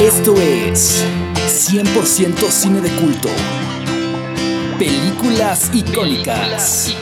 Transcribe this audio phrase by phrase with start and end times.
[0.00, 1.06] Esto es
[1.72, 3.30] 100% cine de culto.
[4.78, 6.94] Películas icónicas.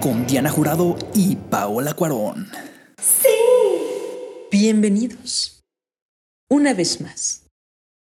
[0.00, 2.48] Con Diana Jurado y Paola Cuarón.
[4.50, 5.60] Bienvenidos
[6.50, 7.46] una vez más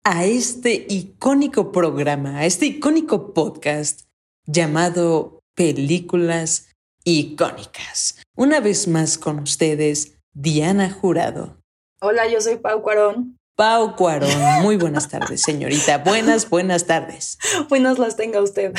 [0.03, 4.01] a este icónico programa, a este icónico podcast
[4.45, 6.69] llamado Películas
[7.03, 8.21] icónicas.
[8.37, 11.58] Una vez más con ustedes, Diana Jurado.
[12.01, 13.37] Hola, yo soy Pau Cuarón.
[13.57, 15.97] Pau Cuarón, muy buenas tardes, señorita.
[15.97, 17.37] Buenas, buenas tardes.
[17.69, 18.73] Buenas las tenga usted.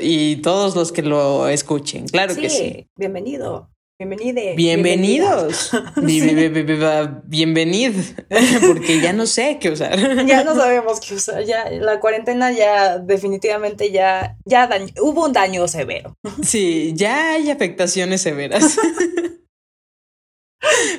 [0.00, 2.86] Y todos los que lo escuchen, claro que sí.
[2.96, 3.68] Bienvenido.
[3.98, 4.54] Bienvenide.
[4.54, 5.70] Bienvenidos.
[7.26, 7.92] Bienvenid.
[8.66, 10.24] Porque ya no sé qué usar.
[10.24, 11.44] Ya no sabemos qué usar.
[11.44, 14.70] Ya la cuarentena ya definitivamente ya, ya
[15.02, 16.16] hubo un daño severo.
[16.42, 18.78] Sí, ya hay afectaciones severas.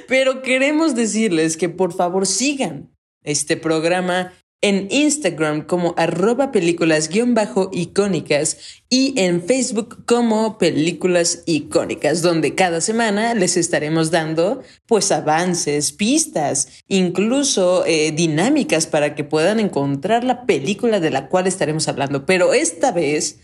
[0.07, 2.89] Pero queremos decirles que por favor sigan
[3.23, 8.57] este programa en Instagram como arroba películas-icónicas
[8.89, 16.83] y en Facebook como películas icónicas, donde cada semana les estaremos dando pues avances, pistas,
[16.89, 22.25] incluso eh, dinámicas para que puedan encontrar la película de la cual estaremos hablando.
[22.25, 23.39] Pero esta vez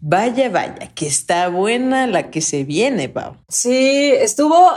[0.00, 3.36] Vaya, vaya, que está buena la que se viene, Pau.
[3.48, 4.70] Sí, estuvo,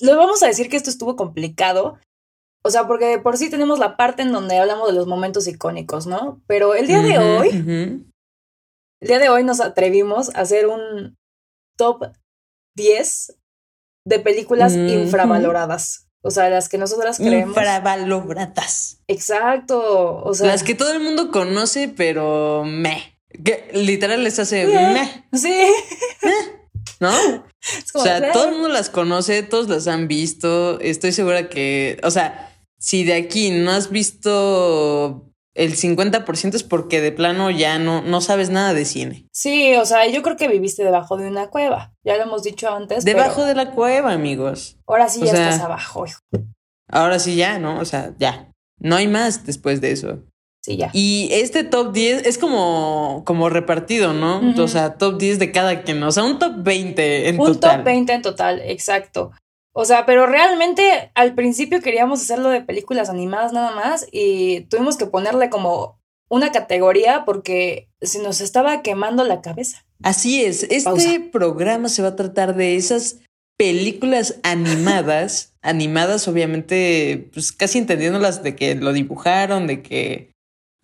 [0.00, 1.98] le vamos a decir que esto estuvo complicado.
[2.66, 6.06] O sea, porque por sí tenemos la parte en donde hablamos de los momentos icónicos,
[6.06, 6.42] ¿no?
[6.46, 11.16] Pero el día de hoy, el día de hoy nos atrevimos a hacer un
[11.76, 12.12] top
[12.76, 13.36] 10
[14.06, 16.08] de películas infravaloradas.
[16.22, 17.48] O sea, las que nosotras creemos.
[17.48, 19.02] Infravaloradas.
[19.08, 20.22] Exacto.
[20.24, 20.46] O sea.
[20.46, 23.13] Las que todo el mundo conoce, pero me.
[23.42, 24.66] Que literal les hace.
[24.66, 25.24] Meh.
[25.32, 25.66] Sí.
[27.00, 27.10] ¿No?
[27.94, 30.78] o sea, todo el mundo las conoce, todos las han visto.
[30.80, 37.00] Estoy segura que, o sea, si de aquí no has visto el 50% es porque
[37.00, 39.28] de plano ya no, no sabes nada de cine.
[39.32, 41.94] Sí, o sea, yo creo que viviste debajo de una cueva.
[42.04, 43.04] Ya lo hemos dicho antes.
[43.04, 44.78] Debajo de la cueva, amigos.
[44.86, 46.18] Ahora sí ya estás abajo, hijo.
[46.90, 47.78] Ahora sí ya, ¿no?
[47.78, 48.50] O sea, ya.
[48.80, 50.24] No hay más después de eso.
[50.64, 50.88] Sí, ya.
[50.94, 54.40] Y este top 10 es como, como repartido, ¿no?
[54.56, 57.50] O sea, top 10 de cada quien, o sea, un top 20 en total.
[57.52, 59.32] Un top 20 en total, exacto.
[59.74, 64.96] O sea, pero realmente al principio queríamos hacerlo de películas animadas nada más y tuvimos
[64.96, 69.84] que ponerle como una categoría porque se nos estaba quemando la cabeza.
[70.02, 73.18] Así es, este programa se va a tratar de esas
[73.58, 80.33] películas animadas, animadas obviamente, pues casi entendiéndolas de que lo dibujaron, de que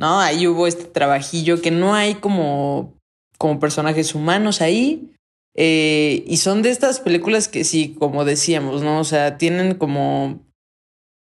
[0.00, 0.18] ¿no?
[0.18, 2.98] Ahí hubo este trabajillo que no hay como,
[3.36, 5.12] como personajes humanos ahí.
[5.54, 8.98] Eh, y son de estas películas que sí, como decíamos, ¿no?
[8.98, 10.40] O sea, tienen como...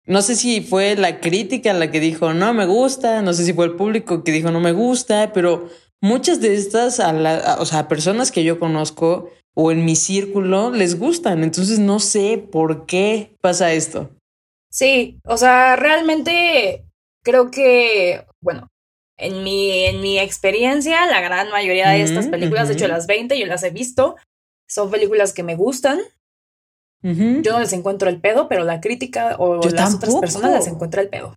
[0.05, 3.53] No sé si fue la crítica la que dijo no me gusta, no sé si
[3.53, 5.67] fue el público que dijo no me gusta, pero
[5.99, 10.99] muchas de estas, a o sea, personas que yo conozco o en mi círculo les
[10.99, 14.11] gustan, entonces no sé por qué pasa esto.
[14.69, 16.85] Sí, o sea, realmente
[17.23, 18.69] creo que bueno,
[19.17, 23.37] en mi, en mi experiencia, la gran mayoría de estas películas, de hecho las 20
[23.39, 24.15] yo las he visto,
[24.69, 25.99] son películas que me gustan.
[27.01, 31.03] Yo no les encuentro el pedo, pero la crítica o las otras personas les encuentra
[31.03, 31.35] el pedo.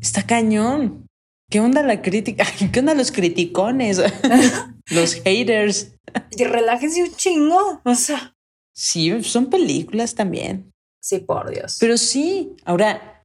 [0.00, 1.06] Está cañón.
[1.50, 2.46] ¿Qué onda la crítica?
[2.72, 4.00] ¿Qué onda los criticones?
[4.90, 5.92] los haters.
[6.30, 7.82] Y relájense un chingo.
[7.84, 8.34] O sea.
[8.74, 10.72] Sí, son películas también.
[11.02, 11.76] Sí, por Dios.
[11.80, 13.17] Pero sí, ahora,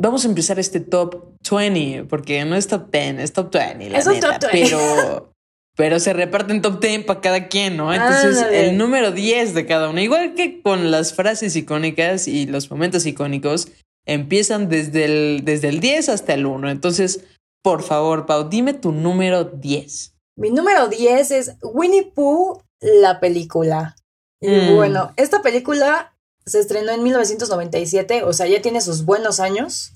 [0.00, 3.98] Vamos a empezar este top 20, porque no es top 10, es top 20.
[3.98, 4.48] es un top 20.
[4.52, 5.32] Pero,
[5.76, 7.92] pero se reparten top 10 para cada quien, ¿no?
[7.92, 12.70] Entonces, el número 10 de cada uno, igual que con las frases icónicas y los
[12.70, 13.68] momentos icónicos,
[14.06, 16.70] empiezan desde el, desde el 10 hasta el 1.
[16.70, 17.24] Entonces,
[17.62, 20.14] por favor, Pau, dime tu número 10.
[20.36, 23.96] Mi número 10 es Winnie Pooh, la película.
[24.40, 24.76] Y mm.
[24.76, 26.16] bueno, esta película
[26.46, 29.92] se estrenó en 1997, o sea, ya tiene sus buenos años.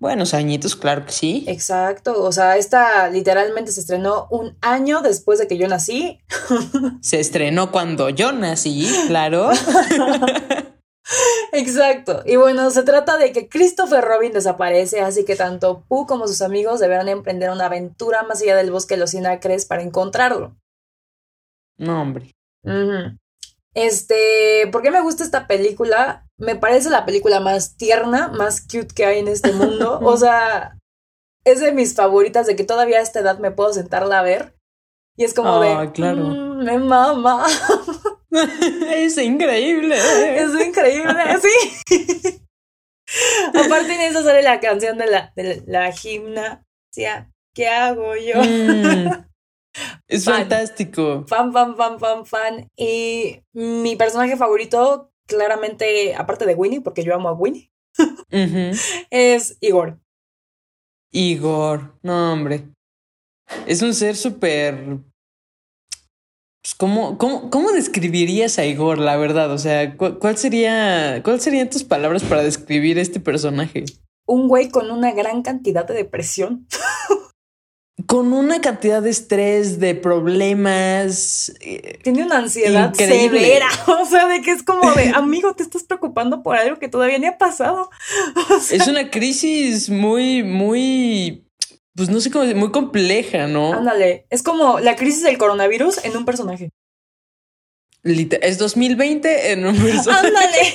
[0.00, 1.44] Buenos añitos, claro que sí.
[1.46, 6.18] Exacto, o sea, esta literalmente se estrenó un año después de que yo nací.
[7.02, 9.50] Se estrenó cuando yo nací, claro.
[11.52, 12.22] Exacto.
[12.24, 16.40] Y bueno, se trata de que Christopher Robin desaparece, así que tanto Pooh como sus
[16.40, 20.56] amigos deberán emprender una aventura más allá del bosque de los Sinacres para encontrarlo.
[21.76, 22.30] No, hombre.
[23.74, 26.26] Este, ¿por qué me gusta esta película?
[26.40, 30.00] Me parece la película más tierna, más cute que hay en este mundo.
[30.02, 30.78] o sea,
[31.44, 34.54] es de mis favoritas, de que todavía a esta edad me puedo sentarla a ver.
[35.16, 35.92] Y es como de.
[35.92, 36.24] claro.
[36.24, 37.46] Mm, me mama.
[38.90, 39.96] es increíble.
[40.36, 42.42] Es increíble, sí.
[43.48, 47.30] Aparte en eso sale la canción de la, de la gimnasia.
[47.54, 48.40] ¿Qué hago yo?
[48.40, 49.26] Mm.
[50.08, 51.24] es fantástico.
[51.26, 52.68] Fan, fan, fan, fan, fan.
[52.76, 57.70] Y mi personaje favorito, claramente, aparte de Winnie, porque yo amo a Winnie,
[59.10, 59.98] es Igor.
[61.12, 62.68] Igor, no, hombre.
[63.66, 65.00] Es un ser súper
[66.62, 69.50] pues, ¿cómo, cómo, describirías a Igor, la verdad?
[69.50, 73.84] O sea, ¿cuál, sería, ¿cuáles serían tus palabras para describir este personaje?
[74.26, 76.66] Un güey con una gran cantidad de depresión.
[78.06, 81.52] con una cantidad de estrés, de problemas.
[81.60, 83.68] Eh, Tiene una ansiedad severa.
[83.86, 87.18] O sea, de que es como de, amigo, te estás preocupando por algo que todavía
[87.18, 87.90] ni ha pasado.
[88.70, 91.44] es una crisis muy, muy
[91.94, 93.74] pues no sé cómo, muy compleja, ¿no?
[93.74, 96.70] Ándale, es como la crisis del coronavirus en un personaje.
[98.02, 100.26] es 2020 en un personaje.
[100.26, 100.74] Ándale.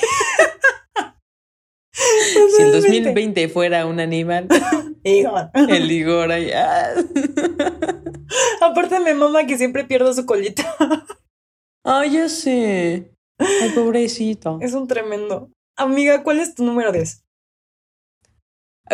[2.55, 4.47] si el 2020 fuera un animal.
[5.05, 5.51] Igor.
[5.53, 6.93] El Igor allá.
[8.61, 10.75] Aparte me mama que siempre pierdo su colita.
[11.83, 13.11] Ay, ya sé.
[13.37, 14.57] Ay, pobrecito.
[14.61, 15.51] Es un tremendo.
[15.77, 17.23] Amiga, ¿cuál es tu número 10?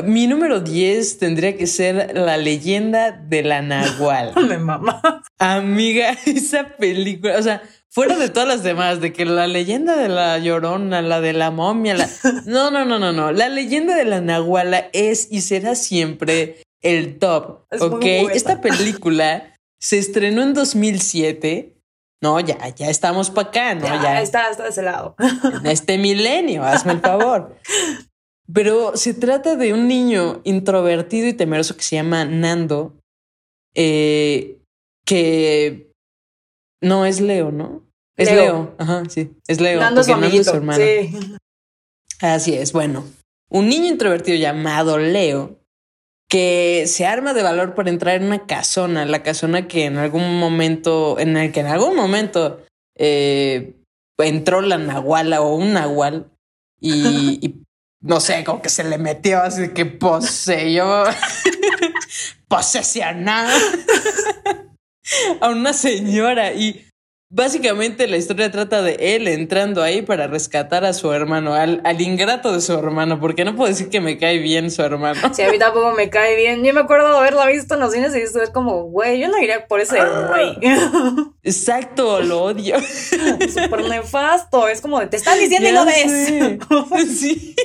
[0.03, 4.33] Mi número 10 tendría que ser La leyenda de la Nahual.
[4.47, 5.01] Me mama.
[5.37, 7.61] Amiga, esa película, o sea,
[7.91, 11.51] fuera de todas las demás, de que la leyenda de la llorona, la de la
[11.51, 12.09] momia, la...
[12.45, 13.31] No, no, no, no, no.
[13.31, 17.65] La leyenda de la Nahuala es y será siempre el top.
[17.79, 21.77] ok, esta película se estrenó en 2007.
[22.23, 23.85] No, ya, ya estamos para acá, ¿no?
[23.85, 25.15] Ya, ya, está, está de ese lado.
[25.43, 27.57] En este milenio, hazme el favor.
[28.53, 32.95] Pero se trata de un niño introvertido y temeroso que se llama Nando,
[33.73, 34.59] eh,
[35.05, 35.90] que
[36.81, 37.83] no es Leo, ¿no?
[38.17, 38.75] Es Leo.
[38.77, 39.79] Ajá, sí, es Leo.
[39.79, 40.83] Nando, su, Nando es su hermano.
[40.83, 41.37] Sí.
[42.19, 43.05] Así es, bueno.
[43.49, 45.59] Un niño introvertido llamado Leo
[46.29, 50.39] que se arma de valor para entrar en una casona, la casona que en algún
[50.39, 52.61] momento, en el que en algún momento
[52.95, 53.75] eh,
[54.17, 56.31] entró la nahuala o un nahual
[56.79, 57.61] y
[58.01, 61.03] no sé, como que se le metió así que poseyó,
[62.47, 63.51] posesionado
[65.39, 66.85] a una señora y
[67.31, 72.01] básicamente la historia trata de él entrando ahí para rescatar a su hermano, al, al,
[72.01, 75.33] ingrato de su hermano, porque no puedo decir que me cae bien su hermano.
[75.33, 76.63] Sí, a mí tampoco me cae bien.
[76.63, 79.41] Yo me acuerdo de haberla visto en los cines y es como, güey, yo no
[79.41, 80.57] iría por ese güey.
[81.43, 82.75] Exacto, lo odio.
[82.79, 87.09] Súper nefasto, es como de, te están diciendo y no ves.
[87.17, 87.55] sí.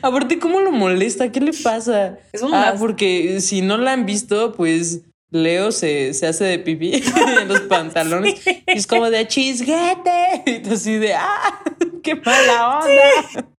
[0.00, 1.30] Aparte, ¿cómo lo molesta?
[1.30, 2.18] ¿Qué le pasa?
[2.32, 5.02] Es un ah, porque si no la han visto, pues
[5.42, 7.02] Leo se, se hace de pipí
[7.40, 8.40] en los pantalones.
[8.66, 10.42] Y es como de chisguete.
[10.64, 11.62] Y así de, ¡ah!
[12.02, 13.50] ¡Qué mala onda!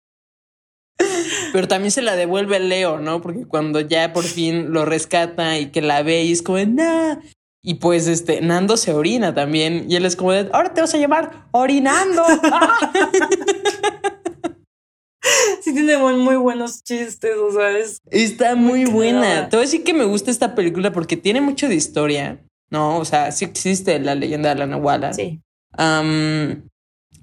[1.52, 3.20] Pero también se la devuelve Leo, ¿no?
[3.20, 6.66] Porque cuando ya por fin lo rescata y que la ve y es como de,
[6.66, 7.16] ¡nah!
[7.62, 9.86] Y pues este, Nando se orina también.
[9.88, 12.24] Y él es como de, ahora te vas a llamar orinando.
[15.62, 18.00] sí tiene muy, buenos chistes, o sea, es...
[18.10, 19.48] Está muy, buena.
[19.48, 22.98] Te voy a decir que me gusta esta película porque tiene mucho de historia, ¿no?
[22.98, 25.12] O sea, sí existe la leyenda de la Nahuala.
[25.12, 25.40] Sí.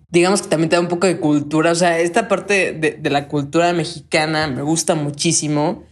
[0.09, 3.09] digamos que también te da un poco de cultura, o sea, esta parte de, de
[3.09, 5.83] la cultura mexicana me gusta muchísimo.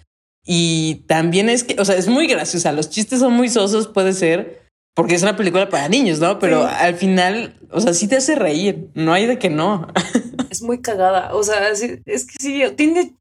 [0.46, 2.74] Y también es que, o sea, es muy graciosa.
[2.74, 4.63] Los chistes son muy sosos, puede ser,
[4.96, 6.38] porque es una película para niños, ¿no?
[6.40, 8.90] Pero al final, o sea, sí te hace reír.
[8.94, 9.88] No hay de que no.
[10.50, 11.34] Es muy cagada.
[11.34, 13.16] O sea, es, que sí, tiene.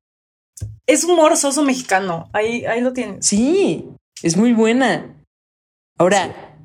[0.87, 2.29] Es humor soso mexicano.
[2.35, 3.25] Ahí, ahí lo tienes.
[3.25, 3.89] Sí,
[4.23, 5.17] es muy buena.
[5.99, 6.59] Ahora,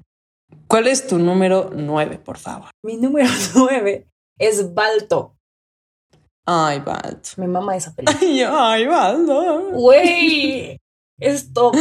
[0.68, 2.70] ¿cuál es tu número nueve, por favor?
[2.84, 5.38] Mi número nueve es Balto.
[6.46, 7.30] Ay, Balto.
[7.38, 8.20] Me mama esa película.
[8.22, 9.70] Ay, ay Balto.
[9.72, 10.78] Güey.
[11.18, 11.72] Esto.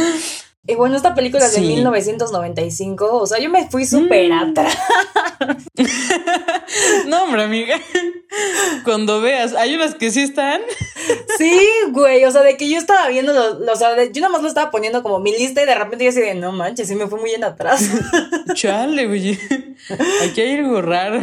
[0.69, 4.33] Y bueno, esta película es de 1995, o sea, yo me fui súper mm.
[4.33, 4.77] atrás.
[7.07, 7.79] no, hombre, amiga.
[8.83, 10.61] Cuando veas, hay unas que sí están.
[11.37, 11.57] sí,
[11.91, 14.69] güey, o sea, de que yo estaba viendo, o sea, yo nada más lo estaba
[14.69, 17.17] poniendo como mi lista y de repente yo así de, no manches, sí me fue
[17.17, 17.89] muy bien atrás.
[18.53, 19.39] Chale, güey.
[20.21, 21.21] Aquí hay algo raro.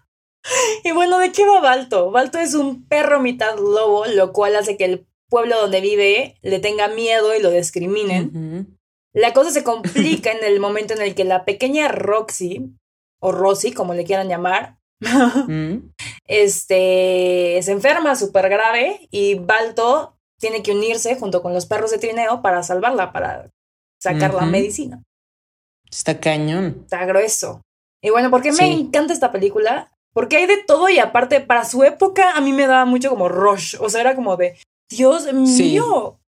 [0.84, 2.10] y bueno, ¿de qué va Balto?
[2.10, 6.58] Balto es un perro mitad lobo, lo cual hace que el pueblo donde vive le
[6.58, 8.78] tenga miedo y lo discriminen.
[9.14, 12.76] La cosa se complica en el momento en el que la pequeña Roxy,
[13.20, 14.78] o Rosy, como le quieran llamar,
[16.26, 21.98] este, se enferma súper grave y Balto tiene que unirse junto con los perros de
[21.98, 23.50] trineo para salvarla, para
[24.00, 25.02] sacar la medicina.
[25.90, 26.82] Está cañón.
[26.84, 27.62] Está grueso.
[28.02, 29.92] Y bueno, ¿por qué me encanta esta película?
[30.12, 33.28] Porque hay de todo y aparte, para su época, a mí me daba mucho como
[33.28, 33.76] rush.
[33.80, 34.56] O sea, era como de,
[34.90, 36.20] Dios mío.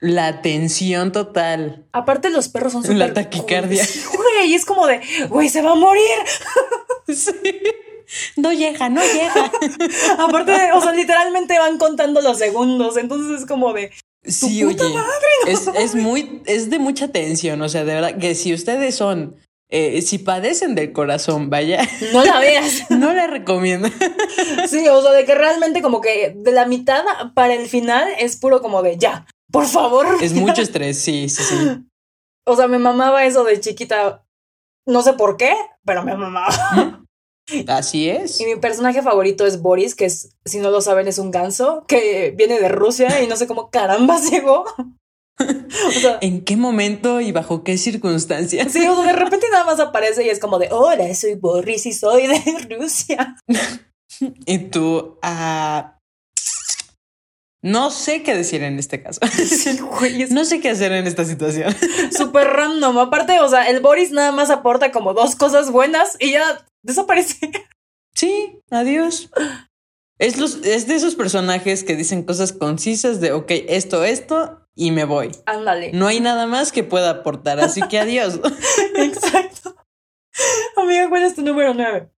[0.00, 1.86] La tensión total.
[1.92, 2.98] Aparte, los perros son súper.
[2.98, 3.86] La taquicardia.
[4.14, 6.02] Güey, es como de, güey, se va a morir.
[7.08, 7.32] Sí.
[8.34, 9.52] No llega, no llega.
[10.18, 12.96] Aparte, o sea, literalmente van contando los segundos.
[12.96, 13.92] Entonces es como de.
[14.24, 14.76] Sí, oye.
[15.46, 17.62] es, es muy, es de mucha tensión.
[17.62, 19.36] O sea, de verdad, que si ustedes son
[19.68, 21.86] eh, si padecen del corazón, vaya.
[22.12, 22.84] No la veas.
[22.90, 23.88] no la recomiendo.
[24.68, 27.02] sí, o sea, de que realmente como que de la mitad
[27.34, 30.06] para el final es puro como de ya, por favor.
[30.20, 31.56] Es mucho estrés, sí, sí, sí.
[32.46, 34.24] O sea, me mamaba eso de chiquita.
[34.86, 35.52] No sé por qué,
[35.84, 37.04] pero me mamaba.
[37.66, 38.40] Así es.
[38.40, 41.84] Y mi personaje favorito es Boris, que es, si no lo saben, es un ganso
[41.88, 44.64] que viene de Rusia y no sé cómo caramba llegó.
[46.20, 48.72] ¿En qué momento y bajo qué circunstancias?
[48.72, 51.92] Sí, o de repente nada más aparece y es como de, hola, soy Boris y
[51.92, 52.40] soy de
[52.76, 53.36] Rusia.
[54.46, 55.98] y tú, ah,
[57.62, 59.20] no sé qué decir en este caso.
[60.30, 61.74] no sé qué hacer en esta situación.
[62.16, 62.98] Súper random.
[62.98, 67.50] Aparte, o sea, el Boris nada más aporta como dos cosas buenas y ya desaparece.
[68.14, 69.30] Sí, adiós.
[70.18, 74.92] Es, los, es de esos personajes que dicen cosas concisas de, ok, esto, esto, y
[74.92, 75.32] me voy.
[75.46, 75.90] Ándale.
[75.92, 78.38] No hay nada más que pueda aportar, así que adiós.
[78.94, 79.74] Exacto.
[80.76, 82.10] Amiga, ¿cuál es tu número nueve?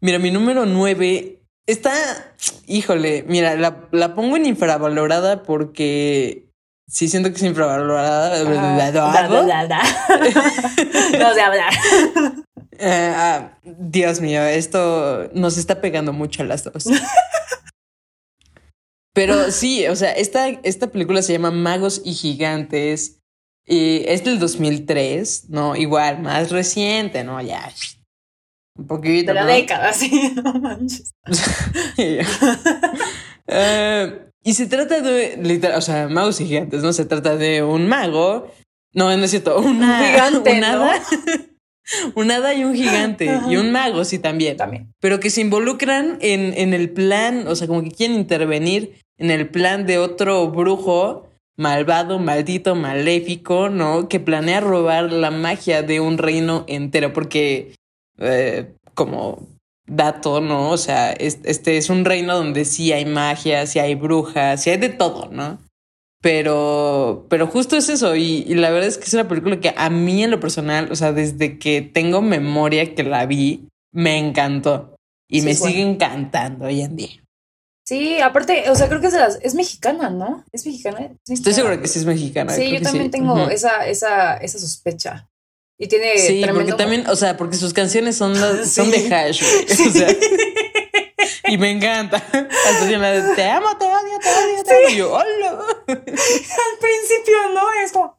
[0.00, 1.94] Mira, mi número nueve está,
[2.66, 6.50] híjole, mira, la, la pongo en infravalorada porque
[6.88, 8.42] sí siento que es infravalorada.
[11.18, 11.72] no sé hablar.
[12.78, 16.86] Eh, ah, Dios mío, esto nos está pegando mucho a las dos.
[19.14, 23.20] Pero sí, o sea, esta, esta película se llama Magos y Gigantes.
[23.64, 25.76] Y es del 2003, ¿no?
[25.76, 27.40] Igual, más reciente, ¿no?
[27.40, 27.72] Ya.
[28.76, 29.28] Un poquito.
[29.28, 31.14] De la década, sí, no manches.
[33.46, 36.94] Eh, y se trata de, literal, o sea, magos y gigantes, ¿no?
[36.94, 38.50] Se trata de un mago.
[38.94, 41.02] No, no es cierto, una, un gigante, un hada.
[42.14, 43.38] un hada y un gigante.
[43.50, 44.56] Y un mago, sí, también.
[44.56, 44.94] También.
[44.98, 49.30] Pero que se involucran en, en el plan, o sea, como que quieren intervenir en
[49.30, 54.08] el plan de otro brujo malvado, maldito, maléfico, ¿no?
[54.08, 57.74] Que planea robar la magia de un reino entero, porque
[58.18, 59.46] eh, como
[59.86, 60.70] dato, ¿no?
[60.70, 64.78] O sea, este es un reino donde sí hay magia, sí hay brujas, sí hay
[64.78, 65.58] de todo, ¿no?
[66.20, 69.90] Pero, pero justo es eso, y, la verdad es que es una película que a
[69.90, 74.96] mí en lo personal, o sea, desde que tengo memoria que la vi, me encantó
[75.28, 77.23] y me sigue encantando hoy en día.
[77.86, 80.42] Sí, aparte, o sea, creo que es de las, es mexicana, ¿no?
[80.52, 81.10] ¿Es mexicana?
[81.28, 82.54] Estoy segura que sí es mexicana.
[82.54, 85.28] Sí, yo también tengo esa, esa, esa sospecha.
[85.78, 88.34] Y tiene Sí, porque también, o sea, porque sus canciones son,
[88.66, 89.42] son de hash,
[89.88, 90.08] O sea,
[91.46, 92.22] y me encanta.
[92.32, 95.12] la de te amo, te odio, te odio, te odio.
[95.12, 95.50] hola.
[95.88, 97.62] Al principio, ¿no?
[97.84, 98.18] Es como.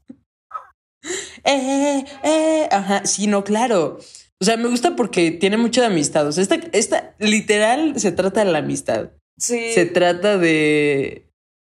[1.43, 3.99] Eh, eh, ajá, sí, no, claro.
[4.39, 6.27] O sea, me gusta porque tiene mucho de amistad.
[6.27, 9.11] O sea, esta, esta literal se trata de la amistad.
[9.37, 11.25] Se trata de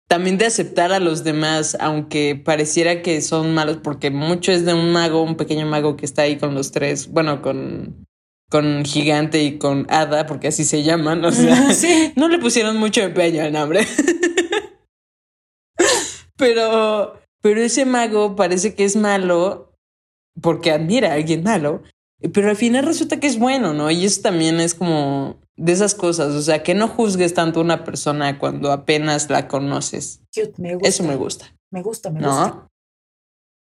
[0.08, 4.73] también de aceptar a los demás, aunque pareciera que son malos, porque mucho es de
[4.73, 8.06] un mago, un pequeño mago que está ahí con los tres, bueno, con,
[8.49, 11.70] con Gigante y con Hada, porque así se llaman, o sea,
[12.16, 13.80] no le pusieron mucho empeño al nombre.
[16.37, 19.73] pero, pero ese mago parece que es malo
[20.40, 21.82] porque admira a alguien malo,
[22.32, 23.90] pero al final resulta que es bueno, ¿no?
[23.90, 27.62] Y eso también es como de esas cosas, o sea, que no juzgues tanto a
[27.62, 30.20] una persona cuando apenas la conoces.
[30.82, 31.54] Eso me gusta.
[31.70, 32.68] Me gusta, me gusta.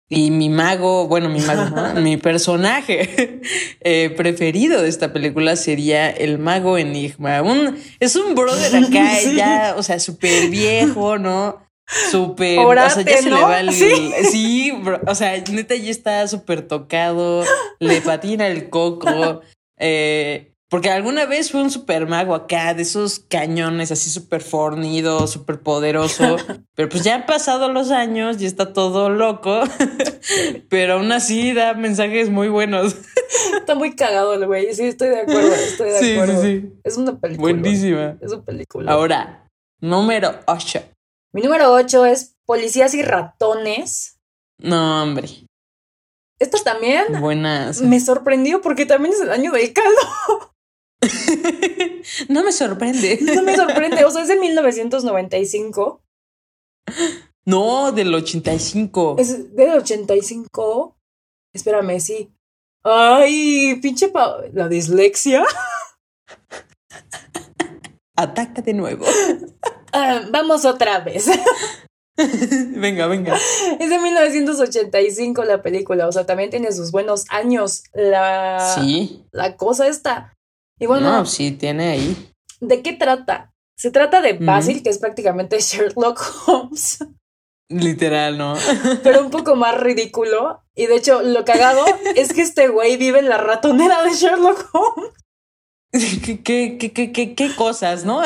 [0.08, 3.40] Y mi mago, bueno, mi mago, mi personaje
[3.80, 7.42] eh, preferido de esta película sería el mago Enigma.
[7.42, 11.64] Un, es un brother acá, ya, o sea, súper viejo, ¿no?
[12.10, 14.72] Súper, o sea, ya se le va el, sí,
[15.06, 17.44] o sea, neta ya está súper tocado,
[17.78, 19.42] le patina el coco,
[19.78, 25.28] eh, porque alguna vez fue un super mago acá, de esos cañones así súper fornido,
[25.28, 26.36] súper poderoso.
[26.74, 29.62] Pero pues ya han pasado los años y está todo loco.
[30.68, 32.96] Pero aún así da mensajes muy buenos.
[33.56, 34.72] Está muy cagado el güey.
[34.74, 35.52] Sí, estoy de acuerdo.
[35.52, 36.42] Estoy de acuerdo.
[36.42, 36.72] Sí, sí.
[36.84, 37.52] Es una película.
[37.52, 38.16] Buenísima.
[38.20, 38.92] Es una película.
[38.92, 39.48] Ahora,
[39.80, 40.82] número 8.
[41.32, 44.18] Mi número 8 es Policías y Ratones.
[44.58, 45.28] No, hombre.
[46.38, 47.20] Esta también.
[47.20, 47.80] Buenas.
[47.80, 50.54] Me sorprendió porque también es el año del caldo.
[52.28, 53.18] no me sorprende.
[53.22, 54.04] No me sorprende.
[54.04, 56.02] O sea, es de 1995.
[57.44, 59.16] No, del 85.
[59.18, 60.96] Es del 85.
[61.54, 62.32] Espérame, sí.
[62.84, 64.10] Ay, pinche
[64.52, 65.44] la dislexia.
[68.16, 69.04] Ataca de nuevo.
[69.92, 71.26] Ah, vamos otra vez.
[72.76, 73.36] venga, venga.
[73.78, 79.24] Es de 1985 la película, o sea, también tiene sus buenos años la, sí.
[79.32, 80.35] la cosa esta.
[80.78, 82.32] Bueno, no, sí, tiene ahí.
[82.60, 83.52] ¿De qué trata?
[83.76, 86.98] Se trata de Basil, que es prácticamente Sherlock Holmes.
[87.68, 88.54] Literal, ¿no?
[89.02, 90.62] Pero un poco más ridículo.
[90.74, 91.84] Y de hecho, lo cagado
[92.16, 95.12] es que este güey vive en la ratonera de Sherlock Holmes.
[95.92, 98.20] ¿Qué, qué, qué, qué, qué cosas, no?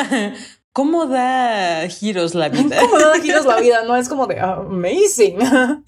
[0.72, 2.78] ¿Cómo da giros la vida?
[2.80, 3.82] ¿Cómo da giros la vida?
[3.86, 5.38] No es como de amazing.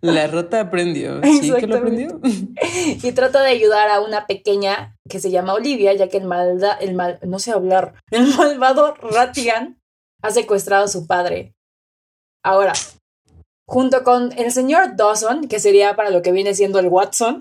[0.00, 1.20] La rota aprendió.
[1.22, 2.20] Sí, que lo aprendió.
[3.02, 6.72] Y trata de ayudar a una pequeña que se llama Olivia, ya que el malda,
[6.74, 9.80] el mal, no sé hablar, el malvado Ratigan
[10.22, 11.54] ha secuestrado a su padre.
[12.44, 12.72] Ahora,
[13.66, 17.40] junto con el señor Dawson, que sería para lo que viene siendo el Watson.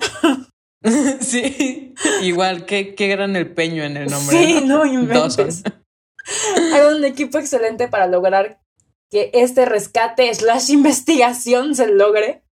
[1.21, 4.37] Sí, igual, qué, qué gran el peño en el nombre.
[4.37, 5.63] Sí, no inventes.
[6.73, 8.59] Hay un equipo excelente para lograr
[9.09, 12.43] que este rescate slash investigación se logre.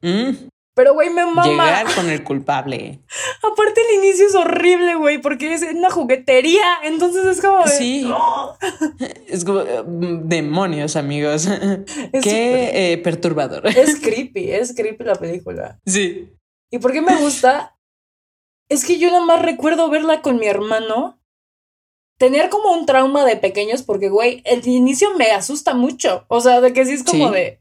[0.00, 0.48] Mm.
[0.74, 1.46] Pero, güey, me mama.
[1.46, 3.00] Llegar con el culpable.
[3.42, 6.64] Aparte, el inicio es horrible, güey, porque es una juguetería.
[6.84, 7.66] Entonces es como.
[7.66, 8.10] Sí.
[9.28, 9.60] Es como.
[9.62, 11.46] mm, demonios, amigos.
[12.22, 13.66] Qué eh, perturbador.
[13.66, 15.78] Es creepy, es creepy la película.
[15.84, 16.32] Sí.
[16.70, 17.76] ¿Y por qué me gusta?
[18.70, 21.21] Es que yo nada más recuerdo verla con mi hermano.
[22.22, 26.24] Tener como un trauma de pequeños, porque, güey, el inicio me asusta mucho.
[26.28, 27.34] O sea, de que sí es como Sí.
[27.34, 27.60] de.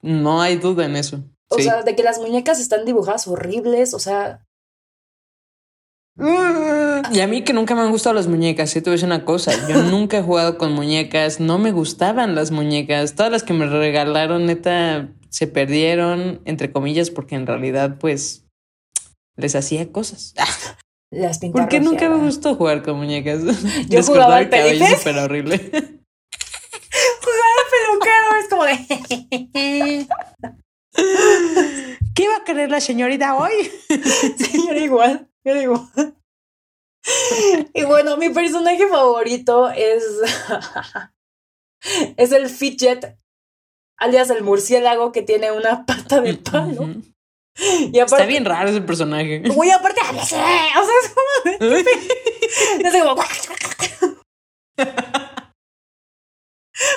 [0.00, 1.24] No hay duda en eso.
[1.50, 1.64] O Sí.
[1.64, 3.92] sea, de que las muñecas están dibujadas horribles.
[3.92, 4.46] O sea,
[7.12, 8.80] Y a mí que nunca me han gustado las muñecas, ¿sí?
[8.80, 12.36] te voy a decir una cosa, yo nunca he jugado con muñecas, no me gustaban
[12.36, 17.98] las muñecas, todas las que me regalaron neta se perdieron, entre comillas, porque en realidad
[17.98, 18.46] pues
[19.36, 20.32] les hacía cosas.
[21.14, 21.62] Las pintas.
[21.62, 23.42] porque nunca me gustó jugar con muñecas.
[23.88, 25.58] Yo jugaba al cabello súper horrible.
[27.70, 30.06] peluquero es como de.
[32.14, 33.52] ¿Qué va a querer la señorita hoy?
[34.38, 36.16] Sí, yo era igual, yo era igual.
[37.74, 40.04] Y bueno, mi personaje favorito es.
[42.16, 43.18] es el Fidget,
[43.98, 46.82] alias el murciélago que tiene una pata de palo.
[46.82, 47.13] Ujú.
[47.56, 48.02] Y aparte.
[48.16, 49.40] Está bien raro ese personaje.
[49.40, 51.58] Güey, aparte O sea, es como.
[51.58, 51.84] de-
[52.88, 53.22] es como-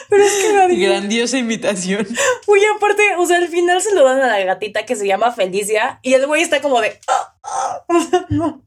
[0.10, 2.08] Pero es que la Grandiosa invitación.
[2.48, 5.32] Güey, aparte, o sea, al final se lo dan a la gatita que se llama
[5.32, 7.00] Felicia y el güey está como de.
[7.08, 7.86] "Ah, ah".
[8.30, 8.66] No.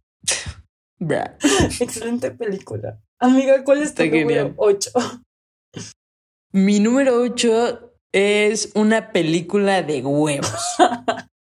[1.01, 1.37] Bra.
[1.81, 3.01] Excelente película.
[3.19, 4.55] Amiga, ¿cuál es tu número genial.
[4.57, 4.91] 8?
[6.53, 10.77] Mi número 8 es una película de huevos.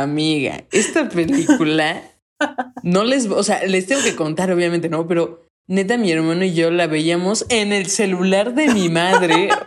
[0.00, 2.02] Amiga, esta película
[2.82, 6.54] no les, o sea, les tengo que contar, obviamente, no, pero neta, mi hermano y
[6.54, 9.48] yo la veíamos en el celular de mi madre.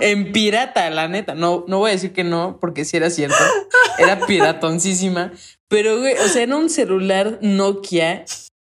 [0.00, 1.34] En pirata, la neta.
[1.34, 3.42] No, no voy a decir que no, porque sí era cierto.
[3.96, 5.32] Era piratoncísima.
[5.68, 8.26] Pero, güey, o sea, era un celular Nokia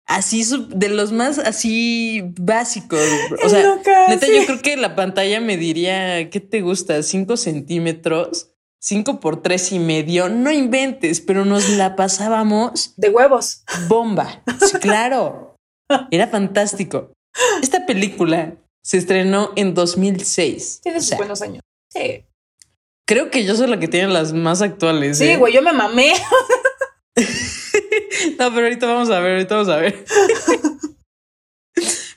[0.07, 3.01] así de los más así básicos.
[3.43, 7.03] O sea, neta, yo creo que la pantalla me diría, ¿qué te gusta?
[7.03, 8.54] ¿Cinco centímetros?
[8.87, 10.29] ¿Cinco por tres y medio?
[10.29, 13.65] No inventes, pero nos la pasábamos De huevos.
[13.89, 14.43] bomba.
[14.61, 15.57] Sí, claro.
[16.11, 17.11] Era fantástico.
[17.63, 20.81] Esta película se estrenó en 2006.
[20.83, 21.63] Tiene O sus sea, buenos años.
[21.91, 22.27] Sí.
[23.09, 25.17] creo que yo soy la que tiene las más actuales.
[25.17, 25.37] Sí, ¿eh?
[25.39, 26.13] güey, yo me mamé.
[28.39, 30.05] No, pero ahorita vamos a ver, ahorita vamos a ver.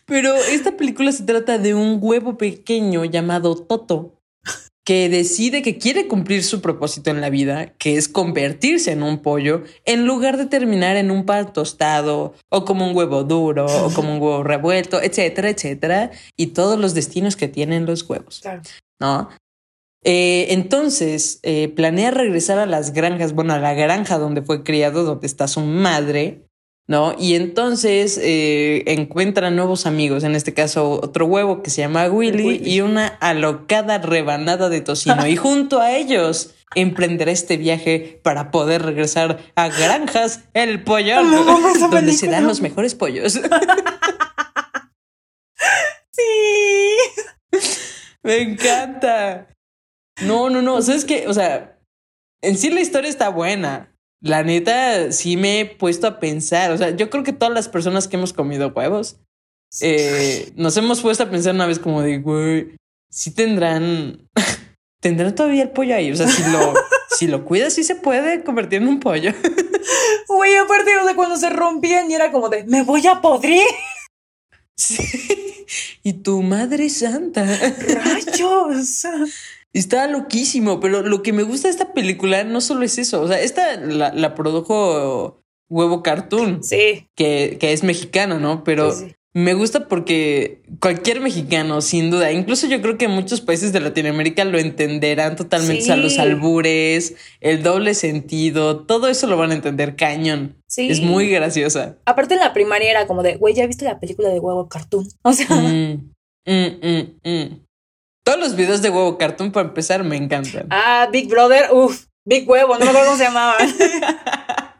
[0.05, 4.16] Pero esta película se trata de un huevo pequeño llamado Toto
[4.87, 9.21] que decide que quiere cumplir su propósito en la vida, que es convertirse en un
[9.21, 13.91] pollo, en lugar de terminar en un pan tostado, o como un huevo duro, o
[13.93, 18.39] como un huevo revuelto, etcétera, etcétera, y todos los destinos que tienen los huevos.
[18.41, 18.61] Claro.
[19.01, 19.27] ¿no?
[20.05, 25.03] Eh, entonces, eh, planea regresar a las granjas, bueno, a la granja donde fue criado,
[25.03, 26.46] donde está su madre,
[26.87, 27.15] ¿no?
[27.19, 32.43] Y entonces eh, encuentra nuevos amigos, en este caso otro huevo que se llama Willy,
[32.43, 32.69] Willy.
[32.69, 35.27] y una alocada rebanada de tocino.
[35.27, 41.29] y junto a ellos emprenderá este viaje para poder regresar a Granjas El Pollón,
[41.91, 43.39] donde se dan los mejores pollos.
[46.11, 47.61] Sí.
[48.23, 49.47] Me encanta.
[50.23, 50.81] No, no, no.
[50.81, 51.27] ¿Sabes qué?
[51.27, 51.79] O sea,
[52.41, 53.95] en sí la historia está buena.
[54.21, 56.71] La neta, sí me he puesto a pensar.
[56.71, 59.17] O sea, yo creo que todas las personas que hemos comido huevos
[59.81, 62.75] eh, nos hemos puesto a pensar una vez como de, güey,
[63.11, 64.27] sí tendrán,
[65.01, 66.11] tendrán todavía el pollo ahí.
[66.11, 66.73] O sea, si lo,
[67.17, 69.33] si lo cuidas, sí se puede convertir en un pollo.
[70.27, 73.63] Güey, aparte, o sea, cuando se rompían y era como de, me voy a podrir.
[74.75, 75.65] Sí.
[76.03, 77.45] Y tu madre santa.
[77.45, 79.05] Rayos.
[79.73, 83.21] Está loquísimo, pero lo que me gusta de esta película no solo es eso.
[83.21, 86.63] O sea, esta la, la produjo Huevo Cartoon.
[86.63, 87.07] Sí.
[87.15, 88.63] Que, que es mexicano, ¿no?
[88.63, 89.15] Pero Sí, sí.
[89.35, 94.45] me gusta porque cualquier mexicano, sin duda, incluso yo creo que muchos países de Latinoamérica
[94.45, 95.83] lo entenderán totalmente.
[95.83, 100.55] O sea, los albures, el doble sentido, todo eso lo van a entender cañón.
[100.67, 100.89] Sí.
[100.89, 101.97] Es muy graciosa.
[102.05, 105.07] Aparte en la primaria era como de, güey, ¿ya viste la película de huevo cartoon?
[105.23, 106.13] O sea, mm,
[106.45, 107.66] mm, mm.
[108.27, 110.67] Todos los videos de huevo cartoon, para empezar, me encantan.
[110.69, 113.55] ah, Big Brother, uff, Big Huevo, no me acuerdo cómo se llamaban.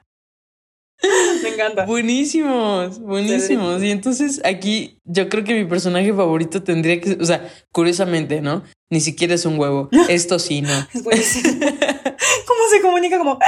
[1.44, 1.86] me encanta.
[1.86, 3.82] Buenísimos, buenísimos.
[3.82, 8.64] Y entonces aquí yo creo que mi personaje favorito tendría que, o sea, curiosamente, ¿no?
[8.90, 9.88] Ni siquiera es un huevo.
[10.10, 10.86] Esto sí, no.
[10.94, 11.54] Es buenísimo.
[12.48, 13.18] ¿Cómo se comunica?
[13.18, 13.40] Como,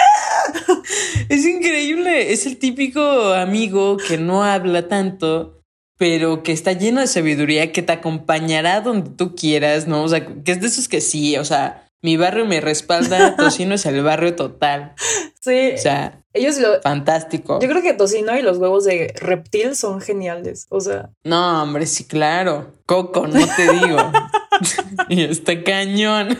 [1.28, 2.32] Es increíble.
[2.32, 5.59] Es el típico amigo que no habla tanto,
[6.00, 10.02] pero que está lleno de sabiduría, que te acompañará donde tú quieras, ¿no?
[10.04, 13.76] O sea, que es de esos que sí, o sea, mi barrio me respalda, Tocino
[13.76, 14.94] es el barrio total.
[15.42, 15.72] sí.
[15.76, 16.82] O sea, Ellos lo.
[16.82, 17.60] fantástico.
[17.62, 20.68] Yo creo que tocino y los huevos de reptil son geniales.
[20.70, 22.72] O sea, No, hombre, sí, claro.
[22.86, 23.98] Coco, no te digo.
[25.10, 26.38] y está cañón.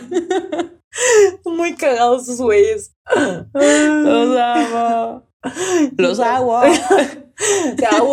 [1.44, 2.94] muy cagados sus güeyes.
[3.52, 5.26] Los amo.
[5.98, 6.62] Los hago.
[7.76, 8.12] Te amo.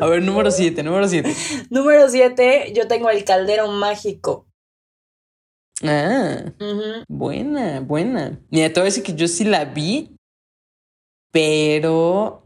[0.00, 1.34] A ver, número siete, número siete.
[1.70, 4.46] Número 7, yo tengo el caldero mágico.
[5.82, 6.52] Ah,
[7.08, 8.40] buena, buena.
[8.50, 10.14] Mira, te voy a decir que yo sí la vi,
[11.32, 12.44] pero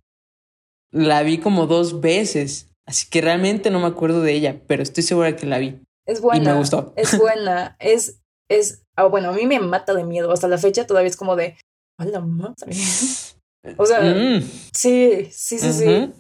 [0.92, 2.68] la vi como dos veces.
[2.86, 5.80] Así que realmente no me acuerdo de ella, pero estoy segura que la vi.
[6.06, 6.52] Es buena.
[6.52, 6.92] me gustó.
[6.96, 7.76] Es buena.
[7.80, 10.30] Es, es, ah, bueno, a mí me mata de miedo.
[10.30, 11.56] Hasta la fecha todavía es como de,
[11.98, 12.72] a la madre.
[13.78, 14.42] O sea, Mm,
[14.74, 16.12] sí, sí, sí, sí.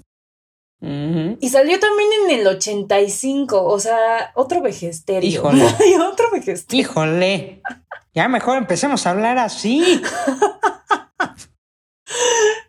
[1.40, 5.28] Y salió también en el 85, o sea, otro vegesterio.
[5.28, 5.64] Híjole.
[6.12, 6.82] Otro vegesterio.
[6.82, 7.62] Híjole.
[8.12, 10.02] Ya mejor empecemos a hablar así.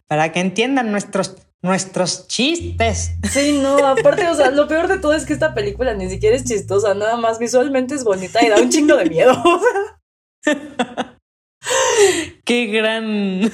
[0.07, 3.11] Para que entiendan nuestros, nuestros chistes.
[3.29, 6.35] Sí, no, aparte, o sea, lo peor de todo es que esta película ni siquiera
[6.35, 9.35] es chistosa, nada más visualmente es bonita y da un chingo de miedo.
[12.45, 13.51] Qué gran.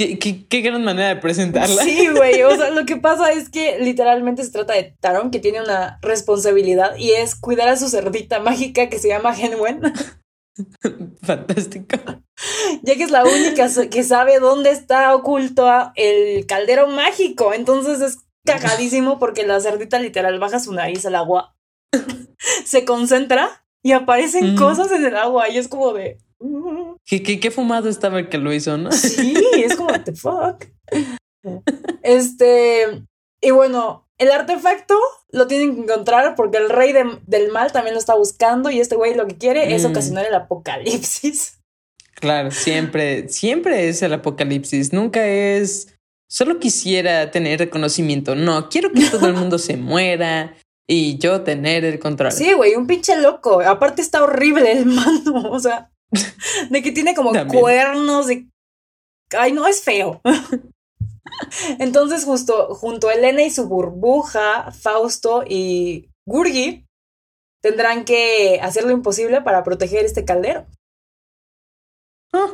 [0.00, 1.82] Qué, qué- qué gran manera de presentarla.
[1.84, 5.40] Sí, güey, o sea, lo que pasa es que literalmente se trata de Taron, que
[5.40, 9.82] tiene una responsabilidad y es cuidar a su cerdita mágica que se llama Genwen,
[11.22, 11.96] Fantástico.
[12.82, 17.52] ya que es la única que sabe dónde está oculto el caldero mágico.
[17.52, 21.54] Entonces es cagadísimo porque la cerdita literal baja su nariz al agua,
[22.64, 24.58] se concentra y aparecen Mm.
[24.58, 26.18] cosas en el agua y es como de...
[26.40, 28.92] mm, ¿Qué, qué, qué fumado estaba el que lo hizo, no?
[28.92, 30.64] Sí, es como, what the fuck.
[32.02, 33.02] Este,
[33.40, 34.94] y bueno, el artefacto
[35.32, 38.80] lo tienen que encontrar porque el rey de- del mal también lo está buscando y
[38.80, 39.90] este güey lo que quiere es Mm.
[39.90, 41.58] ocasionar el apocalipsis.
[42.16, 44.92] Claro, siempre, siempre es el apocalipsis.
[44.92, 45.94] Nunca es.
[46.28, 48.34] Solo quisiera tener reconocimiento.
[48.34, 50.54] No, quiero que todo el mundo se muera
[50.86, 52.32] y yo tener el control.
[52.32, 53.60] Sí, güey, un pinche loco.
[53.62, 55.90] Aparte está horrible el mano, o sea,
[56.70, 57.60] de que tiene como También.
[57.60, 58.48] cuernos y...
[59.36, 60.20] Ay, no, es feo.
[61.78, 66.86] Entonces, justo junto a Elena y su burbuja, Fausto y Gurgi
[67.62, 70.66] tendrán que hacer lo imposible para proteger este caldero.
[72.32, 72.48] Ah,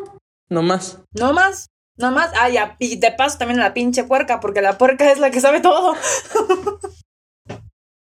[0.48, 0.98] no más.
[1.12, 2.30] No más, no más.
[2.34, 5.30] Ah, ya, y de paso también a la pinche puerca, porque la puerca es la
[5.30, 5.94] que sabe todo.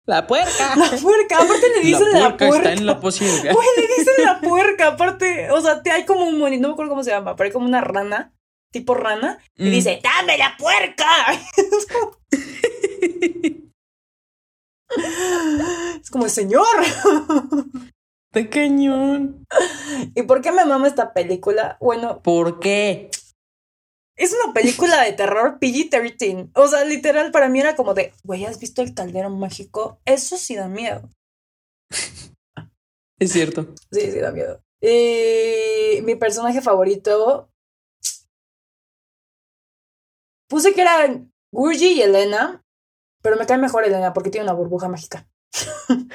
[0.05, 0.75] La puerca.
[0.75, 2.69] La puerca, aparte le dicen la, la puerca puerca.
[2.69, 3.53] está en la posibilidad.
[3.53, 6.73] Güey, le dicen la puerca, aparte, o sea, te hay como un monito, no me
[6.73, 8.33] acuerdo cómo se llama, pero hay como una rana,
[8.71, 9.71] tipo rana, y Mm.
[9.71, 11.05] dice, ¡dame la puerca!
[16.01, 16.65] es como, señor.
[18.33, 19.45] Está cañón.
[20.15, 21.77] ¿Y por qué me mama esta película?
[21.79, 23.09] Bueno, ¿Por qué?
[24.15, 26.51] Es una película de terror PG-13.
[26.55, 29.99] O sea, literal, para mí era como de, güey, ¿has visto el caldero mágico?
[30.05, 31.09] Eso sí da miedo.
[33.19, 33.73] Es cierto.
[33.91, 34.61] Sí, sí da miedo.
[34.81, 37.49] Y mi personaje favorito.
[40.49, 42.63] Puse que eran Gurgi y Elena,
[43.21, 45.27] pero me cae mejor Elena porque tiene una burbuja mágica.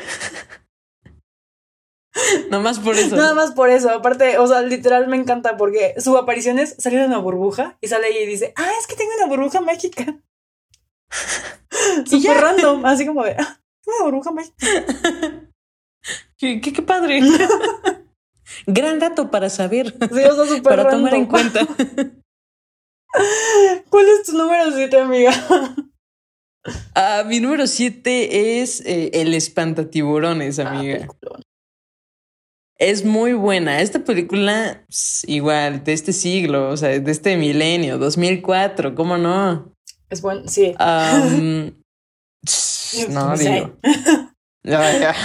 [2.50, 3.16] Nomás por eso.
[3.16, 3.90] Nada más por eso.
[3.90, 7.88] Aparte, o sea, literal me encanta porque su aparición es salir de una burbuja y
[7.88, 10.18] sale ella y dice, ah, es que tengo una burbuja mágica.
[12.06, 14.56] Súper random, así como de, ah, una burbuja mágica.
[16.38, 17.20] Qué, qué, qué padre.
[18.66, 19.92] Gran dato para saber.
[19.92, 21.66] Sí, o sea, súper para tomar en cuenta.
[23.90, 25.32] ¿Cuál es tu número 7, amiga?
[26.94, 30.98] Ah, mi número 7 es eh, El Espantatiburones, Ah, amiga.
[30.98, 31.42] peliculón.
[32.78, 33.80] Es muy buena.
[33.80, 34.84] Esta película,
[35.26, 39.74] igual, de este siglo, o sea, de este milenio, 2004, ¿cómo no?
[40.10, 40.74] es bueno, sí.
[40.78, 41.74] Am,
[43.10, 43.76] no, digo.
[44.64, 45.14] Ya, ya.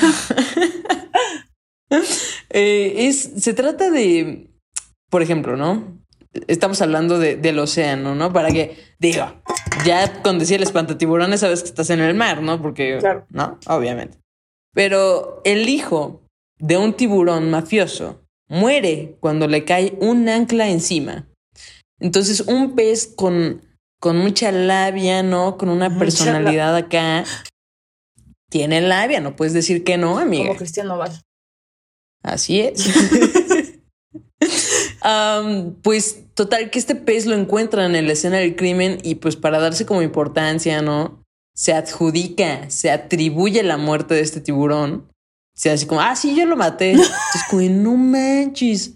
[2.49, 4.49] Eh, es, se trata de,
[5.11, 5.99] por ejemplo, ¿no?
[6.47, 8.33] Estamos hablando de- del océano, ¿no?
[8.33, 9.25] Para que, digo,
[9.85, 12.59] ya con decir el espantatiburones sabes que estás en el mar, ¿no?
[12.61, 13.25] Porque, Claro.
[13.29, 13.59] ¿no?
[13.67, 14.17] Obviamente.
[14.73, 16.22] Pero el hijo
[16.63, 21.28] de un tiburón mafioso muere cuando le cae un ancla encima.
[21.99, 23.62] Entonces, un pez con,
[23.99, 25.58] con mucha labia, ¿no?
[25.58, 27.26] Con una Mucha personalidad acá.
[28.49, 30.45] Tiene labia, no puedes decir que no, amiga.
[30.45, 31.21] Como Cristian Noval.
[32.23, 32.84] Así es.
[35.82, 39.60] Pues total que este pez lo encuentran en la escena del crimen y pues para
[39.60, 41.21] darse como importancia, ¿no?
[41.56, 45.12] Se adjudica, se atribuye la muerte de este tiburón.
[45.55, 46.91] Se hace como, ah, sí, yo lo maté.
[46.91, 48.93] Entonces, como, no manches.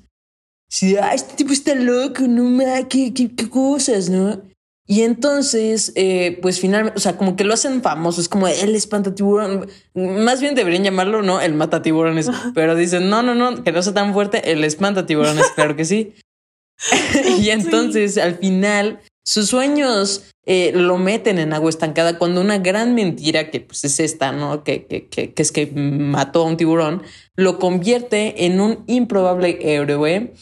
[0.69, 4.41] Sí, ah, este tipo está loco, no manches, qué, qué, qué cosas, ¿no?
[4.89, 8.73] Y entonces, eh, pues finalmente, o sea, como que lo hacen famoso, es como el
[8.73, 9.69] espantatiburón.
[9.93, 11.41] Más bien deberían llamarlo, ¿no?
[11.41, 12.29] El matatiburones.
[12.55, 16.13] Pero dicen, no, no, no, que no sea tan fuerte, el espantatiburones, claro que sí.
[17.39, 22.95] y entonces, al final, sus sueños eh, lo meten en agua estancada cuando una gran
[22.95, 24.63] mentira, que pues es esta, ¿no?
[24.63, 27.03] Que, que, que, es que mató a un tiburón,
[27.35, 30.33] lo convierte en un improbable héroe.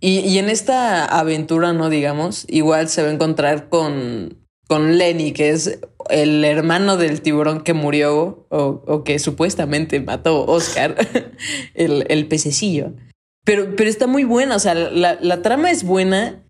[0.00, 4.36] Y, y en esta aventura, no digamos, igual se va a encontrar con,
[4.66, 5.78] con Lenny, que es
[6.10, 10.96] el hermano del tiburón que murió o, o que supuestamente mató Oscar,
[11.74, 12.94] el, el pececillo.
[13.44, 16.42] Pero, pero está muy buena, o sea, la, la trama es buena.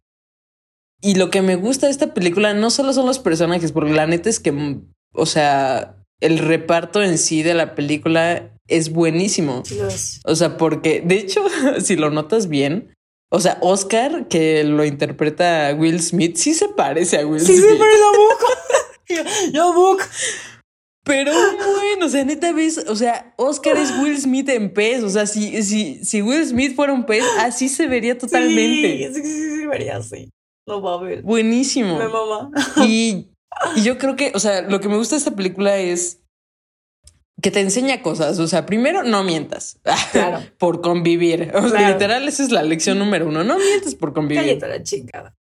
[1.04, 4.06] Y lo que me gusta de esta película no solo son los personajes, porque la
[4.06, 4.78] neta es que,
[5.12, 9.62] o sea, el reparto en sí de la película es buenísimo.
[9.66, 10.20] Sí lo es.
[10.24, 11.44] O sea, porque de hecho,
[11.82, 12.94] si lo notas bien,
[13.30, 17.66] o sea, Oscar, que lo interpreta Will Smith, sí se parece a Will Sí, Smith.
[17.70, 18.46] sí, pero la boca.
[19.52, 20.08] Ya, boca.
[21.04, 25.02] Pero bueno, o sea, neta ves, o sea, Oscar es Will Smith en pez.
[25.02, 29.10] O sea, si, si, si Will Smith fuera un pez, así se vería totalmente.
[29.12, 30.30] Sí, sí, sí, sí, vería así.
[30.80, 31.22] No ver.
[31.22, 31.98] Buenísimo.
[31.98, 32.50] Me mamá.
[32.86, 33.28] Y,
[33.76, 36.20] y yo creo que, o sea, lo que me gusta de esta película es
[37.40, 38.38] que te enseña cosas.
[38.38, 39.78] O sea, primero, no mientas
[40.12, 40.40] Claro.
[40.58, 41.50] por convivir.
[41.54, 41.92] O sea, Claro.
[41.94, 43.42] literal, esa es la lección número uno.
[43.44, 44.44] No mientes por convivir.
[44.44, 45.34] Cállate la chingada.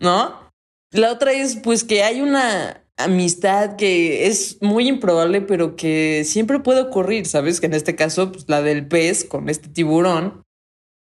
[0.00, 0.50] ¿no?
[0.92, 6.60] La otra es pues que hay una amistad que es muy improbable, pero que siempre
[6.60, 7.60] puede ocurrir, ¿sabes?
[7.60, 10.44] Que en este caso, pues la del pez con este tiburón.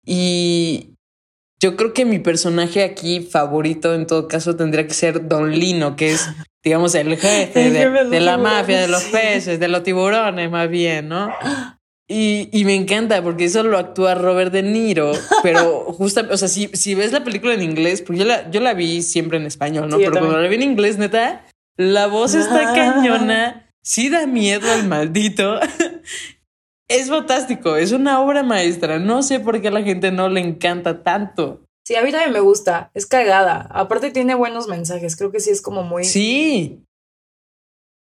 [0.07, 0.92] Y
[1.63, 5.95] yo creo que mi personaje aquí favorito en todo caso tendría que ser Don Lino,
[5.95, 6.29] que es,
[6.65, 11.33] digamos, el jefe de, la mafia, de los peces, de los tiburones más bien, ¿no?
[12.09, 15.13] Y, y me encanta porque eso lo actúa Robert De Niro,
[15.45, 18.61] pero justo, o sea, si, si ves la película en inglés, porque yo la, yo
[18.61, 19.99] la vi siempre en español, ¿no?
[19.99, 21.47] Sí, pero cuando la vi en inglés, neta,
[21.79, 22.75] la voz está Ah.
[22.75, 25.61] cañona, sí da miedo al maldito.
[26.93, 28.99] Es fantástico, es una obra maestra.
[28.99, 31.65] No sé por qué a la gente no le encanta tanto.
[31.87, 32.91] Sí, a mí también me gusta.
[32.95, 33.67] Es cagada.
[33.71, 35.17] Aparte tiene buenos mensajes.
[35.17, 36.85] Creo que sí es como muy Sí,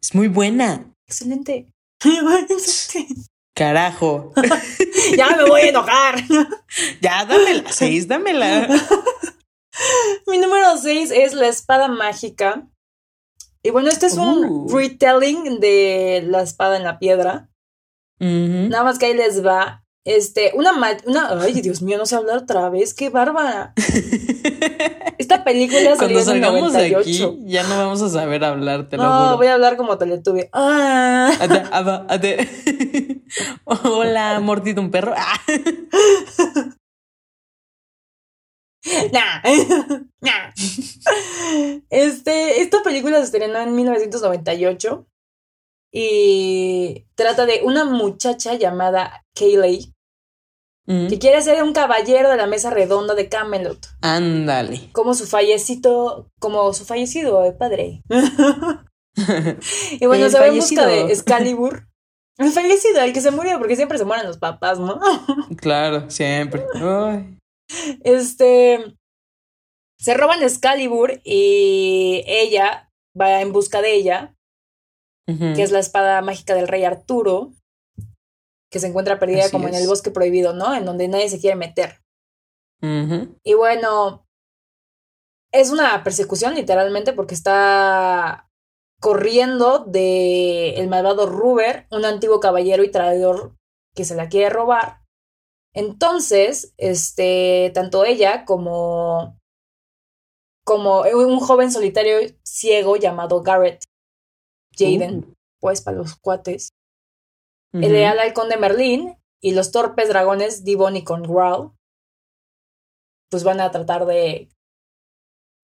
[0.01, 0.93] es muy buena.
[1.09, 1.67] excelente.
[3.57, 4.33] Carajo.
[5.17, 6.17] ya me voy a enojar.
[7.01, 8.69] Ya, dámela, seis, dámela.
[10.27, 12.67] Mi número 6 es La Espada Mágica.
[13.63, 14.69] Y bueno, este es un Uh.
[14.77, 17.49] retelling de La Espada en la Piedra.
[18.19, 19.83] Nada más que ahí les va.
[20.05, 20.71] Este, una,
[21.05, 23.75] una, ay, Dios mío, no sé hablar otra vez, qué bárbara.
[25.19, 27.27] Esta película salió Cuando en el salgamos de 98.
[27.27, 29.37] aquí, ya no vamos a saber hablar, te lo No, juro.
[29.39, 30.45] voy a hablar como Teletubby.
[30.53, 31.33] Ah.
[31.41, 32.49] Ate, aba, ate.
[33.65, 35.13] Hola, mordido un perro.
[35.17, 35.41] Ah.
[39.13, 39.43] Nah.
[40.21, 40.53] Nah.
[41.91, 45.07] Este, esta película se estrenó en 1998
[45.93, 49.93] y trata de una muchacha llamada Kayleigh
[50.87, 54.89] Mm, que quiere ser un caballero de la mesa redonda de Camelot, Ándale.
[54.93, 58.03] como su fallecido, como su fallecido eh, padre.
[60.01, 61.89] y bueno, El se va en busca de Excalibur.
[62.39, 65.01] El fallecido, el que se murió, porque siempre se mueren los papás, ¿no?
[65.57, 66.65] Claro, siempre.
[66.75, 67.37] Ay.
[68.05, 68.95] Este.
[69.99, 74.36] Se roban Excalibur y ella va en busca de ella,
[75.27, 77.53] Que es la espada mágica del rey Arturo,
[78.71, 80.75] que se encuentra perdida Así como en el bosque prohibido, ¿no?
[80.75, 82.01] En donde nadie se quiere meter.
[83.43, 84.27] Y bueno,
[85.53, 88.49] es una persecución literalmente porque está
[89.01, 93.57] corriendo de el malvado Ruber, un antiguo caballero y traidor
[93.95, 95.01] que se la quiere robar.
[95.75, 99.39] Entonces, este, tanto ella como
[100.65, 103.85] como un joven solitario ciego llamado Garrett
[104.77, 105.35] Jaden, uh.
[105.61, 106.71] pues para los cuates,
[107.73, 111.73] el leal halcón de Merlín y los torpes dragones Divon y Growl,
[113.31, 114.49] pues van a tratar de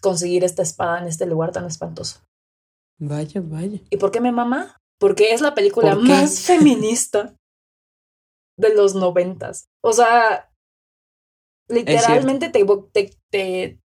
[0.03, 2.21] conseguir esta espada en este lugar tan espantoso.
[2.99, 3.81] Vaya, vaya.
[3.89, 4.77] ¿Y por qué me mama?
[4.99, 7.35] Porque es la película más feminista
[8.59, 9.69] de los noventas.
[9.83, 10.53] O sea,
[11.69, 12.65] literalmente te,
[13.31, 13.81] te,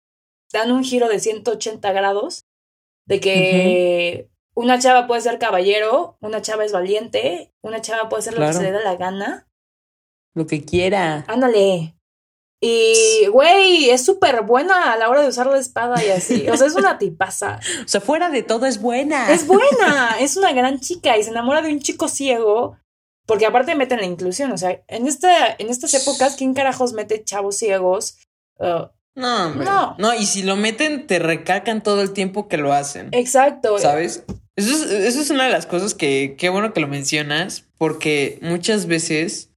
[0.51, 2.45] dan un giro de 180 grados
[3.07, 8.37] de que una chava puede ser caballero, una chava es valiente, una chava puede ser
[8.37, 9.47] lo que se le da la gana.
[10.33, 11.25] Lo que quiera.
[11.27, 11.95] Ándale.
[12.61, 16.49] Y, güey, es súper buena a la hora de usar la espada y así.
[16.49, 17.59] O sea, es una tipaza.
[17.83, 19.31] o sea, fuera de todo es buena.
[19.31, 20.15] Es buena.
[20.19, 22.77] es una gran chica y se enamora de un chico ciego.
[23.27, 24.51] Porque aparte meten la inclusión.
[24.51, 28.17] O sea, en, esta, en estas épocas, ¿quién carajos mete chavos ciegos?
[28.57, 29.95] Uh, no, no.
[29.97, 33.09] No, y si lo meten, te recacan todo el tiempo que lo hacen.
[33.11, 33.79] Exacto.
[33.79, 34.23] ¿Sabes?
[34.57, 38.39] Eso es, eso es una de las cosas que, qué bueno que lo mencionas, porque
[38.41, 39.51] muchas veces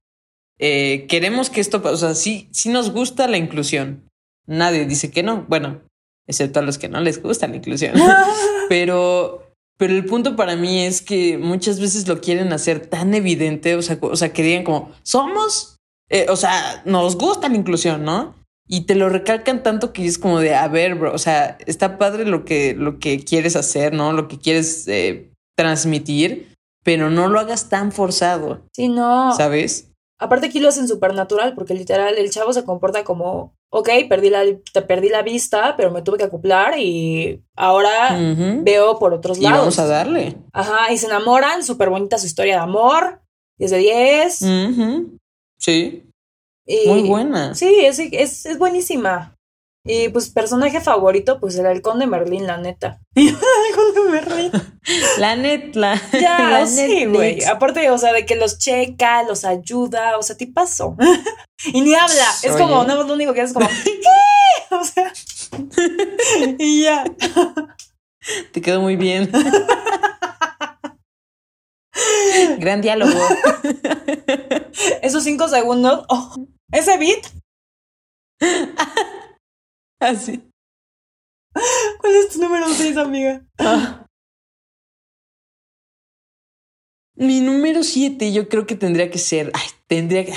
[0.59, 4.03] eh, queremos que esto, o sea, sí, sí nos gusta la inclusión.
[4.45, 5.45] Nadie dice que no.
[5.47, 5.81] Bueno,
[6.27, 7.93] excepto a los que no les gusta la inclusión.
[8.69, 13.75] pero, pero el punto para mí es que muchas veces lo quieren hacer tan evidente,
[13.75, 15.77] o sea, o sea que digan como, somos,
[16.09, 18.35] eh, o sea, nos gusta la inclusión, ¿no?
[18.71, 21.97] Y te lo recalcan tanto que es como de, a ver, bro, o sea, está
[21.97, 24.13] padre lo que, lo que quieres hacer, ¿no?
[24.13, 26.53] Lo que quieres eh, transmitir,
[26.83, 28.61] pero no lo hagas tan forzado.
[28.71, 29.35] Sí, no.
[29.35, 29.89] ¿Sabes?
[30.19, 34.29] Aparte aquí lo hacen súper natural, porque literal el chavo se comporta como, ok, perdí
[34.29, 38.19] la, te perdí la vista, pero me tuve que acoplar y ahora
[38.61, 39.57] veo por otros lados.
[39.57, 40.37] Y vamos a darle.
[40.53, 43.21] Ajá, y se enamoran, súper bonita su historia de amor,
[43.57, 44.39] 10 de 10.
[45.57, 46.08] Sí.
[46.85, 47.55] Muy buena.
[47.55, 49.35] Sí, es, es, es buenísima.
[49.85, 52.99] Y pues personaje favorito, pues el halcón de Merlín, la neta.
[53.15, 54.51] el halcón de Merlín.
[55.19, 56.01] La neta.
[56.13, 57.43] Ya, la sí, güey.
[57.43, 60.95] Aparte, o sea, de que los checa, los ayuda, o sea, te pasó.
[61.65, 62.25] y ni habla.
[62.41, 64.75] Es como, no, lo único que hace es como, ¿qué?
[64.75, 65.13] O sea.
[66.57, 67.03] y ya.
[68.51, 69.31] Te quedó muy bien.
[72.57, 73.19] Gran diálogo.
[75.01, 76.05] Esos cinco segundos.
[76.09, 76.35] Oh,
[76.71, 77.25] ese beat.
[79.99, 80.41] Así.
[81.99, 83.43] ¿Cuál es tu número 6, amiga?
[83.57, 84.05] Ah.
[87.15, 90.33] Mi número 7 yo creo que tendría que ser, ay, tendría que,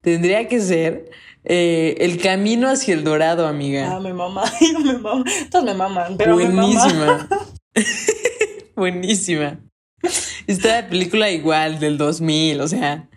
[0.00, 1.10] tendría que ser
[1.44, 3.94] eh, El Camino hacia el Dorado, amiga.
[3.94, 4.42] Ah, me mama,
[4.84, 5.24] me mama.
[5.48, 7.28] Todos me maman, pero Buenísima.
[8.74, 9.60] Buenísima.
[10.48, 13.08] Esta película igual, del 2000, o sea,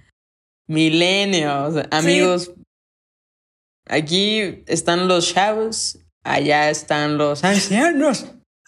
[0.70, 2.54] milenio, amigos,
[3.90, 8.28] Aquí están los chavos, allá están los ancianos.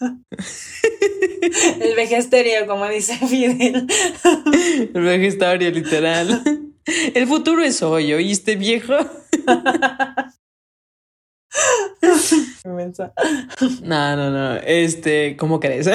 [1.80, 3.86] El vegesterio, como dice Fidel.
[4.94, 6.42] El vegestario, literal.
[7.14, 8.94] El futuro es hoy, ¿oíste, viejo?
[13.84, 14.56] no, no, no.
[14.56, 15.86] Este, ¿cómo crees?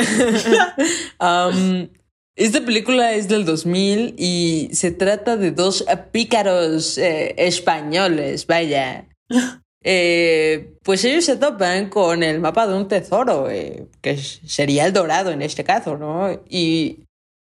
[1.19, 1.89] um,
[2.37, 9.07] esta película es del 2000 y se trata de dos pícaros eh, españoles, vaya,
[9.83, 14.93] eh, pues ellos se topan con el mapa de un tesoro, eh, que sería el
[14.93, 16.29] dorado en este caso, ¿no?
[16.47, 16.99] Y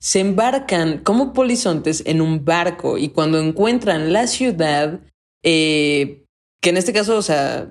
[0.00, 5.00] se embarcan como polizontes en un barco y cuando encuentran la ciudad,
[5.42, 6.24] eh,
[6.62, 7.70] que en este caso, o sea,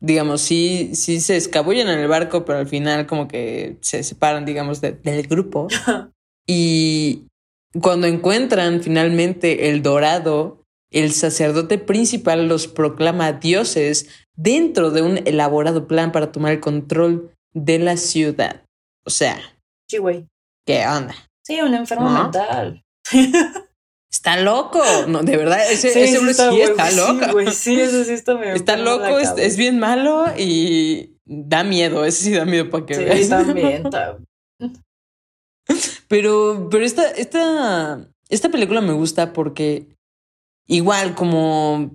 [0.00, 4.44] digamos, sí, sí se escabullen en el barco, pero al final como que se separan,
[4.44, 5.68] digamos, del grupo.
[6.52, 7.28] y
[7.80, 15.86] cuando encuentran finalmente el dorado, el sacerdote principal los proclama dioses dentro de un elaborado
[15.86, 18.64] plan para tomar el control de la ciudad.
[19.06, 19.38] O sea.
[19.88, 20.26] Sí, güey.
[20.66, 21.14] ¿Qué onda?
[21.46, 22.82] Sí, un enfermo mental.
[24.10, 24.82] Está loco.
[25.06, 26.50] No, de verdad, ese, sí, está,
[26.90, 27.26] loco.
[27.26, 32.04] Sí, güey, sí, eso sí está Está loco, es, bien malo y da miedo.
[32.04, 33.20] Ese sí da miedo para que veas.
[33.20, 33.84] Sí, también.
[36.08, 39.86] Pero, pero esta, esta, esta película me gusta porque
[40.66, 41.92] igual como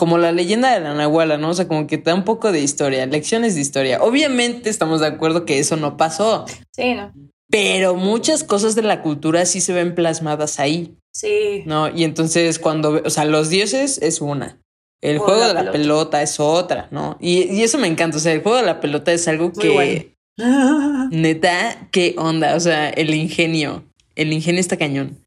[0.00, 1.50] como la leyenda de la Nahuala, ¿no?
[1.50, 4.02] O sea, como que te da un poco de historia, lecciones de historia.
[4.02, 6.46] Obviamente estamos de acuerdo que eso no pasó.
[6.74, 7.12] Sí, ¿no?
[7.50, 10.96] Pero muchas cosas de la cultura sí se ven plasmadas ahí.
[11.12, 11.64] Sí.
[11.66, 11.94] ¿No?
[11.94, 14.58] Y entonces cuando, o sea, los dioses es una.
[15.02, 16.22] El juego, de la, pelota.
[16.22, 17.18] es otra, ¿no?
[17.20, 18.16] Y, eso me encanta.
[18.16, 20.14] O sea, el juego de la pelota es algo que.
[21.10, 22.56] neta, qué onda.
[22.56, 23.84] O sea, el ingenio.
[24.14, 25.24] El ingenio está cañón.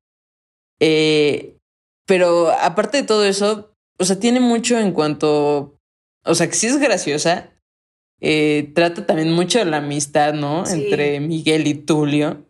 [0.80, 1.58] Eh,
[2.06, 5.78] pero aparte de todo eso, o sea, tiene mucho en cuanto.
[6.26, 7.50] O sea, que sí es graciosa.
[8.22, 10.66] Eh, trata también mucho de la amistad, ¿no?
[10.68, 12.46] Entre Miguel y Tulio.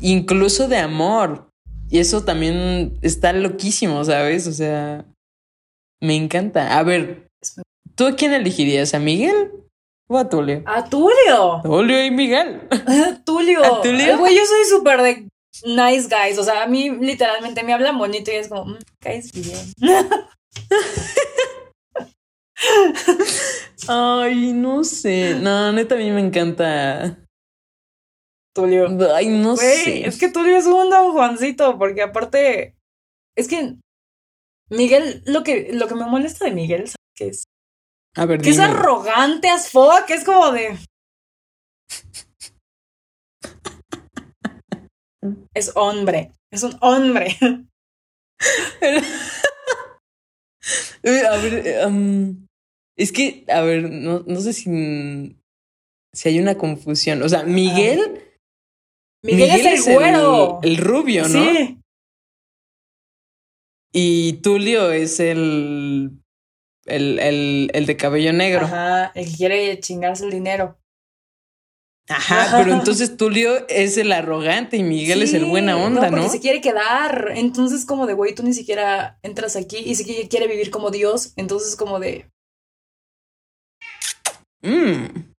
[0.00, 1.48] Incluso de amor.
[1.88, 4.46] Y eso también está loquísimo, ¿sabes?
[4.46, 5.06] O sea,
[6.02, 6.78] me encanta.
[6.78, 7.28] A ver,
[7.94, 8.92] ¿tú a quién elegirías?
[8.92, 9.50] ¿A Miguel
[10.08, 10.62] o a Tulio?
[10.66, 11.60] A Tulio.
[11.62, 12.68] Tulio y Miguel.
[13.24, 13.64] Tulio.
[13.64, 14.18] ¿A Tulio?
[14.18, 15.28] Güey, yo soy súper de
[15.64, 16.38] nice guys.
[16.38, 19.72] O sea, a mí literalmente me hablan bonito y es como, mm, caes bien.
[23.88, 25.34] Ay, no sé.
[25.40, 27.18] No, neta, a mí me encanta.
[28.54, 28.88] Tulio.
[29.14, 30.06] Ay, no sé.
[30.06, 32.74] Es que Tulio es un don Juancito, porque aparte.
[33.36, 33.74] Es que.
[34.68, 37.44] Miguel, lo que, lo que me molesta de Miguel, ¿sabes qué es?
[38.16, 40.78] A ver, que es arrogante as fuck, es como de.
[45.54, 47.36] es hombre, es un hombre.
[51.30, 52.46] a ver, um,
[52.96, 55.36] es que, a ver, no, no sé si,
[56.14, 57.22] si hay una confusión.
[57.22, 58.22] O sea, Miguel.
[59.22, 60.60] Miguel, es el güero.
[60.62, 61.44] El, rubio, ¿no?
[61.44, 61.78] Sí.
[63.92, 66.10] Y Tulio es el,
[66.86, 68.66] el, el, el de cabello negro.
[68.66, 70.78] Ajá, el que quiere chingarse el dinero.
[72.08, 76.18] Ajá, pero entonces Tulio es el arrogante y Miguel es el buena onda, ¿no?
[76.18, 77.32] Porque se quiere quedar.
[77.34, 81.32] Entonces, como de, güey, tú ni siquiera entras aquí y si quiere vivir como Dios.
[81.36, 82.30] Entonces, como de,
[84.62, 85.34] Mm.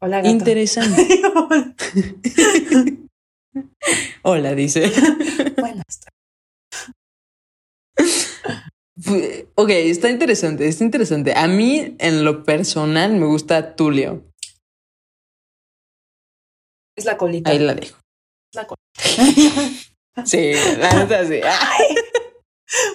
[0.00, 1.08] Hola, Interesante.
[4.22, 4.92] Hola, dice.
[5.58, 5.84] Buenas
[9.54, 11.34] Ok, está interesante, está interesante.
[11.34, 14.24] A mí, en lo personal, me gusta Tulio.
[16.96, 17.50] Es la colita.
[17.50, 17.98] Ahí la dejo.
[18.50, 20.24] Es la colita.
[20.24, 21.40] sí, la neta sí.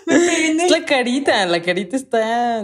[0.06, 2.62] Es la carita, la carita está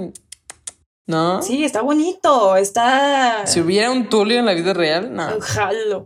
[1.08, 1.42] ¿No?
[1.42, 3.48] Sí, está bonito, está...
[3.48, 5.40] Si hubiera un Tulio en la vida real, no.
[5.40, 6.06] Jalo.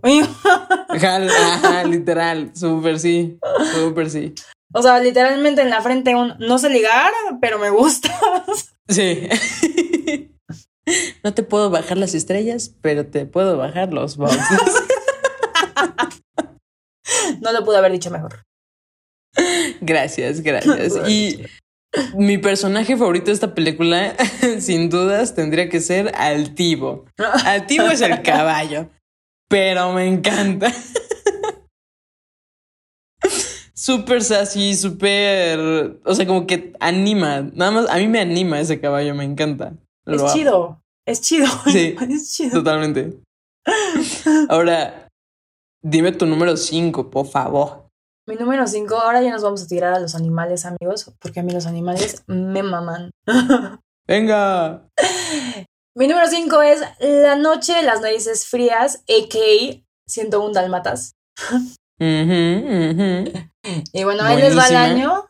[0.90, 3.40] Jalo, ajá, literal, súper sí,
[3.74, 4.36] súper sí.
[4.74, 8.10] O sea, literalmente en la frente un no sé ligar, pero me gusta.
[8.90, 9.30] Sí.
[11.24, 14.40] No te puedo bajar las estrellas, pero te puedo bajar los boxes.
[17.40, 18.44] No lo pude haber dicho mejor.
[19.80, 20.96] Gracias, gracias.
[21.08, 21.46] Y
[22.16, 24.16] mi personaje favorito de esta película,
[24.60, 27.06] sin dudas, tendría que ser Altivo.
[27.46, 28.90] Altivo es el caballo,
[29.50, 30.74] pero me encanta.
[33.82, 36.00] Súper sassy, súper.
[36.06, 37.42] O sea, como que anima.
[37.42, 39.74] Nada más, a mí me anima ese caballo, me encanta.
[40.06, 40.84] es chido.
[41.04, 41.48] Es chido.
[41.66, 41.96] Sí.
[42.00, 42.60] Es chido.
[42.60, 43.20] Totalmente.
[44.50, 45.08] Ahora,
[45.82, 47.88] dime tu número 5, por favor.
[48.30, 51.44] Mi número 5, ahora ya nos vamos a tirar a los animales, amigos, porque a
[51.44, 53.10] mí los animales me maman.
[54.08, 54.88] Venga.
[55.98, 59.82] Mi número 5 es La noche de las narices frías, a.k.a.
[60.08, 61.14] 101 dálmatas.
[63.64, 65.30] Y bueno, ahí les va el año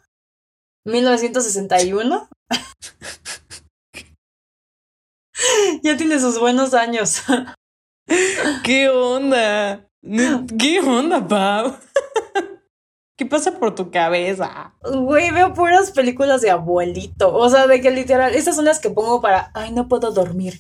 [0.86, 2.30] 1961.
[5.84, 7.24] ya tiene sus buenos años.
[8.64, 9.88] ¿Qué onda?
[10.60, 11.78] ¿Qué onda, Pau?
[13.18, 14.74] ¿Qué pasa por tu cabeza?
[14.82, 17.36] Güey, veo puras películas de abuelito.
[17.36, 20.60] O sea, de que literal, esas son las que pongo para, ay, no puedo dormir.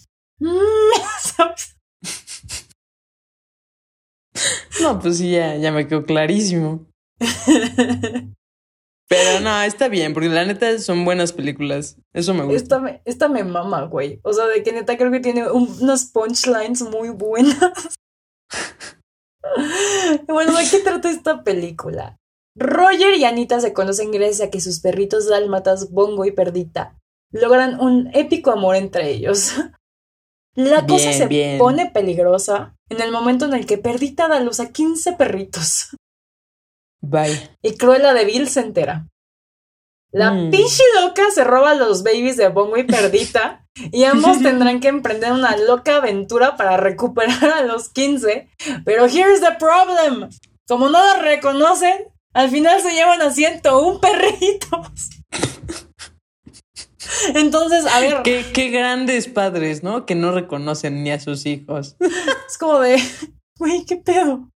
[4.81, 6.85] No, pues sí, ya, ya me quedó clarísimo.
[9.11, 11.97] Pero no, está bien, porque la neta son buenas películas.
[12.13, 12.61] Eso me gusta.
[12.61, 14.21] Esta me, esta me mama, güey.
[14.23, 17.59] O sea, de que neta creo que tiene unas punchlines muy buenas.
[20.27, 22.17] bueno, ¿de qué trata esta película?
[22.55, 26.97] Roger y Anita se conocen gracias a que sus perritos dálmatas, Bongo y Perdita,
[27.31, 29.55] logran un épico amor entre ellos.
[30.55, 34.71] La cosa se pone peligrosa en el momento en el que Perdita da luz a
[34.71, 35.97] 15 perritos.
[37.01, 37.57] Bye.
[37.61, 39.07] Y Cruella de Vil se entera.
[40.11, 40.51] La mm.
[41.01, 45.55] loca se roba los babies de Bongo y Perdita y ambos tendrán que emprender una
[45.57, 48.49] loca aventura para recuperar a los 15.
[48.85, 50.29] Pero here's the problem.
[50.67, 55.09] Como no los reconocen, al final se llevan a un perritos.
[57.35, 58.21] Entonces, a ver.
[58.23, 60.05] Qué, qué, grandes padres, ¿no?
[60.05, 61.97] Que no reconocen ni a sus hijos.
[61.99, 63.01] Es como de,
[63.57, 64.49] güey, qué pedo.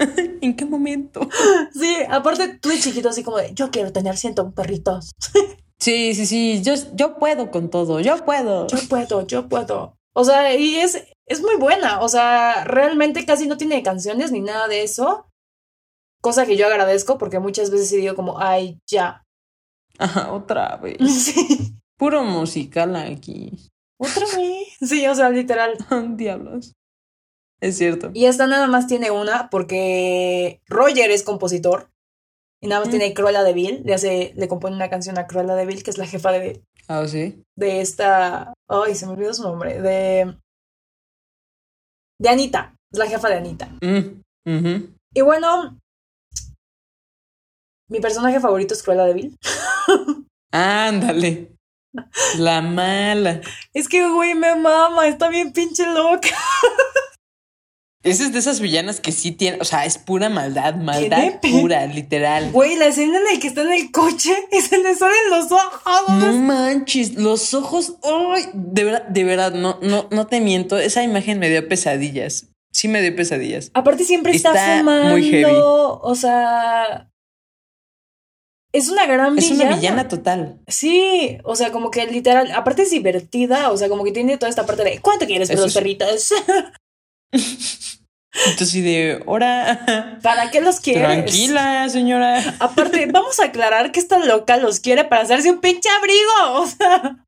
[0.40, 1.28] ¿En qué momento?
[1.72, 5.12] Sí, aparte tú de chiquito así como de, yo quiero tener ciento perritos.
[5.82, 8.66] Sí, sí, sí, yo, yo puedo con todo, yo puedo.
[8.66, 9.96] Yo puedo, yo puedo.
[10.12, 14.40] O sea, y es, es muy buena, o sea, realmente casi no tiene canciones ni
[14.40, 15.26] nada de eso.
[16.20, 19.24] Cosa que yo agradezco porque muchas veces he digo como, ay, ya.
[19.98, 20.98] Ajá, otra vez.
[21.08, 21.74] Sí.
[21.96, 23.50] Puro musical aquí.
[23.98, 24.68] ¿Otra vez?
[24.80, 25.78] Sí, o sea, literal.
[26.16, 26.74] Diablos.
[27.60, 28.10] Es cierto.
[28.14, 31.88] Y esta nada más tiene una porque Roger es compositor.
[32.62, 32.90] Y nada más Mm.
[32.90, 33.82] tiene Cruella de Vil.
[33.84, 36.62] Le hace, le compone una canción a Cruella de Vil, que es la jefa de,
[36.88, 37.42] Ah, sí.
[37.56, 38.52] de esta.
[38.68, 39.80] Ay, se me olvidó su nombre.
[39.80, 40.36] De.
[42.20, 42.74] De Anita.
[42.92, 43.68] Es la jefa de Anita.
[43.82, 44.94] Mm.
[45.14, 45.78] Y bueno.
[47.88, 49.36] Mi personaje favorito es Cruella de Vil.
[50.52, 51.52] Ándale.
[52.38, 53.40] La mala.
[53.74, 55.08] Es que, güey, me mama.
[55.08, 56.28] Está bien pinche loca.
[58.02, 61.84] Esa es de esas villanas que sí tiene, o sea, es pura maldad, maldad pura,
[61.86, 62.50] literal.
[62.50, 65.52] Güey, la escena en la que está en el coche y se le salen los
[65.52, 66.08] ojos.
[66.08, 71.02] No manches, los ojos, ay, de verdad, de verdad, no, no, no te miento, esa
[71.02, 72.46] imagen me dio pesadillas.
[72.72, 73.70] Sí me dio pesadillas.
[73.74, 75.10] Aparte siempre está, Está fumando.
[75.10, 75.52] muy heavy.
[75.56, 77.10] O sea.
[78.72, 79.70] Es una gran Es villana.
[79.72, 80.60] una villana total.
[80.68, 84.48] Sí, o sea, como que literal, aparte es divertida, o sea, como que tiene toda
[84.48, 86.32] esta parte de ¿cuánto quieres por los perritos?
[87.32, 91.02] Entonces, y de, hora, ¿Para qué los quieres?
[91.02, 92.56] tranquila, señora.
[92.60, 96.60] Aparte, vamos a aclarar que esta loca los quiere para hacerse un pinche abrigo.
[96.62, 97.24] O sea,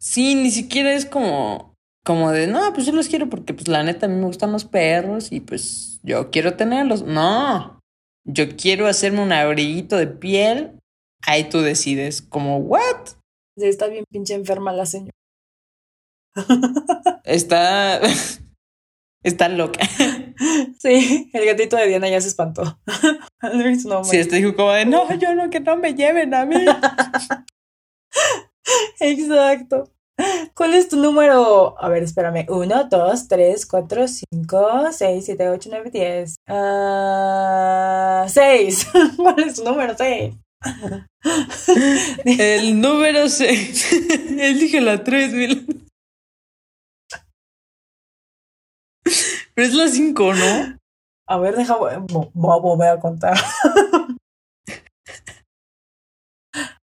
[0.00, 1.74] Sí, ni siquiera es como,
[2.04, 4.52] como de, no, pues yo los quiero porque, pues la neta, a mí me gustan
[4.52, 7.02] los perros y pues yo quiero tenerlos.
[7.02, 7.80] No,
[8.24, 10.78] yo quiero hacerme un abriguito de piel.
[11.26, 13.08] Ahí tú decides, como, ¿what?
[13.56, 15.10] está bien pinche enferma la señora.
[17.24, 18.00] Está,
[19.28, 19.80] está loca.
[20.80, 22.78] Sí, el gatito de Diana ya se espantó.
[23.42, 24.04] Nombre.
[24.04, 26.64] Sí, este dijo como de, no, yo no, que no me lleven a mí.
[29.00, 29.90] Exacto.
[30.54, 31.74] ¿Cuál es tu número?
[31.80, 32.46] A ver, espérame.
[32.48, 36.36] 1, 2, 3, 4, 5, 6, 7, 8, 9, 10.
[36.48, 38.88] Ah, 6.
[39.16, 39.96] ¿Cuál es tu número?
[39.96, 40.34] 6.
[42.24, 43.92] El número 6.
[44.38, 45.77] Él dije la 3, mil.
[49.58, 50.78] Pero es la 5, ¿no?
[51.28, 51.74] A ver, deja.
[51.74, 53.36] Voy a volver a contar.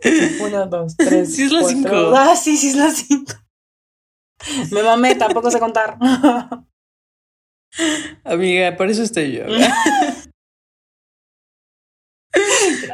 [0.05, 1.35] 1, 2, 3.
[1.35, 2.13] Sí es la cinco.
[2.15, 3.33] Ah, sí, sí es la 5.
[4.71, 5.97] Me mamé, tampoco sé contar.
[8.25, 9.45] Amiga, por eso estoy yo.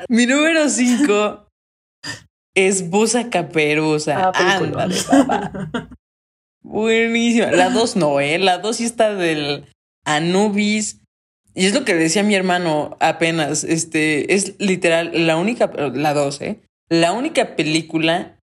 [0.08, 1.48] Mi número 5
[2.54, 4.30] es Busa Caperuza.
[4.32, 4.56] Ah.
[4.56, 5.90] Ándale, papá.
[6.64, 7.52] Buenísima.
[7.52, 8.38] La 2 no, ¿eh?
[8.38, 9.66] La 2 sí está del
[10.04, 11.00] Anubis.
[11.54, 13.62] Y es lo que decía mi hermano apenas.
[13.62, 16.60] Este es literal la única, la 2, ¿eh?
[16.88, 18.40] La única película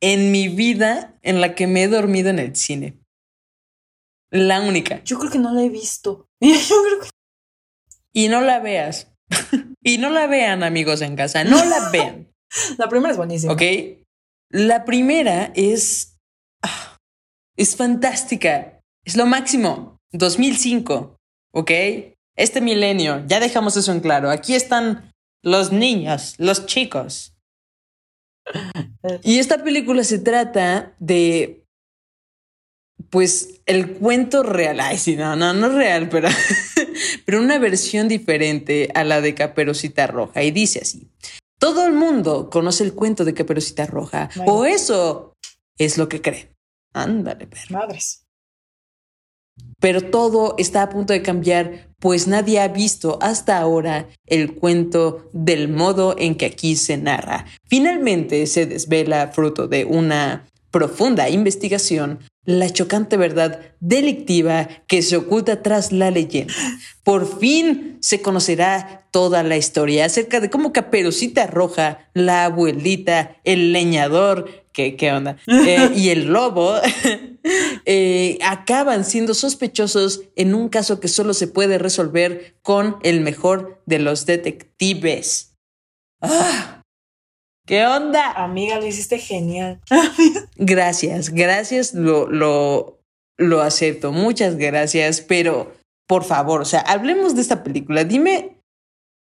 [0.00, 2.98] en mi vida en la que me he dormido en el cine.
[4.30, 5.02] La única.
[5.04, 6.28] Yo creo que no la he visto.
[6.40, 7.08] Yo creo que.
[8.12, 9.12] Y no la veas.
[9.82, 11.44] y no la vean, amigos en casa.
[11.44, 12.32] No la vean.
[12.78, 13.52] La primera es buenísima.
[13.52, 13.62] ¿Ok?
[14.48, 16.07] La primera es.
[17.58, 18.80] Es fantástica.
[19.04, 19.98] Es lo máximo.
[20.12, 21.18] 2005.
[21.52, 21.70] ¿Ok?
[22.36, 23.24] Este milenio.
[23.26, 24.30] Ya dejamos eso en claro.
[24.30, 27.34] Aquí están los niños, los chicos.
[29.24, 31.64] Y esta película se trata de.
[33.10, 34.78] Pues el cuento real.
[34.78, 36.28] Ay, sí, no, no, no es real, pero.
[37.26, 40.44] pero una versión diferente a la de Caperucita Roja.
[40.44, 41.10] Y dice así:
[41.58, 44.30] Todo el mundo conoce el cuento de Caperucita Roja.
[44.36, 44.52] Bueno.
[44.52, 45.34] O eso
[45.76, 46.57] es lo que creen.
[46.92, 47.78] Ándale, perro.
[47.78, 48.24] Madres.
[49.80, 55.28] Pero todo está a punto de cambiar, pues nadie ha visto hasta ahora el cuento
[55.32, 57.46] del modo en que aquí se narra.
[57.68, 65.62] Finalmente se desvela, fruto de una profunda investigación, la chocante verdad delictiva que se oculta
[65.62, 66.54] tras la leyenda.
[67.04, 73.72] Por fin se conocerá toda la historia acerca de cómo Caperucita Roja, la abuelita, el
[73.72, 75.36] leñador, ¿qué, qué onda?
[75.48, 76.76] Eh, y el lobo
[77.84, 83.82] eh, acaban siendo sospechosos en un caso que solo se puede resolver con el mejor
[83.86, 85.56] de los detectives.
[86.22, 86.82] ¡Ah!
[87.66, 88.30] ¿Qué onda?
[88.32, 89.80] Amiga, lo hiciste genial.
[90.56, 93.00] Gracias, gracias, lo, lo,
[93.36, 95.76] lo acepto, muchas gracias, pero
[96.06, 98.04] por favor, o sea, hablemos de esta película.
[98.04, 98.58] Dime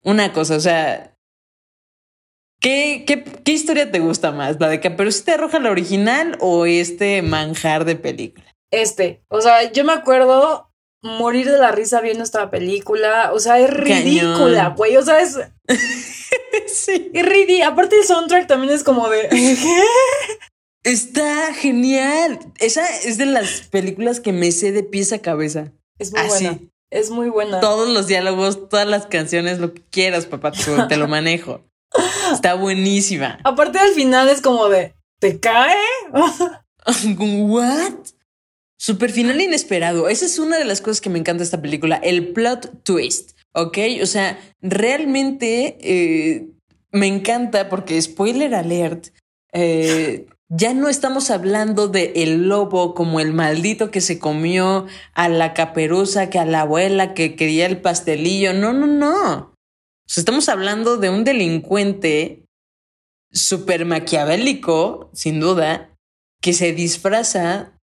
[0.03, 1.14] una cosa, o sea,
[2.65, 4.59] ¿qué, qué, qué historia te gusta más?
[4.59, 8.45] ¿La de Caperucita Roja, la original, o este manjar de película?
[8.71, 10.71] Este, o sea, yo me acuerdo
[11.03, 13.31] morir de la risa viendo esta película.
[13.33, 14.97] O sea, es ridícula, güey.
[14.97, 15.37] O sea, es.
[16.67, 17.11] sí.
[17.13, 17.67] Es ridícula.
[17.67, 19.29] Aparte, el soundtrack también es como de.
[20.83, 22.39] Está genial.
[22.59, 25.71] Esa es de las películas que me sé de pies a cabeza.
[25.99, 26.59] Es muy buena.
[26.91, 27.59] Es muy buena.
[27.59, 31.61] Todos los diálogos, todas las canciones, lo que quieras, papá, te lo manejo.
[32.31, 33.39] Está buenísima.
[33.43, 35.75] Aparte al final es como de, ¿te cae?
[37.17, 37.93] ¿What?
[38.77, 40.09] Super final inesperado.
[40.09, 43.31] Esa es una de las cosas que me encanta de esta película, el plot twist,
[43.53, 43.77] ¿ok?
[44.01, 46.47] O sea, realmente eh,
[46.91, 49.07] me encanta porque, spoiler alert,
[49.53, 55.29] eh, ya no estamos hablando de el lobo como el maldito que se comió a
[55.29, 58.53] la caperuza, que a la abuela que quería el pastelillo.
[58.53, 59.54] No, no, no.
[60.07, 62.45] Estamos hablando de un delincuente
[63.31, 65.95] súper maquiavélico, sin duda,
[66.41, 67.77] que se disfraza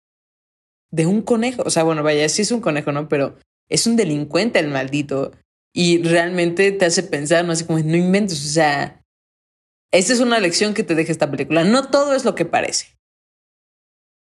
[0.91, 1.63] de un conejo.
[1.65, 3.09] O sea, bueno, vaya, sí es un conejo, ¿no?
[3.09, 5.33] Pero es un delincuente el maldito.
[5.73, 7.53] Y realmente te hace pensar, ¿no?
[7.53, 9.03] Así como, no inventes, o sea,
[9.93, 11.65] esa es una lección que te deja esta película.
[11.65, 12.97] No todo es lo que parece.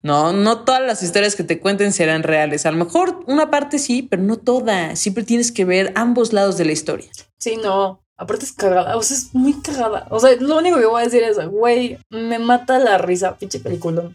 [0.03, 2.65] No, no todas las historias que te cuenten serán reales.
[2.65, 4.97] A lo mejor una parte sí, pero no toda.
[4.97, 7.09] Siempre tienes que ver ambos lados de la historia.
[7.39, 8.03] Sí, no.
[8.17, 8.97] Aparte es cagada.
[8.97, 10.05] O sea, es muy cagada.
[10.09, 13.59] O sea, lo único que voy a decir es, güey, me mata la risa, pinche
[13.59, 14.11] película.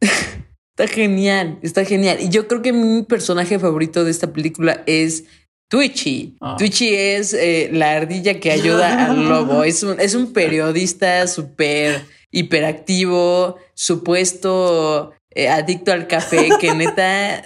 [0.00, 2.18] está genial, está genial.
[2.20, 5.24] Y yo creo que mi personaje favorito de esta película es
[5.68, 6.36] Twitchy.
[6.40, 6.56] Ah.
[6.58, 9.62] Twitchy es eh, la ardilla que ayuda al lobo.
[9.64, 12.02] Es un, es un periodista súper
[12.36, 17.42] hiperactivo, supuesto eh, adicto al café, que neta,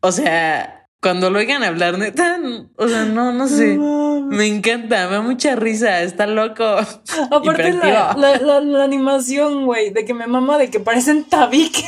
[0.00, 2.40] o sea, cuando lo oigan hablar, neta,
[2.76, 3.78] o sea, no, no sé.
[3.78, 6.64] Me encanta, me da mucha risa, está loco.
[7.30, 11.84] Aparte la, la, animación, güey, de que me mama de que parecen tabique.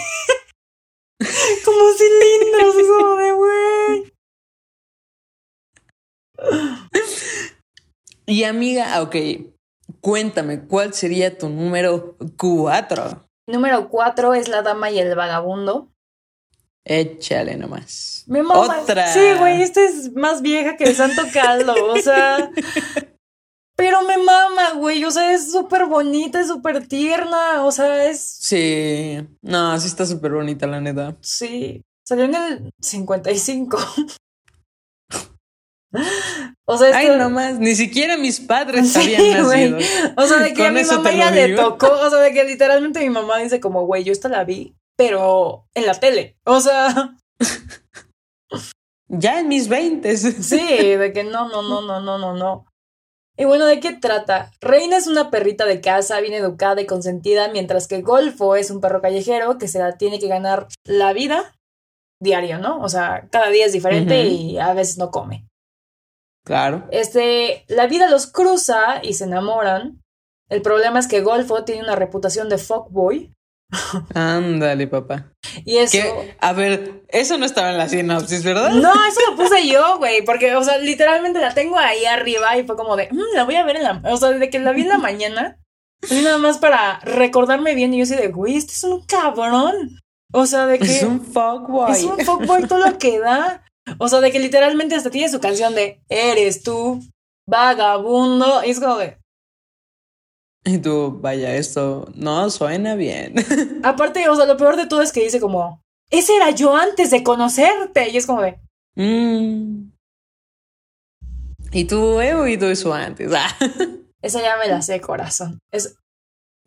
[1.65, 4.13] como cilindros, eso de güey.
[8.27, 9.17] y amiga, ah, ok,
[10.01, 13.29] cuéntame, ¿cuál sería tu número cuatro?
[13.47, 15.91] Número cuatro es La Dama y el Vagabundo.
[16.85, 18.25] Échale nomás.
[18.27, 18.81] Mi mamá.
[18.81, 19.13] Otra.
[19.13, 22.51] Sí, güey, esta es más vieja que el Santo Caldo, o sea.
[23.77, 25.05] Pero me mama, güey.
[25.05, 27.65] O sea, es súper bonita, es súper tierna.
[27.65, 28.21] O sea, es.
[28.21, 29.19] Sí.
[29.43, 31.17] No, sí está súper bonita, la neta.
[31.21, 31.83] Sí.
[32.05, 33.79] Salió en el 55.
[36.67, 39.79] O sea, Ay, nomás, ni siquiera mis padres habían nacido.
[40.17, 43.01] O sea, de que a mi mamá ya le tocó, o sea, de que literalmente
[43.01, 46.37] mi mamá dice como, güey, yo esta la vi, pero en la tele.
[46.45, 47.17] O sea.
[49.09, 50.21] ya en mis veintes.
[50.41, 52.67] sí, de que no, no, no, no, no, no, no.
[53.39, 54.51] Y bueno, ¿de qué trata?
[54.61, 58.81] Reina es una perrita de casa, bien educada y consentida, mientras que Golfo es un
[58.81, 61.55] perro callejero que se la tiene que ganar la vida
[62.21, 62.81] diario, ¿no?
[62.81, 65.47] O sea, cada día es diferente y a veces no come.
[66.45, 66.87] Claro.
[66.91, 70.03] Este, la vida los cruza y se enamoran.
[70.49, 73.33] El problema es que Golfo tiene una reputación de fuckboy.
[74.15, 75.33] Ándale, papá.
[75.65, 75.99] Y eso.
[76.41, 78.71] A ver, eso no estaba en la sinopsis, ¿verdad?
[78.71, 80.25] No, eso lo puse yo, güey.
[80.25, 83.57] Porque, o sea, literalmente la tengo ahí arriba y fue como de, mm, la voy
[83.57, 84.03] a ver en la.
[84.05, 85.59] O sea, desde que la vi en la mañana,
[86.09, 87.93] y nada más para recordarme bien.
[87.93, 90.01] Y yo así de, güey, este es un cabrón.
[90.33, 90.85] O sea, de que.
[90.85, 91.93] Es un fuckboy.
[91.93, 93.65] Es un fuckboy todo lo que da.
[93.99, 97.01] O sea, de que literalmente hasta tiene su canción de Eres tú,
[97.47, 98.63] vagabundo.
[98.65, 99.19] Y es como de.
[100.65, 103.35] Y tú, vaya, esto no suena bien.
[103.83, 107.11] Aparte, o sea, lo peor de todo es que dice como, ese era yo antes
[107.11, 108.11] de conocerte.
[108.11, 108.59] Y es como de.
[108.97, 109.93] Mm.
[111.73, 113.33] Y tú he oído eso antes.
[113.35, 113.57] Ah.
[114.21, 115.61] Esa ya me la sé, corazón.
[115.71, 115.97] Es,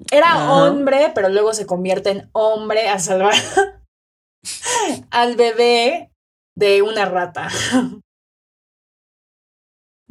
[0.10, 3.36] era hombre, pero luego se convierte en hombre a salvar
[5.12, 6.11] al bebé
[6.56, 7.50] de una rata.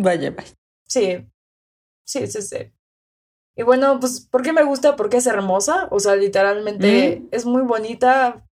[0.03, 0.55] Vaya, vaya.
[0.89, 1.31] Sí,
[2.07, 2.73] sí, sí, sí.
[3.55, 4.97] Y bueno, pues, ¿por qué me gusta?
[4.97, 5.89] Porque es hermosa.
[5.91, 8.47] O sea, literalmente es muy bonita.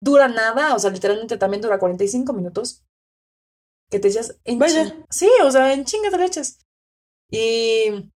[0.00, 0.74] Dura nada.
[0.74, 2.82] O sea, literalmente también dura 45 minutos.
[3.90, 5.04] Que te echas en Vaya.
[5.10, 6.64] Sí, o sea, en chinga te echas.
[7.30, 8.10] Y.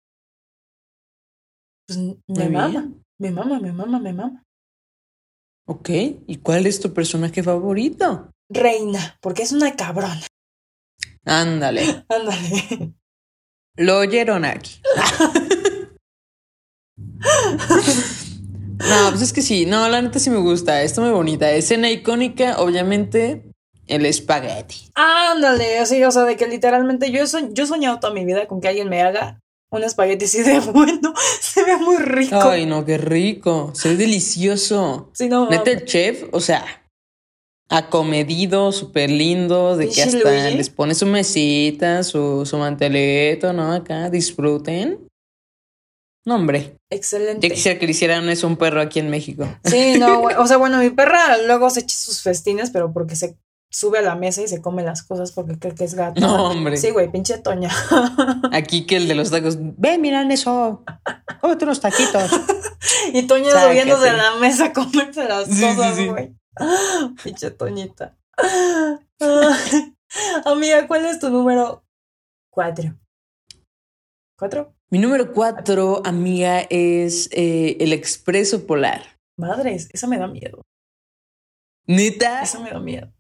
[1.88, 2.94] Pues me mama.
[3.18, 4.44] Me mama, me mama, me mama.
[5.68, 5.90] Ok.
[6.28, 8.30] ¿Y cuál es tu personaje favorito?
[8.50, 10.26] Reina, porque es una cabrona.
[11.26, 12.06] Ándale.
[12.10, 12.94] Ándale.
[13.78, 14.82] Lo oyeron aquí.
[16.98, 17.08] no,
[19.10, 21.52] pues es que sí, no, la neta sí me gusta, está muy bonita.
[21.52, 23.52] Escena icónica, obviamente,
[23.88, 24.92] el espagueti.
[24.96, 28.62] Ándale, así, o sea, de que literalmente yo, yo he soñado toda mi vida con
[28.62, 29.42] que alguien me haga
[29.72, 32.40] un espagueti así de bueno, se ve muy rico.
[32.42, 35.12] Ay, no, qué rico, se ve delicioso.
[35.14, 35.50] Sí, no.
[35.50, 36.64] Neta, el chef, o sea,
[37.70, 43.74] acomedido, súper lindo, de que hasta les pone su mesita, su, su manteleto, ¿no?
[43.74, 45.08] Acá, disfruten.
[46.26, 46.78] No, hombre.
[46.90, 47.48] Excelente.
[47.48, 49.48] Ya quisiera que le hicieran eso un perro aquí en México.
[49.64, 53.38] Sí, no, o sea, bueno, mi perra luego se echa sus festines, pero porque se
[53.70, 56.22] sube a la mesa y se come las cosas porque cree que es gato.
[56.22, 56.78] No, hombre.
[56.78, 57.70] Sí, güey, pinche Toña.
[58.52, 60.84] Aquí que el de los tacos, ve, miran eso,
[61.42, 62.32] cómete unos taquitos.
[63.14, 66.34] y Toña subiéndose a la mesa a comerse las cosas, güey.
[67.24, 68.18] pinche Toñita.
[70.46, 71.84] Amiga, ¿cuál es tu número?
[72.52, 72.96] Cuatro.
[74.38, 74.74] ¿Cuatro?
[74.90, 79.02] Mi número cuatro, amiga, es eh, el Expreso Polar.
[79.38, 80.62] Madres, esa me da miedo.
[81.88, 82.44] ¿Neta?
[82.44, 83.12] Esa me da miedo.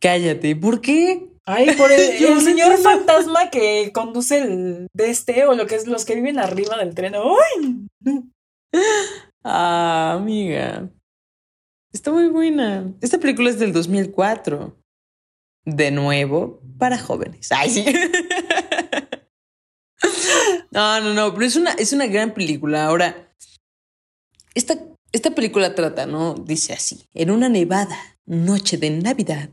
[0.00, 1.30] Cállate, ¿por qué?
[1.44, 2.00] Ay, por el,
[2.40, 6.76] señor fantasma que conduce el de este o lo que es los que viven arriba
[6.76, 7.14] del tren.
[7.14, 7.86] ¡Ay!
[9.44, 10.90] Ah, amiga.
[11.96, 12.92] Está muy buena.
[13.00, 14.76] Esta película es del 2004.
[15.64, 17.50] De nuevo, para jóvenes.
[17.50, 17.86] Ay, sí.
[20.70, 22.84] No, no, no, pero es una, es una gran película.
[22.84, 23.32] Ahora,
[24.54, 24.78] esta,
[25.10, 26.34] esta película trata, ¿no?
[26.34, 29.48] Dice así, en una nevada noche de Navidad,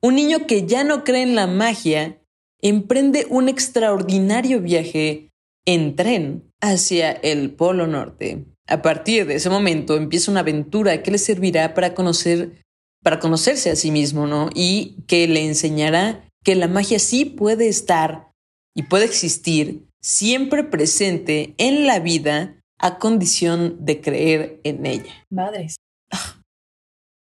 [0.00, 2.22] un niño que ya no cree en la magia
[2.62, 5.32] emprende un extraordinario viaje
[5.66, 8.44] en tren hacia el Polo Norte.
[8.70, 12.62] A partir de ese momento empieza una aventura que le servirá para conocer
[13.02, 14.50] para conocerse a sí mismo, ¿no?
[14.54, 18.30] Y que le enseñará que la magia sí puede estar
[18.74, 25.26] y puede existir siempre presente en la vida a condición de creer en ella.
[25.30, 25.76] Madres.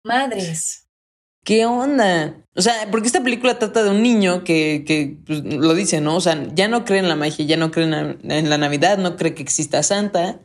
[0.05, 0.87] Madres.
[1.45, 2.37] ¿Qué onda?
[2.55, 6.15] O sea, porque esta película trata de un niño que, que pues, lo dice, ¿no?
[6.15, 9.17] O sea, ya no cree en la magia, ya no cree en la, Navidad, no
[9.17, 10.39] cree que exista Santa.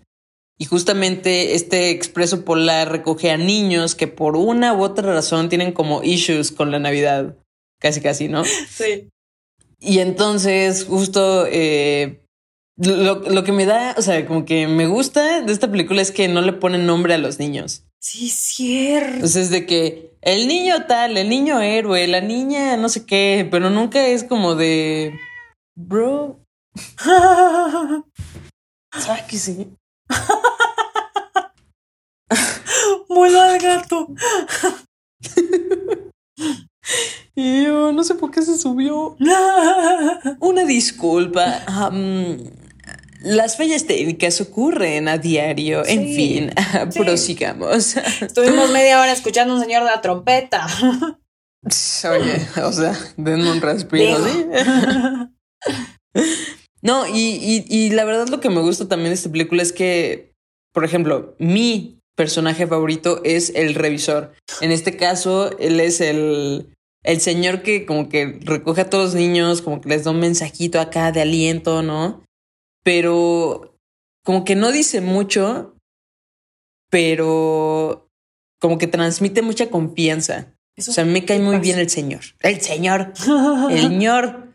[0.59, 5.73] Y justamente este expreso polar recoge a niños que por una u otra razón tienen
[5.73, 7.37] como issues con la Navidad.
[7.81, 8.43] Casi, casi, ¿no?
[8.69, 9.09] Sí.
[9.81, 12.21] Y entonces, justo eh,
[12.77, 16.11] lo, lo, que me da, o sea, como que me gusta de esta película es
[16.11, 17.85] que no le ponen nombre a los niños.
[18.01, 19.15] Sí, cierto.
[19.15, 23.71] Entonces, de que el niño tal, el niño héroe, la niña no sé qué, pero
[23.71, 25.19] nunca es como de.
[25.77, 26.41] Bro.
[28.93, 29.23] ¿Sabes
[30.09, 30.17] sí?
[33.09, 34.09] Muelo al gato.
[37.35, 39.17] y yo no sé por qué se subió.
[40.41, 41.63] Una disculpa.
[43.23, 45.85] las fallas técnicas ocurren a diario.
[45.87, 46.53] En fin,
[46.95, 47.97] prosigamos.
[47.97, 50.67] Estuvimos media hora escuchando a un señor de la trompeta.
[52.11, 54.17] Oye, o sea, denme un respiro,
[56.83, 60.33] No, y, y, la verdad lo que me gusta también de esta película es que,
[60.73, 64.33] por ejemplo, mi personaje favorito es el revisor.
[64.61, 66.73] En este caso, él es el,
[67.03, 70.21] el señor que como que recoge a todos los niños, como que les da un
[70.21, 72.23] mensajito acá de aliento, ¿no?
[72.85, 73.77] Pero
[74.25, 75.75] como que no dice mucho,
[76.91, 78.09] pero
[78.61, 80.55] como que transmite mucha confianza.
[80.77, 82.21] o sea, me cae muy bien el señor.
[82.41, 83.13] El señor.
[83.71, 84.48] El señor.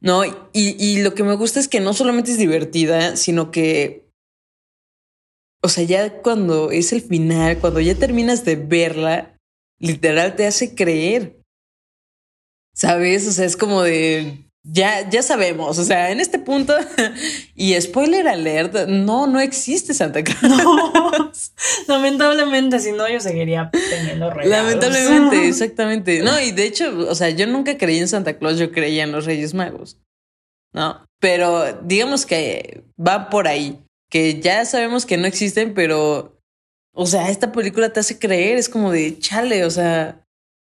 [0.00, 4.08] No, y, y lo que me gusta es que no solamente es divertida, sino que,
[5.62, 9.36] o sea, ya cuando es el final, cuando ya terminas de verla,
[9.78, 11.40] literal te hace creer.
[12.74, 13.26] ¿Sabes?
[13.28, 16.74] O sea, es como de, ya, ya sabemos, o sea, en este punto,
[17.54, 21.52] y spoiler alert, no, no existe Santa Claus.
[21.86, 24.50] lamentablemente, si no, yo seguiría teniendo regalos.
[24.50, 26.22] Lamentablemente, exactamente.
[26.22, 29.12] No, y de hecho, o sea, yo nunca creí en Santa Claus, yo creía en
[29.12, 29.98] los Reyes Magos.
[30.72, 31.04] ¿No?
[31.20, 33.78] Pero digamos que va por ahí,
[34.10, 36.40] que ya sabemos que no existen, pero,
[36.94, 40.23] o sea, esta película te hace creer, es como de chale, o sea,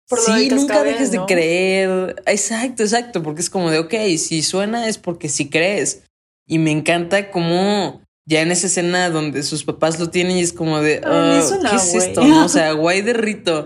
[0.08, 2.22] sí, nunca dejes de creer.
[2.26, 6.04] Exacto, exacto, porque es como de, ok, si suena es porque sí crees.
[6.48, 10.54] Y me encanta como ya en esa escena donde sus papás lo tienen y es
[10.54, 12.22] como de, oh, ¿qué es esto?
[12.44, 13.66] O sea, guay de rito.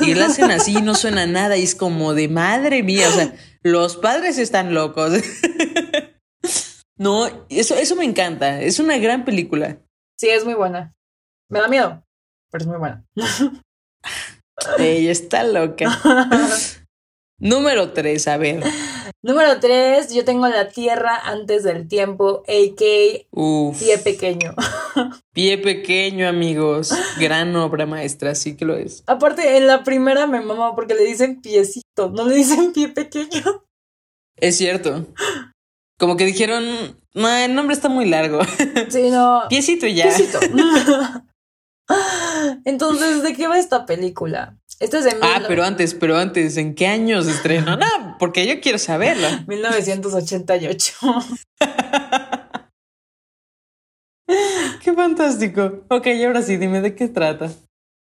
[0.00, 3.12] Y él hacen así y no suena nada y es como de, madre mía, o
[3.12, 5.12] sea, los padres están locos.
[6.96, 8.60] no, eso, eso me encanta.
[8.60, 9.78] Es una gran película.
[10.18, 10.92] Sí, es muy buena.
[11.48, 12.04] Me da miedo,
[12.50, 13.04] pero es muy buena.
[14.78, 16.00] Ella está loca.
[17.38, 18.62] Número tres, a ver.
[19.22, 23.78] Número tres, yo tengo la tierra antes del tiempo, a.k.a.
[23.78, 24.54] Pie Pequeño.
[25.32, 26.92] Pie Pequeño, amigos.
[27.18, 29.02] Gran obra maestra, sí que lo es.
[29.06, 33.64] Aparte, en la primera me mama porque le dicen piecito, no le dicen pie pequeño.
[34.36, 35.06] Es cierto.
[35.98, 36.64] Como que dijeron,
[37.14, 38.40] no, el nombre está muy largo.
[38.88, 39.42] Sí, no.
[39.48, 40.10] Piecito ya.
[42.64, 44.56] Entonces, ¿de qué va esta película?
[44.78, 47.76] Este es de Ah, pero antes, pero antes, ¿en qué años se estrenó?
[47.76, 49.44] No, porque yo quiero saberla.
[49.48, 50.94] 1988.
[54.82, 55.84] qué fantástico.
[55.90, 57.50] Ok, y ahora sí, dime de qué trata.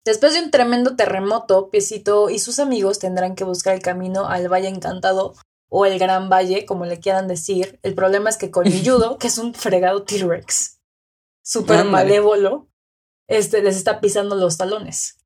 [0.05, 4.49] Después de un tremendo terremoto, Piecito y sus amigos tendrán que buscar el camino al
[4.49, 5.35] Valle Encantado
[5.71, 7.79] o el Gran Valle, como le quieran decir.
[7.83, 10.81] El problema es que Colmilludo, que es un fregado T-Rex,
[11.45, 12.69] súper malévolo,
[13.29, 15.19] este, les está pisando los talones.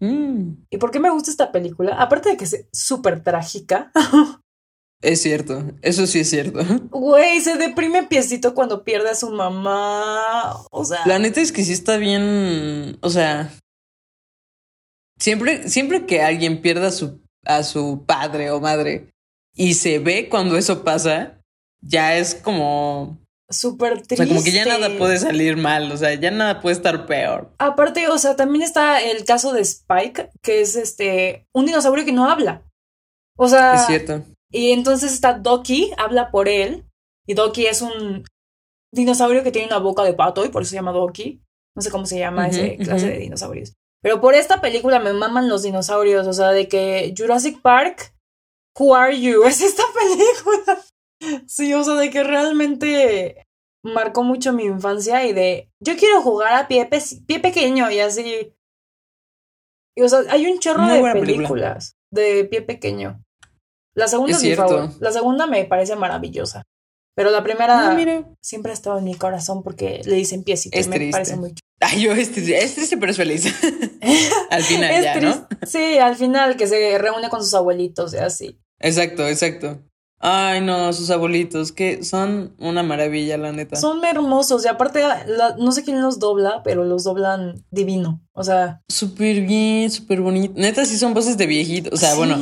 [0.00, 0.66] Mm.
[0.70, 1.96] ¿Y por qué me gusta esta película?
[2.00, 3.92] Aparte de que es súper trágica.
[5.02, 6.60] Es cierto, eso sí es cierto.
[6.90, 10.56] Güey, se deprime piecito cuando pierde a su mamá.
[10.70, 11.06] O sea.
[11.06, 12.96] La neta es que sí está bien.
[13.02, 13.52] O sea.
[15.18, 19.10] Siempre, siempre que alguien pierda a su, a su padre o madre
[19.54, 21.40] y se ve cuando eso pasa,
[21.80, 23.18] ya es como.
[23.48, 24.14] Súper triste.
[24.14, 27.06] O sea, como que ya nada puede salir mal, o sea, ya nada puede estar
[27.06, 27.52] peor.
[27.58, 32.12] Aparte, o sea, también está el caso de Spike, que es este un dinosaurio que
[32.12, 32.62] no habla.
[33.36, 33.74] O sea.
[33.76, 34.24] Es cierto.
[34.50, 36.86] Y entonces está Doki, habla por él.
[37.26, 38.24] Y Doki es un
[38.92, 41.42] dinosaurio que tiene una boca de pato y por eso se llama Doki.
[41.76, 43.74] No sé cómo se llama ese clase de dinosaurios.
[44.02, 46.26] Pero por esta película me maman los dinosaurios.
[46.26, 48.14] O sea, de que Jurassic Park,
[48.78, 49.44] Who Are You?
[49.46, 50.80] Es esta película.
[51.46, 53.46] Sí, o sea, de que realmente
[53.82, 56.88] marcó mucho mi infancia y de yo quiero jugar a pie,
[57.26, 58.52] pie pequeño y así.
[59.96, 63.22] Y, o sea, hay un chorro de películas de pie pequeño.
[63.94, 64.90] La segunda es, mi favor.
[65.00, 66.64] La segunda me parece maravillosa.
[67.14, 70.78] Pero la primera ah, siempre ha estado en mi corazón porque le dicen piecito.
[70.78, 73.46] Es y me parece muy Ay, yo es triste, es triste pero es feliz.
[74.50, 75.48] al final ya, ¿no?
[75.66, 78.60] Sí, al final que se reúne con sus abuelitos y así.
[78.80, 79.82] Exacto, exacto.
[80.18, 83.76] Ay, no, sus abuelitos, que son una maravilla, la neta.
[83.76, 85.02] Son hermosos y aparte,
[85.58, 88.22] no sé quién los dobla, pero los doblan divino.
[88.32, 88.80] O sea.
[88.88, 90.54] Súper bien, súper bonito.
[90.56, 91.90] Neta, sí son voces de viejito.
[91.92, 92.36] O sea, bueno,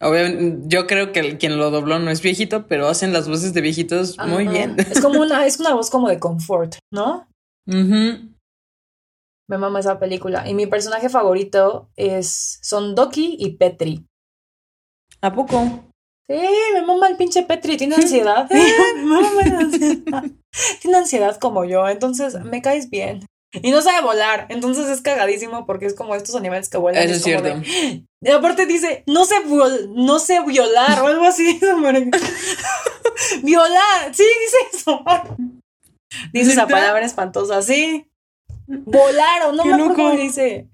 [0.00, 3.60] Obviamente, yo creo que quien lo dobló no es viejito, pero hacen las voces de
[3.60, 4.76] viejitos muy bien.
[4.78, 7.26] Es como una, es una voz como de confort, ¿no?
[7.66, 10.48] Me mama esa película.
[10.48, 14.06] Y mi personaje favorito es son Doki y Petri.
[15.20, 15.93] ¿A poco?
[16.28, 16.40] Sí,
[16.72, 18.48] me mama el pinche Petri, tiene ansiedad.
[20.80, 23.26] Tiene ansiedad como yo, entonces me caes bien.
[23.62, 27.04] Y no sabe volar, entonces es cagadísimo porque es como estos animales que vuelan.
[27.04, 27.48] Eso es, cierto.
[28.20, 29.34] Y aparte dice, no sé,
[29.90, 31.60] no sé violar o algo así.
[33.42, 35.04] violar, sí, dice eso.
[36.32, 38.10] Dice esa palabra espantosa, sí.
[38.66, 40.70] Volar o no me acuerdo cómo dice.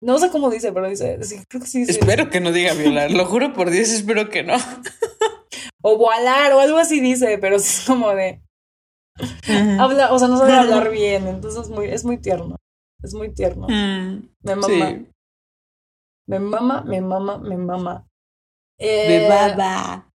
[0.00, 1.92] No sé cómo dice, pero dice, creo que sí dice.
[1.92, 4.54] Espero que no diga violar, lo juro por Dios, espero que no.
[5.82, 8.42] o volar o algo así dice, pero es como de.
[9.78, 12.56] Habla, o sea, no sabe hablar bien, entonces es muy, es muy tierno.
[13.02, 13.66] Es muy tierno.
[13.68, 15.04] Mm, me mama.
[16.28, 18.06] Me mama, me mama, me mama.
[18.78, 20.08] Eh, baba.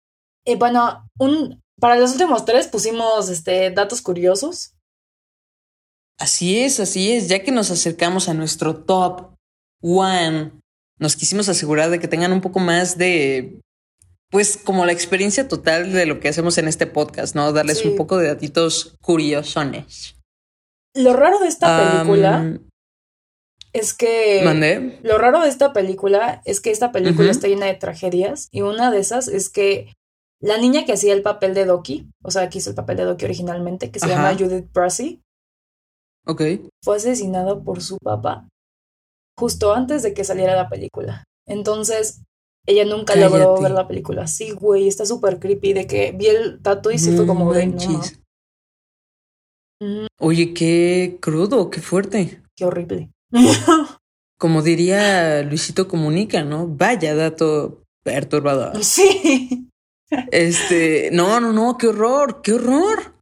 [0.44, 4.75] Eh, bueno, un, para los últimos tres pusimos este, datos curiosos.
[6.18, 7.28] Así es, así es.
[7.28, 9.34] Ya que nos acercamos a nuestro top
[9.82, 10.52] one,
[10.98, 13.60] nos quisimos asegurar de que tengan un poco más de
[14.30, 17.52] pues como la experiencia total de lo que hacemos en este podcast, ¿no?
[17.52, 20.16] Darles un poco de datitos curiosones.
[20.94, 22.58] Lo raro de esta película
[23.72, 24.42] es que...
[24.44, 24.98] ¿Mandé?
[25.02, 28.90] Lo raro de esta película es que esta película está llena de tragedias y una
[28.90, 29.92] de esas es que
[30.40, 33.04] la niña que hacía el papel de Doki, o sea, que hizo el papel de
[33.04, 35.22] Doki originalmente, que se llama Judith Brassi.
[36.26, 36.42] Ok.
[36.82, 38.48] Fue asesinada por su papá
[39.38, 41.24] justo antes de que saliera la película.
[41.46, 42.22] Entonces,
[42.66, 44.26] ella nunca logró ver la película.
[44.26, 47.66] Sí, güey, está súper creepy de que vi el tato y sí fue como de
[47.66, 48.00] no.
[50.18, 52.42] Oye, qué crudo, qué fuerte.
[52.56, 53.10] Qué horrible.
[54.38, 56.66] Como diría Luisito Comunica, ¿no?
[56.66, 58.82] Vaya dato perturbador.
[58.84, 59.70] Sí.
[60.30, 63.15] Este, no, no, no, qué horror, qué horror.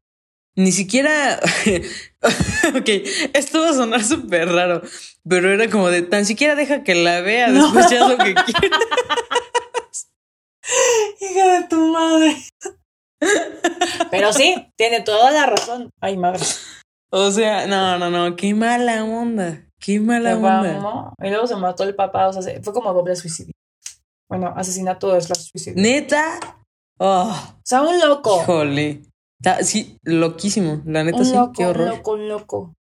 [0.57, 1.41] Ni siquiera.
[2.77, 2.89] ok,
[3.33, 4.83] esto va a sonar súper raro,
[5.29, 8.79] pero era como de tan siquiera deja que la vea, después ya lo que quiera.
[11.21, 12.37] Hija de tu madre.
[14.11, 15.91] Pero sí, tiene toda la razón.
[16.01, 16.45] Ay, madre.
[17.11, 19.67] O sea, no, no, no, qué mala onda.
[19.81, 21.13] Qué mala onda.
[21.23, 23.53] Y luego se mató el papá, o sea, fue como doble suicidio.
[24.29, 25.83] Bueno, asesinato es la suicidio.
[25.83, 26.39] ¿Neta?
[26.99, 27.31] Oh.
[27.31, 28.41] O sea, un loco.
[28.43, 29.03] Híjole.
[29.63, 30.83] Sí, loquísimo.
[30.87, 31.89] La neta, sí, qué horror.
[31.89, 32.75] Loco, loco.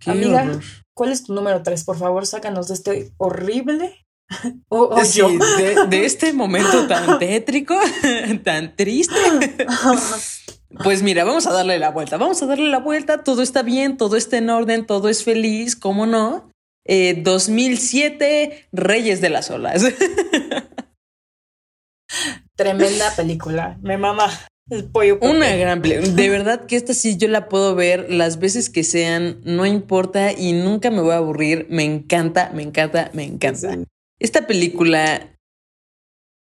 [0.00, 0.58] Qué Amiga,
[0.94, 1.84] ¿cuál es tu número tres?
[1.84, 4.04] Por favor, sácanos de este horrible
[5.88, 7.76] de, este momento tan tétrico,
[8.44, 9.14] tan triste.
[10.82, 13.96] Pues mira, vamos a darle la vuelta, vamos a darle la vuelta, todo está bien,
[13.96, 16.50] todo está en orden, todo es feliz, ¿cómo no?
[16.86, 19.84] 2007, Reyes de las Olas.
[22.56, 24.28] Tremenda película, me mama.
[24.72, 26.08] El pollo Una gran película.
[26.14, 30.32] De verdad que esta sí yo la puedo ver las veces que sean, no importa
[30.32, 31.66] y nunca me voy a aburrir.
[31.68, 33.76] Me encanta, me encanta, me encanta.
[34.18, 35.36] Esta película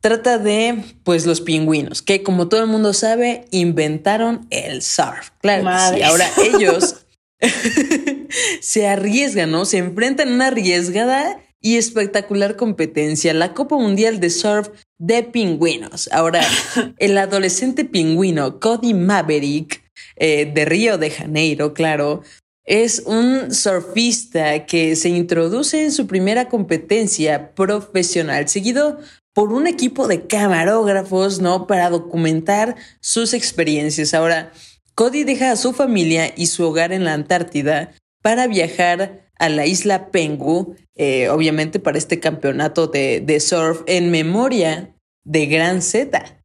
[0.02, 5.30] trata de, pues, los pingüinos, que como todo el mundo sabe, inventaron el surf.
[5.40, 7.06] Claro, y ahora ellos
[8.60, 9.64] se arriesgan, ¿no?
[9.64, 14.70] Se enfrentan a una arriesgada y espectacular competencia, la Copa Mundial de Surf
[15.00, 16.10] de Pingüinos.
[16.12, 16.42] Ahora,
[16.98, 19.84] el adolescente pingüino Cody Maverick,
[20.16, 22.22] eh, de Río de Janeiro, claro,
[22.66, 29.00] es un surfista que se introduce en su primera competencia profesional, seguido
[29.34, 31.66] por un equipo de camarógrafos, ¿no?
[31.66, 34.14] Para documentar sus experiencias.
[34.14, 34.52] Ahora,
[34.94, 39.66] Cody deja a su familia y su hogar en la Antártida para viajar a la
[39.66, 46.44] isla Pengu, eh, obviamente para este campeonato de, de, surf en memoria de Gran Z.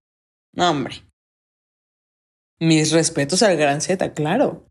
[0.54, 1.02] No, hombre.
[2.60, 4.66] Mis respetos al Gran Z, claro.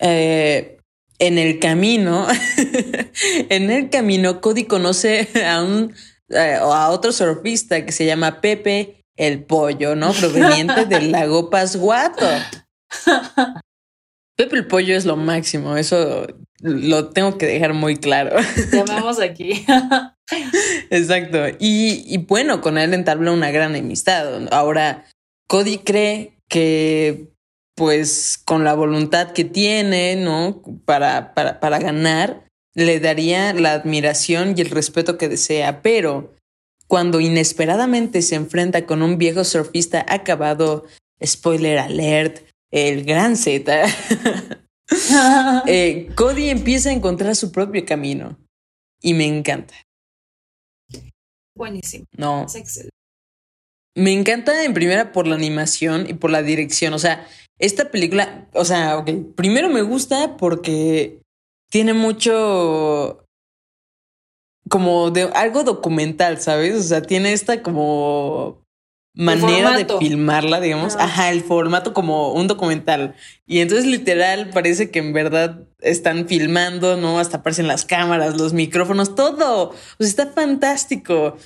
[0.00, 0.78] Eh,
[1.20, 2.26] en el camino,
[3.48, 5.94] en el camino, Cody conoce a un
[6.30, 10.12] eh, a otro surfista que se llama Pepe el Pollo, ¿no?
[10.12, 12.26] Proveniente del lago Pasguato.
[14.36, 16.26] Pepe el Pollo es lo máximo, eso
[16.60, 18.36] lo tengo que dejar muy claro.
[18.72, 19.64] Llamamos aquí.
[20.90, 21.48] Exacto.
[21.58, 24.52] Y, y, bueno, con él entabla una gran amistad.
[24.52, 25.06] Ahora,
[25.48, 27.28] Cody cree que,
[27.74, 30.62] pues, con la voluntad que tiene, ¿no?
[30.84, 35.82] Para, para, para ganar, le daría la admiración y el respeto que desea.
[35.82, 36.34] Pero
[36.86, 40.84] cuando inesperadamente se enfrenta con un viejo surfista acabado,
[41.24, 42.42] spoiler alert,
[42.72, 43.84] el gran Z,
[45.66, 48.38] eh, Cody empieza a encontrar su propio camino
[49.00, 49.74] y me encanta.
[51.56, 52.06] Buenísimo.
[52.16, 52.46] No.
[53.96, 56.94] Me encanta en primera por la animación y por la dirección.
[56.94, 57.26] O sea,
[57.58, 61.20] esta película, o sea, ok, primero me gusta porque
[61.70, 63.24] tiene mucho
[64.68, 66.76] como de algo documental, ¿sabes?
[66.76, 68.59] O sea, tiene esta como
[69.14, 70.96] manera de filmarla, digamos.
[70.96, 73.14] Ajá, el formato como un documental.
[73.46, 77.18] Y entonces literal parece que en verdad están filmando, ¿no?
[77.18, 79.74] Hasta aparecen las cámaras, los micrófonos, todo.
[79.98, 81.36] Sea, está fantástico.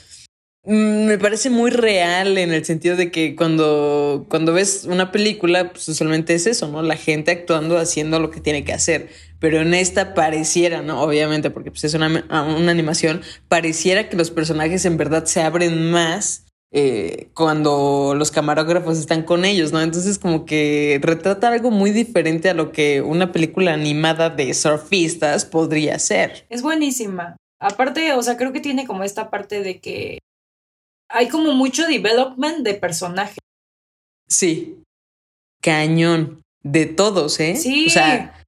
[0.66, 5.72] Mm, me parece muy real en el sentido de que cuando, cuando ves una película,
[5.72, 6.82] pues usualmente es eso, ¿no?
[6.82, 9.08] La gente actuando, haciendo lo que tiene que hacer.
[9.40, 11.02] Pero en esta pareciera, ¿no?
[11.02, 15.90] Obviamente, porque pues, es una, una animación, pareciera que los personajes en verdad se abren
[15.90, 16.43] más
[16.76, 19.80] eh, cuando los camarógrafos están con ellos, ¿no?
[19.80, 25.44] Entonces como que retrata algo muy diferente a lo que una película animada de surfistas
[25.44, 26.44] podría ser.
[26.48, 27.36] Es buenísima.
[27.60, 30.18] Aparte, o sea, creo que tiene como esta parte de que
[31.08, 33.38] hay como mucho development de personaje.
[34.28, 34.82] Sí.
[35.62, 36.42] Cañón.
[36.64, 37.54] De todos, ¿eh?
[37.54, 37.86] Sí.
[37.86, 38.44] O sea,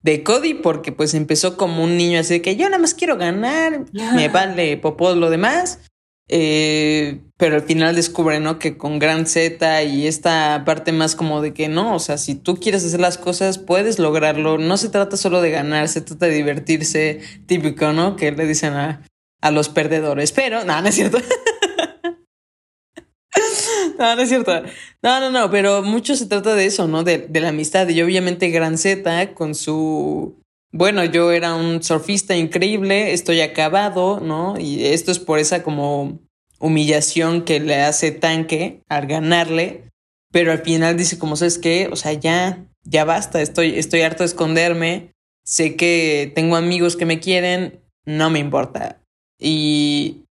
[0.00, 3.16] de Cody, porque pues empezó como un niño así de que yo nada más quiero
[3.16, 5.80] ganar, me vale popó lo demás.
[6.28, 8.58] Eh, pero al final descubre, ¿no?
[8.58, 12.34] Que con Gran Z y esta parte más como de que no, o sea, si
[12.34, 14.58] tú quieres hacer las cosas, puedes lograrlo.
[14.58, 18.16] No se trata solo de ganar, se trata de divertirse, típico, ¿no?
[18.16, 19.02] Que le dicen a,
[19.42, 20.32] a los perdedores.
[20.32, 21.18] Pero, no, no es cierto.
[23.98, 24.62] no, no es cierto.
[25.02, 27.04] No, no, no, pero mucho se trata de eso, ¿no?
[27.04, 27.86] De, de la amistad.
[27.88, 30.42] Y obviamente Gran Z con su
[30.74, 34.58] bueno, yo era un surfista increíble, estoy acabado, ¿no?
[34.58, 36.18] Y esto es por esa como
[36.58, 39.84] humillación que le hace tanque al ganarle,
[40.32, 41.88] pero al final dice como, ¿sabes qué?
[41.92, 45.12] O sea, ya, ya basta, estoy, estoy harto de esconderme,
[45.44, 49.00] sé que tengo amigos que me quieren, no me importa.
[49.38, 50.24] Y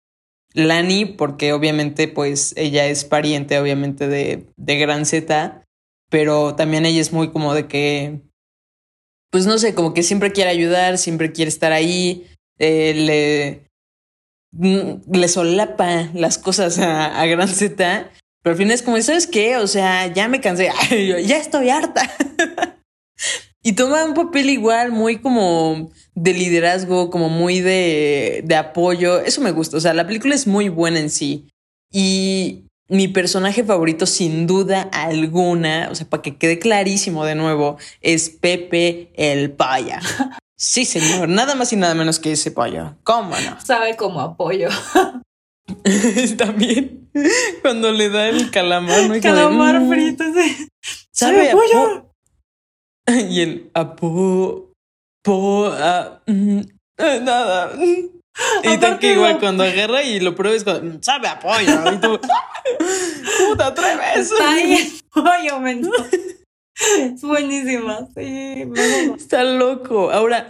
[0.55, 5.63] Lani, porque obviamente pues ella es pariente obviamente de, de Gran Z,
[6.09, 8.21] pero también ella es muy como de que
[9.31, 12.27] pues no sé, como que siempre quiere ayudar, siempre quiere estar ahí,
[12.59, 13.69] eh, le,
[14.51, 18.11] mm, le solapa las cosas a, a Gran Z,
[18.43, 19.57] pero al final es como, ¿sabes qué?
[19.57, 20.69] O sea, ya me cansé,
[21.25, 22.09] ya estoy harta.
[23.63, 29.19] y toma un papel igual, muy como de liderazgo, como muy de, de apoyo.
[29.19, 29.77] Eso me gusta.
[29.77, 31.49] O sea, la película es muy buena en sí.
[31.91, 37.77] Y mi personaje favorito, sin duda alguna, o sea, para que quede clarísimo de nuevo,
[38.01, 39.99] es Pepe el Paya.
[40.63, 42.95] Sí, señor, nada más y nada menos que ese paya.
[43.03, 43.59] ¿Cómo no?
[43.65, 44.69] Sabe como apoyo.
[46.37, 47.09] También
[47.63, 49.19] cuando le da el calamar, ¿no?
[49.19, 50.67] Calamar mm, frito, sí.
[51.11, 52.13] ¿Sabe apoyo?
[53.31, 54.71] Y el apo,
[55.23, 56.61] po, ah, mm,
[57.23, 57.71] Nada.
[58.63, 61.93] Y te que igual cuando agarra y lo pruebes con sabe a pollo.
[61.93, 62.19] Y tú,
[63.37, 64.31] ¿cómo te atreves?
[64.31, 65.59] Está ahí pollo,
[66.97, 68.07] Es buenísima.
[68.15, 68.63] Sí,
[69.15, 70.11] Está loco.
[70.11, 70.47] Ahora,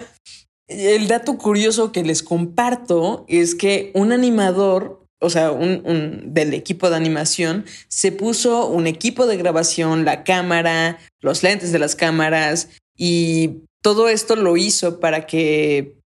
[0.68, 6.90] el dato curioso que les comparto es que un animador, o sea, un, del equipo
[6.90, 12.70] de animación, se puso un equipo de grabación, la cámara, los lentes de las cámaras
[12.96, 16.01] y todo esto lo hizo para que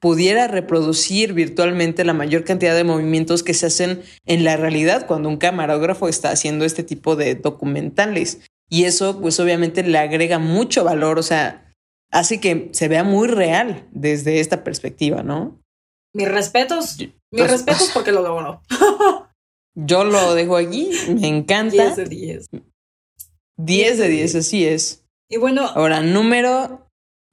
[0.00, 5.28] pudiera reproducir virtualmente la mayor cantidad de movimientos que se hacen en la realidad cuando
[5.28, 8.40] un camarógrafo está haciendo este tipo de documentales.
[8.70, 11.74] Y eso, pues obviamente le agrega mucho valor, o sea,
[12.10, 15.60] hace que se vea muy real desde esta perspectiva, ¿no?
[16.14, 18.62] Mis respetos, mis pues, respetos porque lo logró.
[19.74, 21.94] Yo lo dejo aquí, me encanta.
[21.94, 22.46] 10 de 10.
[23.58, 25.04] 10 de 10, así es.
[25.30, 25.66] Y bueno.
[25.66, 26.87] Ahora, número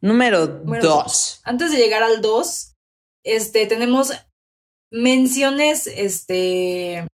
[0.06, 1.42] Número 2.
[1.46, 2.76] Antes de llegar al 2,
[3.24, 4.14] este, tenemos
[4.92, 7.08] menciones, este,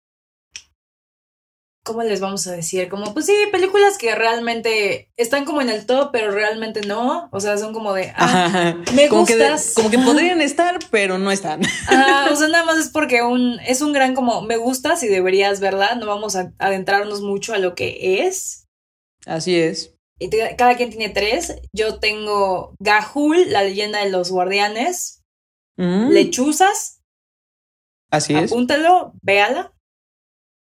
[1.84, 2.88] ¿cómo les vamos a decir?
[2.88, 7.28] Como, pues sí, películas que realmente están como en el top, pero realmente no.
[7.30, 9.68] O sea, son como de, ah, me como gustas.
[9.68, 11.62] Que como que podrían estar, pero no están.
[11.86, 15.07] Ah, o sea, nada más es porque un, es un gran como, me gustas y
[15.07, 15.95] deberías verla.
[15.95, 18.66] No vamos a adentrarnos mucho a lo que es.
[19.26, 19.95] Así es
[20.57, 21.61] cada quien tiene tres.
[21.73, 25.23] Yo tengo Gahul, la leyenda de los guardianes.
[25.77, 26.11] Mm.
[26.11, 27.01] Lechuzas.
[28.11, 28.51] Así es.
[28.51, 29.73] Apúntalo, véala.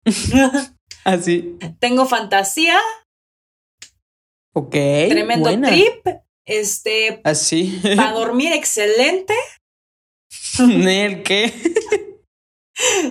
[1.04, 1.58] Así.
[1.78, 2.78] Tengo fantasía.
[4.54, 4.72] Ok.
[4.72, 6.06] Tremendo trip.
[6.46, 7.20] Este.
[7.24, 7.80] Así.
[7.96, 9.34] Para dormir, excelente.
[10.58, 11.52] ¿El qué?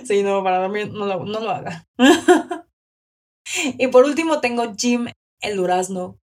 [0.04, 1.86] sí, no, para dormir no lo, no lo haga.
[3.78, 5.06] y por último tengo Jim
[5.40, 6.19] el durazno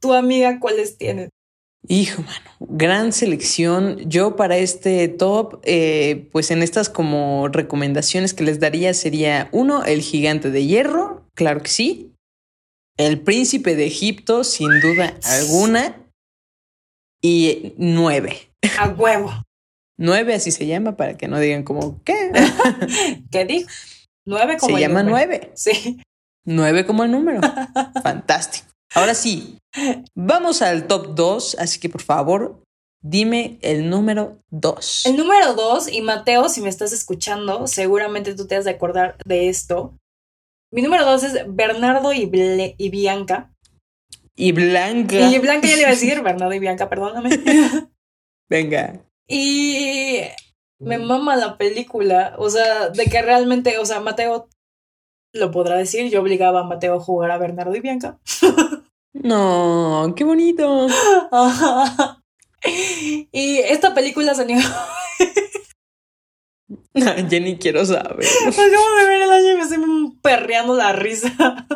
[0.00, 1.30] tu amiga, ¿cuáles tienes?
[1.86, 3.98] Hijo, mano, gran selección.
[4.10, 9.84] Yo para este top, eh, pues en estas como recomendaciones que les daría sería uno,
[9.84, 12.12] el gigante de hierro, claro que sí.
[12.98, 16.04] El príncipe de Egipto, sin duda alguna.
[17.22, 18.52] Y nueve.
[18.78, 19.32] A huevo.
[19.96, 22.32] nueve, así se llama, para que no digan como, ¿qué?
[23.30, 23.68] ¿Qué dijo?
[24.26, 25.52] Nueve como Se llama nueve.
[25.54, 26.00] Sí.
[26.44, 27.40] Nueve como el número.
[28.02, 28.67] Fantástico.
[28.94, 29.58] Ahora sí,
[30.14, 32.62] vamos al top 2, así que por favor,
[33.02, 35.06] dime el número 2.
[35.06, 39.16] El número 2, y Mateo, si me estás escuchando, seguramente tú te has de acordar
[39.24, 39.94] de esto.
[40.72, 42.30] Mi número 2 es Bernardo y,
[42.76, 43.52] y Bianca.
[44.34, 45.20] Y Blanca.
[45.20, 47.30] Y Blanca ya le iba a decir, Bernardo y Bianca, perdóname.
[48.48, 49.04] Venga.
[49.26, 50.20] Y
[50.78, 54.48] me mama la película, o sea, de que realmente, o sea, Mateo
[55.34, 58.18] lo podrá decir, yo obligaba a Mateo a jugar a Bernardo y Bianca.
[59.22, 60.88] No, qué bonito.
[63.32, 64.58] Y esta película salió.
[67.30, 68.26] Jenny, quiero saber.
[68.46, 69.78] Acabo de ver el año y me estoy
[70.22, 71.66] perreando la risa.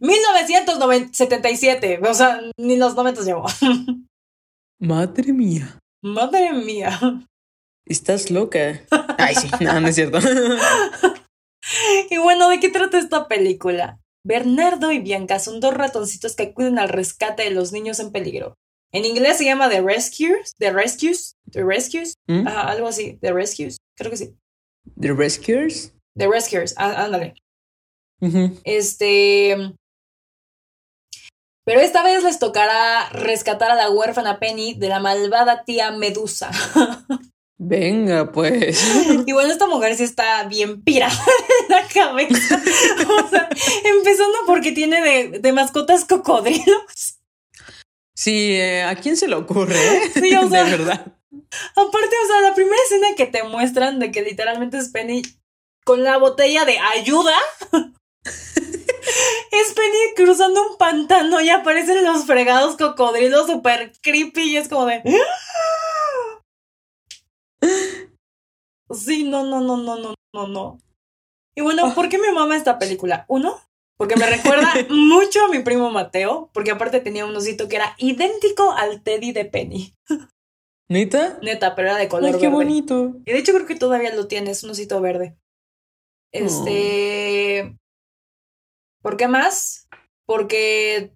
[0.00, 2.00] 1977.
[2.08, 3.46] O sea, ni los 90 llevo.
[4.78, 5.80] Madre mía.
[6.02, 7.26] Madre mía.
[7.86, 8.84] Estás loca.
[9.18, 10.18] Ay, sí, no, no es cierto.
[12.10, 13.98] y bueno, ¿de qué trata esta película?
[14.24, 18.54] Bernardo y Bianca son dos ratoncitos que acuden al rescate de los niños en peligro.
[18.92, 22.46] En inglés se llama The Rescues, The Rescues, The Rescues, ¿Mm?
[22.46, 24.36] algo así, The Rescues, creo que sí.
[25.00, 25.92] The Rescuers.
[26.16, 27.34] The Rescuers, ándale.
[28.64, 29.74] Este.
[31.66, 36.50] Pero esta vez les tocará rescatar a la huérfana Penny de la malvada tía Medusa.
[37.58, 38.82] Venga, pues.
[39.26, 41.14] Y bueno, esta mujer sí está bien pirada
[41.60, 42.62] en la cabeza.
[43.08, 43.48] O sea,
[43.84, 47.18] empezando porque tiene de, mascotas cocodrilos.
[48.16, 49.74] Sí, eh, ¿a quién se le ocurre?
[50.14, 51.06] Sí, o sea, de verdad.
[51.76, 55.22] Aparte, o sea, la primera escena que te muestran de que literalmente es Penny
[55.84, 57.34] con la botella de ayuda.
[58.22, 64.86] es Penny cruzando un pantano y aparecen los fregados cocodrilos super creepy y es como
[64.86, 65.02] de.
[68.90, 70.78] Sí, no, no, no, no, no, no, no.
[71.56, 73.24] Y bueno, ¿por qué me mama esta película?
[73.28, 73.60] Uno,
[73.96, 77.94] porque me recuerda mucho a mi primo Mateo, porque aparte tenía un osito que era
[77.98, 79.94] idéntico al Teddy de Penny.
[80.88, 81.38] ¿Neta?
[81.42, 83.14] Neta, pero era de color Ay, qué bonito.
[83.24, 85.36] Y de hecho creo que todavía lo tiene, es un osito verde.
[86.32, 87.78] Este...
[89.00, 89.88] ¿Por qué más?
[90.26, 91.12] Porque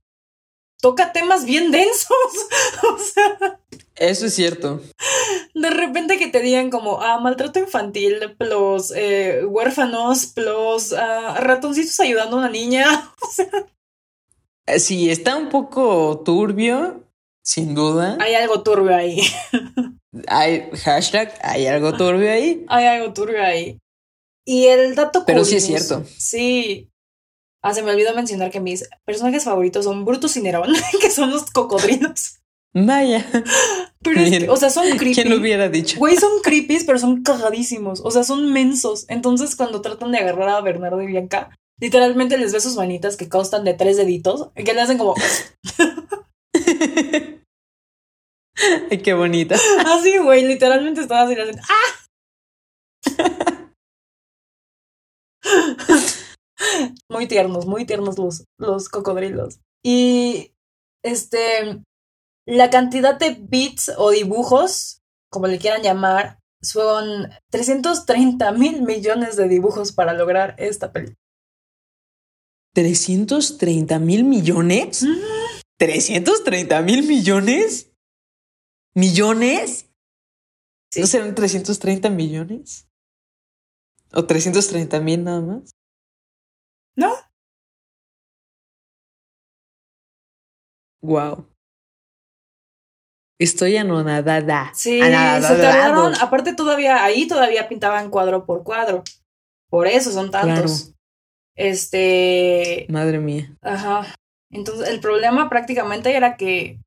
[0.81, 2.09] toca temas bien densos.
[2.83, 3.61] o sea.
[3.97, 4.81] Eso es cierto.
[5.55, 11.99] De repente que te digan como, ah, maltrato infantil, plus eh, huérfanos, plus ah, ratoncitos
[12.01, 13.13] ayudando a una niña.
[13.21, 14.79] O sea.
[14.79, 17.03] Sí, está un poco turbio,
[17.43, 18.19] sin duda.
[18.21, 19.23] Hay algo turbio ahí.
[20.27, 22.67] Hay hashtag, hay algo turbio ahí.
[22.69, 23.79] Hay algo turbio ahí.
[24.45, 26.05] Y el dato Pero sí es cierto.
[26.17, 26.88] Sí.
[27.63, 31.31] Ah, se me olvidó mencionar que mis personajes favoritos son Brutus y Nerón, que son
[31.31, 32.39] los cocodrilos.
[32.75, 33.25] Vaya.
[34.03, 35.15] Pero es que, o sea, son creepy.
[35.15, 35.99] ¿Quién lo hubiera dicho?
[35.99, 38.01] Güey, son creepies, pero son cagadísimos.
[38.05, 39.07] O sea, son mensos.
[39.09, 43.29] Entonces, cuando tratan de agarrar a Bernardo y Bianca, literalmente les ve sus manitas que
[43.29, 45.15] constan de tres deditos, que le hacen como.
[48.91, 49.57] Ay, qué bonita.
[49.87, 51.61] Así, güey, literalmente estaba así, le hacen.
[51.69, 52.09] ¡Ah!
[57.09, 59.61] muy tiernos, muy tiernos los, los cocodrilos.
[59.83, 60.53] Y
[61.03, 61.83] este,
[62.47, 69.49] la cantidad de bits o dibujos, como le quieran llamar, son 330 mil millones de
[69.49, 71.17] dibujos para lograr esta película.
[72.75, 75.05] ¿330 mil millones?
[75.79, 77.91] ¿330 mil millones?
[78.95, 79.87] ¿Millones?
[80.97, 82.89] ¿No serán 330 millones?
[84.13, 85.71] ¿O 330 mil nada más?
[86.99, 87.15] ¿No?
[91.01, 91.47] Wow.
[93.41, 94.73] Estoy anonadada.
[94.75, 96.17] Sí, se tardaron.
[96.21, 99.05] Aparte, todavía, ahí todavía pintaban cuadro por cuadro.
[99.71, 100.93] Por eso son tantos.
[101.57, 102.87] Este.
[102.89, 103.57] Madre mía.
[103.63, 104.13] Ajá.
[104.51, 106.81] Entonces, el problema prácticamente era que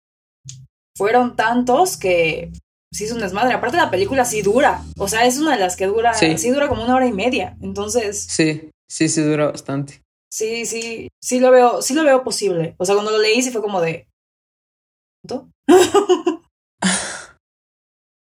[0.97, 2.51] fueron tantos que
[2.91, 3.53] sí es un desmadre.
[3.53, 4.83] Aparte, la película sí dura.
[4.97, 6.13] O sea, es una de las que dura.
[6.15, 7.55] Sí, sí dura como una hora y media.
[7.61, 8.21] Entonces.
[8.21, 10.03] Sí, sí, sí dura bastante.
[10.29, 12.75] Sí, sí, sí lo veo, sí lo veo posible.
[12.77, 14.07] O sea, cuando lo leí sí fue como de.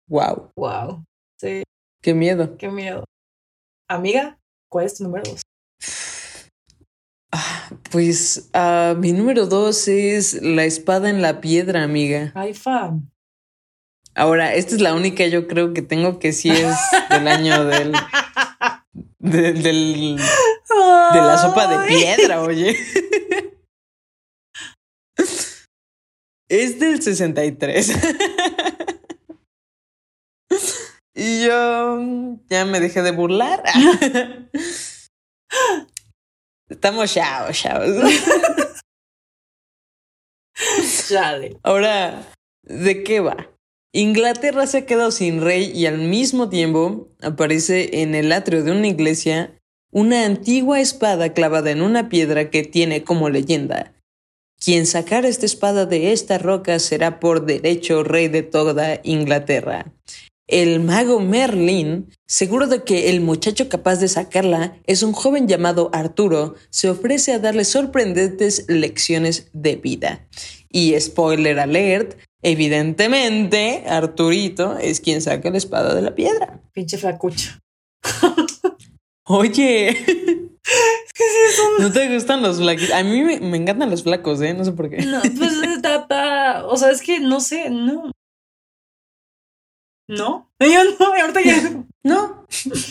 [0.09, 0.53] wow.
[0.57, 1.05] Wow.
[1.41, 1.63] Sí.
[2.03, 2.59] Qué miedo.
[2.59, 3.05] Qué miedo.
[3.89, 4.39] Amiga,
[4.71, 5.43] ¿cuál es tu número dos?
[7.33, 12.33] Ah, pues uh, mi número dos es La espada en la piedra, amiga.
[12.35, 13.09] Ay, fan.
[14.17, 16.77] Ahora, esta es la única yo creo que tengo que sí es
[17.09, 17.93] del año del.
[19.21, 20.17] del.
[20.17, 22.77] de la sopa de piedra, oye.
[26.49, 27.93] es del 63.
[31.15, 32.01] y yo
[32.49, 33.63] ya me dejé de burlar.
[36.69, 37.89] Estamos chavos, chavos.
[41.63, 42.23] Ahora,
[42.63, 43.49] ¿de qué va?
[43.93, 48.73] Inglaterra se ha quedado sin rey y al mismo tiempo aparece en el atrio de
[48.73, 49.59] una iglesia
[49.93, 53.95] una antigua espada clavada en una piedra que tiene como leyenda
[54.63, 59.93] quien sacara esta espada de esta roca será por derecho rey de toda Inglaterra.
[60.47, 65.91] El mago Merlin, seguro de que el muchacho capaz de sacarla es un joven llamado
[65.93, 70.29] Arturo, se ofrece a darle sorprendentes lecciones de vida.
[70.69, 76.61] Y spoiler alert, evidentemente Arturito es quien saca la espada de la piedra.
[76.73, 77.59] Pinche flacucho.
[79.25, 79.97] Oye.
[80.63, 81.83] Es que sí son.
[81.83, 82.93] ¿No te gustan los flacos?
[82.93, 84.55] A mí me, encantan los flacos, ¿eh?
[84.55, 84.99] No sé por qué.
[84.99, 86.65] No, pues tapa.
[86.67, 88.13] O sea, es que no sé, no.
[90.07, 90.53] ¿No?
[90.61, 91.85] Yo no, ahorita ya.
[92.05, 92.47] No.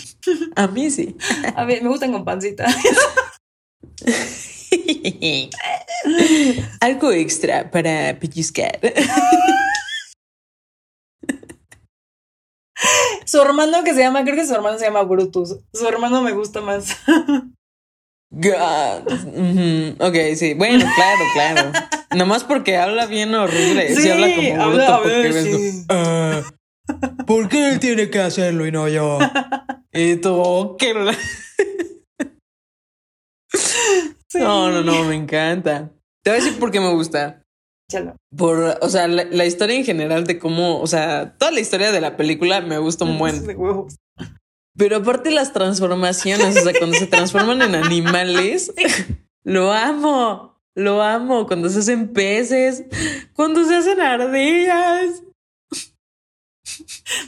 [0.55, 1.15] A mí sí.
[1.55, 2.65] A ver, me gustan con pancita.
[6.79, 8.79] Algo extra para pellizcar.
[13.25, 15.57] Su hermano que se llama, creo que su hermano se llama Brutus.
[15.73, 16.97] Su hermano me gusta más.
[18.31, 19.11] God.
[19.99, 20.53] Ok, sí.
[20.53, 21.71] Bueno, claro, claro.
[22.15, 23.95] Nomás porque habla bien horrible.
[23.95, 26.41] Sí, habla como bruto porque ah,
[27.25, 29.19] ¿Por qué él tiene que hacerlo y no yo?
[29.93, 30.93] y tú, ¿qué?
[34.33, 35.91] No, no, no, me encanta.
[36.23, 37.41] Te voy a decir por qué me gusta.
[38.35, 42.01] Por, o sea, la, historia en general de cómo, o sea, toda la historia de
[42.01, 43.43] la película me gusta un buen.
[44.77, 48.71] Pero aparte las transformaciones, o sea, cuando se transforman en animales,
[49.43, 51.47] lo amo, lo amo.
[51.47, 52.83] Cuando se hacen peces,
[53.33, 55.23] cuando se hacen ardillas.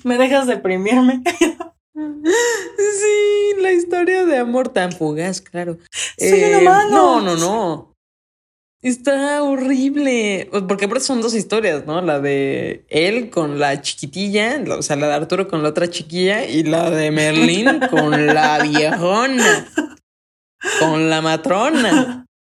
[0.03, 1.23] Me dejas deprimirme.
[2.23, 5.77] Sí, la historia de amor tan fugaz, claro.
[6.17, 7.95] Eh, no, no, no.
[8.81, 10.49] Está horrible.
[10.67, 12.01] Porque aparte son dos historias, ¿no?
[12.01, 16.45] La de él con la chiquitilla, o sea, la de Arturo con la otra chiquilla,
[16.45, 19.67] y la de Merlín con la viejona.
[20.79, 22.25] Con la matrona.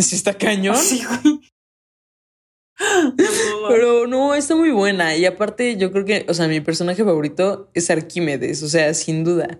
[0.00, 0.78] Sí, está cañón.
[0.78, 1.38] Sí, güey.
[3.68, 5.16] Pero no, está muy buena.
[5.16, 9.24] Y aparte, yo creo que, o sea, mi personaje favorito es Arquímedes, o sea, sin
[9.24, 9.58] duda.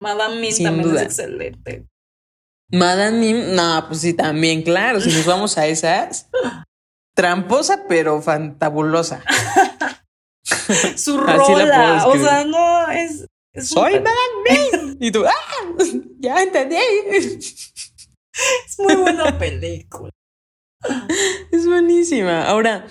[0.00, 1.86] Madame Mim también es excelente.
[2.70, 6.28] Madame Mim, no, pues sí, también, claro, si nos vamos a esas.
[7.14, 9.22] Tramposa, pero fantabulosa.
[10.96, 12.06] Su rola.
[12.06, 13.26] O sea, no, es.
[13.54, 15.84] Soy Madame Y tú, ¡ah!
[16.18, 16.76] Ya entendí.
[18.66, 20.10] Es muy buena película.
[21.50, 22.46] Es buenísima.
[22.46, 22.86] Ahora,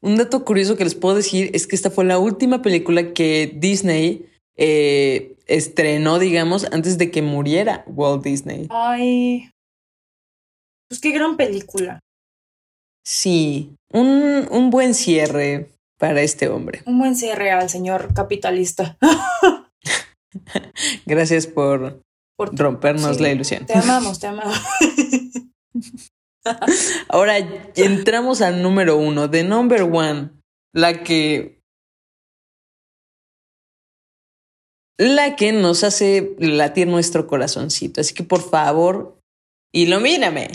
[0.00, 3.52] un dato curioso que les puedo decir es que esta fue la última película que
[3.54, 4.26] Disney
[4.56, 8.66] eh, estrenó, digamos, antes de que muriera Walt Disney.
[8.70, 9.50] Ay.
[10.88, 12.00] Pues qué gran película.
[13.04, 16.82] Sí, un, un buen cierre para este hombre.
[16.86, 18.96] Un buen cierre al señor capitalista.
[21.06, 22.00] Gracias por,
[22.38, 23.66] rompernos la ilusión.
[23.66, 24.60] Te amamos, te amamos.
[27.08, 27.38] Ahora
[27.76, 30.30] entramos al número uno, de number one,
[30.72, 31.60] la que.
[34.96, 38.00] La que nos hace latir nuestro corazoncito.
[38.00, 39.18] Así que por favor,
[39.72, 40.50] ilumíname.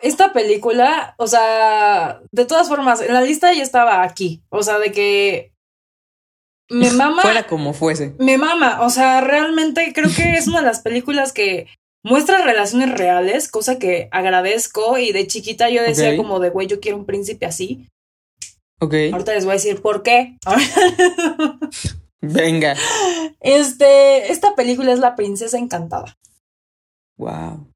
[0.00, 4.42] Esta película, o sea, de todas formas, en la lista ya estaba aquí.
[4.48, 5.52] O sea, de que
[6.70, 7.22] me mama.
[7.22, 8.14] Fuera como fuese.
[8.18, 8.80] Me mama.
[8.82, 11.66] O sea, realmente creo que es una de las películas que
[12.04, 14.98] muestra relaciones reales, cosa que agradezco.
[14.98, 17.88] Y de chiquita yo decía como de, güey, yo quiero un príncipe así.
[18.80, 18.94] Ok.
[19.12, 20.36] Ahorita les voy a decir por qué.
[22.20, 22.76] Venga.
[23.40, 26.16] Este, esta película es La Princesa Encantada.
[27.16, 27.66] Wow.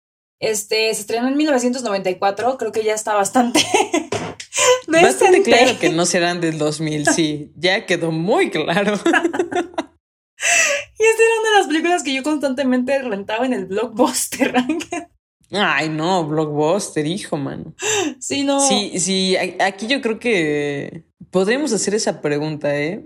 [0.41, 3.61] Este, se estrenó en 1994, creo que ya está bastante
[4.87, 8.95] Bastante claro que no serán del 2000, sí, ya quedó muy claro.
[10.99, 14.55] y esta era una de las películas que yo constantemente rentaba en el blockbuster.
[15.51, 17.75] Ay, no, blockbuster, hijo, mano.
[18.19, 18.61] Sí, no.
[18.61, 23.03] Sí, sí, aquí yo creo que podríamos hacer esa pregunta, ¿eh?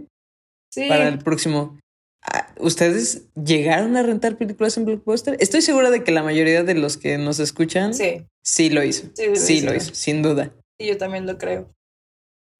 [0.71, 0.89] Sí.
[0.89, 1.79] Para el próximo.
[2.23, 5.37] Ah, ¿Ustedes llegaron a rentar películas en Blockbuster?
[5.41, 9.09] Estoy segura de que la mayoría de los que nos escuchan sí, sí lo hizo.
[9.35, 10.53] Sí, lo hizo, sin duda
[10.87, 11.75] yo también lo creo.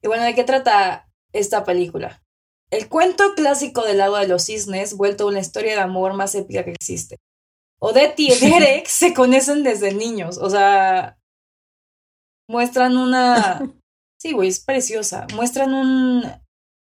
[0.01, 2.22] Y bueno, ¿de qué trata esta película?
[2.73, 6.65] El cuento clásico del lago de los cisnes, vuelto una historia de amor más épica
[6.65, 7.19] que existe.
[7.79, 11.19] Odette y Derek se conocen desde niños, o sea,
[12.49, 13.61] muestran una...
[14.19, 15.27] Sí, güey, es preciosa.
[15.35, 16.23] Muestran un,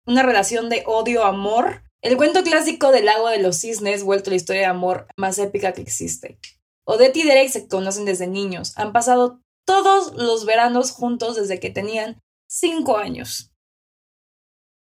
[0.06, 1.82] una relación de odio-amor.
[2.04, 5.74] El cuento clásico del lago de los cisnes, vuelto la historia de amor más épica
[5.74, 6.38] que existe.
[6.86, 8.78] Odette y Derek se conocen desde niños.
[8.78, 13.52] Han pasado todos los veranos juntos desde que tenían cinco años.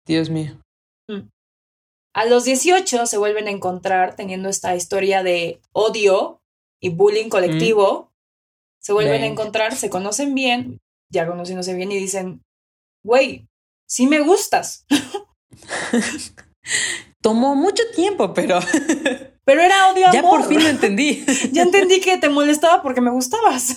[0.04, 0.60] Dios mío.
[2.12, 6.42] A los 18 se vuelven a encontrar teniendo esta historia de odio
[6.80, 8.04] y bullying colectivo.
[8.04, 8.10] Mm.
[8.80, 10.80] Se vuelven a encontrar, se conocen bien,
[11.10, 12.42] ya conociéndose bien y dicen,
[13.04, 13.48] güey,
[13.86, 14.86] sí me gustas.
[17.20, 18.58] Tomó mucho tiempo, pero...
[19.44, 20.14] pero era odio amor.
[20.14, 21.24] Ya por fin lo entendí.
[21.52, 23.76] ya entendí que te molestaba porque me gustabas.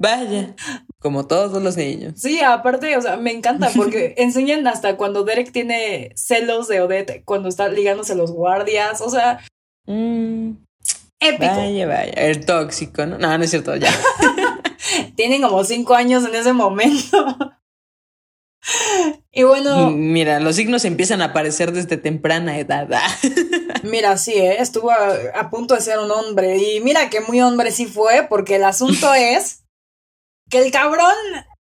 [0.00, 0.56] Vaya,
[0.98, 2.14] como todos los niños.
[2.16, 7.22] Sí, aparte, o sea, me encanta porque enseñan hasta cuando Derek tiene celos de Odette,
[7.26, 9.40] cuando está ligándose a los guardias, o sea,
[9.84, 10.52] mm,
[11.20, 11.54] épico.
[11.54, 13.18] Vaya, vaya, el tóxico, ¿no?
[13.18, 13.92] No, no es cierto, ya.
[15.16, 17.36] Tienen como cinco años en ese momento.
[19.32, 19.90] y bueno.
[19.90, 22.88] Mira, los signos empiezan a aparecer desde temprana edad.
[23.82, 24.62] mira, sí, ¿eh?
[24.62, 26.56] estuvo a, a punto de ser un hombre.
[26.56, 29.60] Y mira que muy hombre sí fue, porque el asunto es
[30.50, 31.14] que el cabrón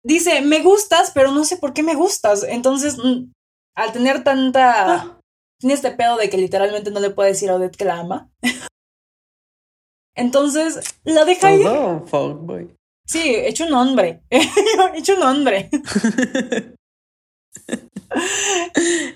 [0.04, 2.44] dice, me gustas, pero no sé por qué me gustas.
[2.44, 3.32] Entonces, mm,
[3.76, 4.92] al tener tanta...
[4.92, 5.20] Ah.
[5.60, 8.28] Tiene este pedo de que literalmente no le puede decir a Odette que la ama.
[10.14, 11.66] Entonces, la deja ir.
[13.06, 14.22] Sí, hecho un hombre.
[14.94, 15.70] hecho un hombre.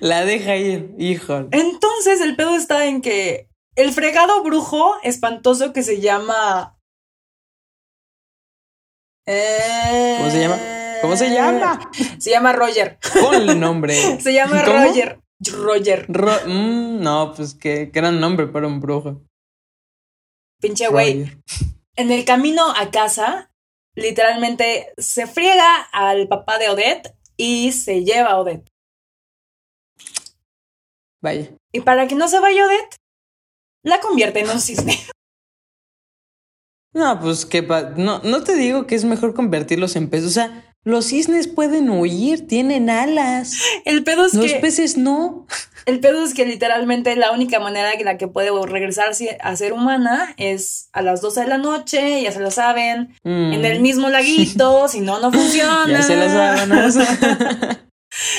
[0.00, 1.48] la deja ir, hijo.
[1.50, 6.77] Entonces, el pedo está en que el fregado brujo espantoso que se llama
[9.28, 10.58] ¿Cómo se llama?
[11.02, 11.90] ¿Cómo se llama?
[12.18, 12.98] Se llama Roger.
[13.20, 13.94] Ponle nombre.
[14.20, 15.20] se llama Roger.
[15.40, 16.08] Roger.
[16.08, 19.22] Mm, no, pues qué gran nombre para un brujo.
[20.60, 21.30] Pinche güey.
[21.94, 23.50] En el camino a casa,
[23.94, 28.68] literalmente se friega al papá de Odette y se lleva a Odette.
[31.20, 31.50] Vaya.
[31.72, 32.96] Y para que no se vaya Odette,
[33.84, 34.98] la convierte en un cisne.
[36.98, 37.62] No, pues que
[37.96, 40.30] no, no te digo que es mejor convertirlos en peces.
[40.30, 43.62] O sea, los cisnes pueden huir, tienen alas.
[43.84, 44.38] El pedo es que.
[44.38, 45.46] Los peces no.
[45.86, 49.72] El pedo es que literalmente la única manera en la que puede regresarse a ser
[49.72, 53.82] humana es a las 12 de la noche, ya se lo saben, en el mm.
[53.82, 55.86] mismo laguito, si no, no funciona.
[55.88, 57.78] ya se lo saben.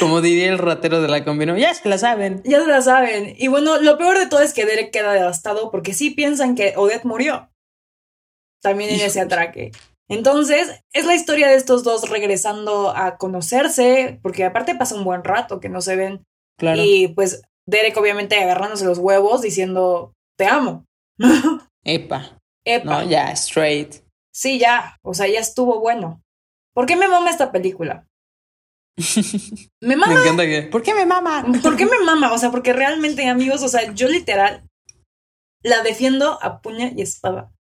[0.01, 2.41] Como diría el ratero de la combino, ya se la saben.
[2.43, 3.35] Ya se la saben.
[3.37, 6.73] Y bueno, lo peor de todo es que Derek queda devastado porque sí piensan que
[6.75, 7.49] Odette murió
[8.61, 9.71] también en ese atraque.
[10.09, 15.23] Entonces, es la historia de estos dos regresando a conocerse, porque aparte pasa un buen
[15.23, 16.25] rato que no se ven.
[16.57, 16.81] Claro.
[16.83, 20.85] Y pues Derek obviamente agarrándose los huevos diciendo, te amo.
[21.83, 22.39] Epa.
[22.65, 22.85] Epa.
[22.85, 23.95] No, ya, straight.
[24.33, 24.97] Sí, ya.
[25.03, 26.21] O sea, ya estuvo bueno.
[26.73, 28.07] ¿Por qué me mama esta película?
[29.81, 30.13] me mama.
[30.13, 30.63] Me encanta que.
[30.63, 31.45] ¿Por qué me mama?
[31.61, 32.33] ¿Por qué me mama?
[32.33, 34.67] O sea, porque realmente, amigos, o sea, yo literal
[35.61, 37.51] la defiendo a puña y espada.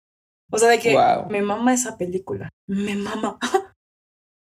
[0.50, 0.96] O sea, de que
[1.28, 2.48] me mama esa película.
[2.66, 3.38] Me mama.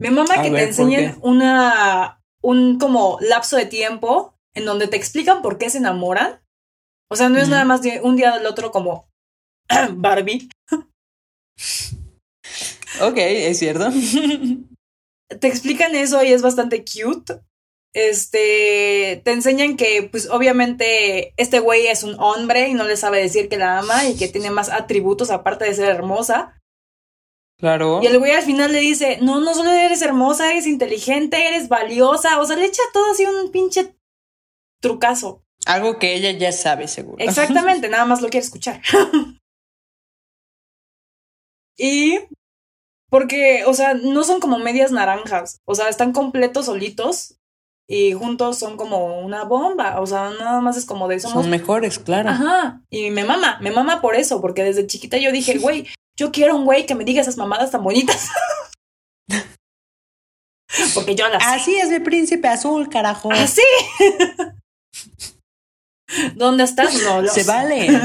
[0.01, 2.21] me mama que te enseñen una.
[2.43, 6.41] un como lapso de tiempo en donde te explican por qué se enamoran.
[7.11, 9.09] O sea, no es nada más de un día del otro como
[9.95, 10.49] Barbie.
[13.01, 13.91] ok, es cierto.
[15.41, 17.41] te explican eso y es bastante cute.
[17.95, 23.23] Este, te enseñan que, pues obviamente, este güey es un hombre y no le sabe
[23.23, 26.61] decir que la ama y que tiene más atributos aparte de ser hermosa.
[27.57, 28.01] Claro.
[28.03, 31.69] Y el güey al final le dice, no, no solo eres hermosa, eres inteligente, eres
[31.69, 32.41] valiosa.
[32.41, 33.95] O sea, le echa todo así un pinche
[34.81, 35.45] trucazo.
[35.65, 37.25] Algo que ella ya sabe, seguro.
[37.25, 38.83] Exactamente, nada más lo quiere escuchar.
[41.79, 42.19] y
[43.09, 47.39] porque, o sea, no son como medias naranjas, o sea, están completos solitos
[47.89, 51.29] y juntos son como una bomba, o sea, nada más es como de eso.
[51.29, 52.31] Son mejores, claro.
[52.31, 55.87] Ajá, y me mama, me mama por eso, porque desde chiquita yo dije, güey,
[56.19, 58.31] yo quiero un güey que me diga esas mamadas tan bonitas.
[60.95, 61.43] porque yo las...
[61.45, 63.31] Así es el príncipe azul, carajo.
[63.31, 63.63] Así.
[66.37, 66.95] ¿Dónde estás?
[67.03, 67.89] No, Se vale.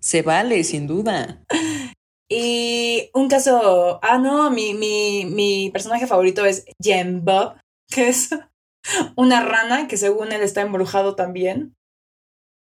[0.00, 1.42] Se vale, sin duda.
[2.30, 7.56] Y un caso, ah, no, mi, mi, mi personaje favorito es Jem Bob,
[7.90, 8.30] que es
[9.16, 11.74] una rana que según él está embrujado también.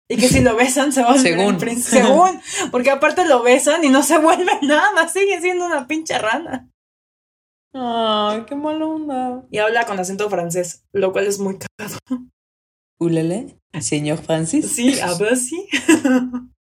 [0.10, 1.58] Y que si lo besan se va a volver según.
[1.58, 2.04] príncipe.
[2.04, 2.42] Según,
[2.72, 6.70] porque aparte lo besan y no se vuelve nada, sigue siendo una pinche rana.
[7.74, 9.44] Ay, qué mala onda.
[9.50, 11.98] Y habla con acento francés, lo cual es muy cagado.
[13.00, 13.58] ¿Ulele?
[13.80, 14.72] ¿Señor Francis?
[14.72, 15.68] Sí, habla así.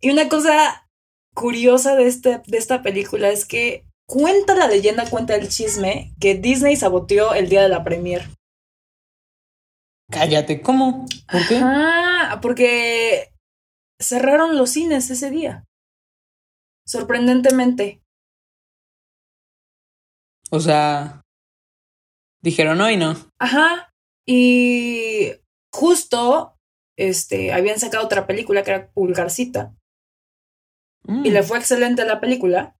[0.00, 0.86] Y una cosa
[1.34, 6.34] curiosa de, este, de esta película es que cuenta la leyenda, cuenta el chisme, que
[6.34, 8.28] Disney saboteó el día de la premier.
[10.10, 11.06] Cállate, ¿cómo?
[11.30, 11.60] ¿Por qué?
[11.62, 13.32] Ah, porque
[14.00, 15.64] cerraron los cines ese día.
[16.86, 18.02] Sorprendentemente.
[20.50, 21.22] O sea,
[22.42, 23.16] dijeron hoy no.
[23.38, 23.90] Ajá.
[24.26, 25.32] Y
[25.72, 26.56] justo,
[26.96, 29.74] este, habían sacado otra película que era Pulgarcita.
[31.06, 31.44] Y le mm.
[31.44, 32.76] fue excelente la película.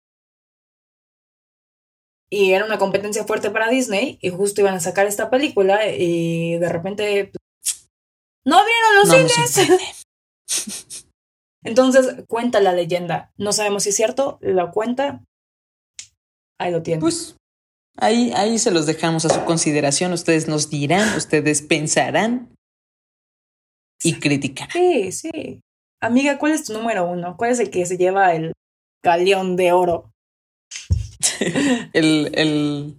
[2.34, 4.18] Y era una competencia fuerte para Disney.
[4.20, 5.86] Y justo iban a sacar esta película.
[5.86, 7.30] Y de repente.
[8.44, 10.02] ¡No vieron los cines!
[11.62, 13.30] Entonces cuenta la leyenda.
[13.36, 14.38] No sabemos si es cierto.
[14.40, 15.22] La cuenta.
[16.58, 17.00] Ahí lo tienen.
[17.00, 17.36] Pues
[17.98, 20.12] ahí, ahí se los dejamos a su consideración.
[20.12, 22.52] Ustedes nos dirán, ustedes pensarán
[24.02, 24.72] y criticarán.
[24.72, 25.60] Sí, sí.
[26.02, 27.36] Amiga, ¿cuál es tu número uno?
[27.36, 28.52] ¿Cuál es el que se lleva el
[29.04, 30.10] galeón de oro?
[31.92, 32.96] el, el,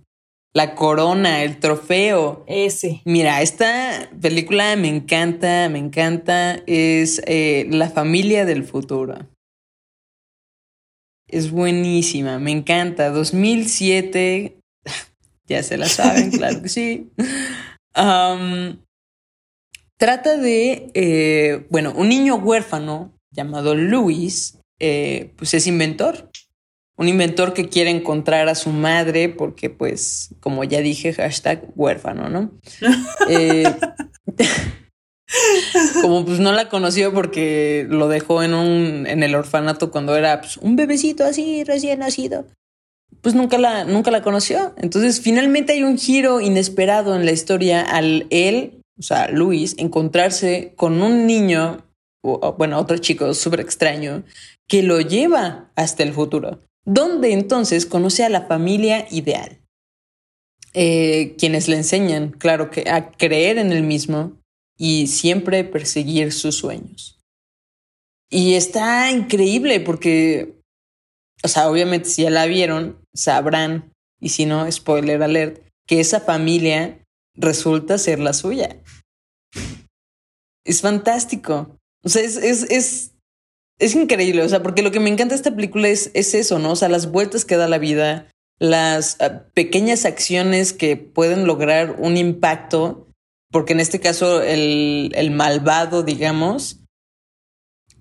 [0.53, 2.43] la corona, el trofeo.
[2.47, 3.01] Ese.
[3.05, 6.61] Mira, esta película me encanta, me encanta.
[6.67, 9.27] Es eh, La familia del futuro.
[11.27, 13.09] Es buenísima, me encanta.
[13.09, 14.57] 2007.
[15.47, 17.11] Ya se la saben, claro que sí.
[17.97, 18.77] Um,
[19.97, 26.30] Trata de, eh, bueno, un niño huérfano llamado Luis, eh, pues es inventor.
[26.97, 32.30] Un inventor que quiere encontrar a su madre porque, pues, como ya dije, hashtag huérfano,
[32.30, 32.51] ¿no?
[33.30, 33.63] Eh,
[36.01, 40.39] como pues no la conoció porque lo dejó en un en el orfanato cuando era
[40.39, 42.45] pues, un bebecito así recién nacido.
[43.22, 44.76] Pues nunca la nunca la conoció.
[44.77, 50.73] Entonces finalmente hay un giro inesperado en la historia al él o sea, Luis, encontrarse
[50.76, 51.85] con un niño,
[52.23, 54.23] o, bueno, otro chico súper extraño,
[54.67, 59.60] que lo lleva hasta el futuro, donde entonces conoce a la familia ideal.
[60.74, 64.34] Eh, quienes le enseñan, claro, que a creer en el mismo
[64.78, 67.20] y siempre perseguir sus sueños.
[68.30, 70.60] Y está increíble porque,
[71.44, 76.20] o sea, obviamente si ya la vieron, sabrán, y si no, spoiler alert, que esa
[76.20, 76.99] familia
[77.36, 78.82] resulta ser la suya.
[80.66, 81.78] Es fantástico.
[82.03, 83.14] O sea, es, es, es,
[83.80, 84.43] es increíble.
[84.43, 86.72] O sea, porque lo que me encanta de esta película es, es eso, ¿no?
[86.72, 88.27] O sea, las vueltas que da la vida,
[88.60, 93.07] las ah, pequeñas acciones que pueden lograr un impacto.
[93.52, 96.81] Porque en este caso, el, el malvado, digamos,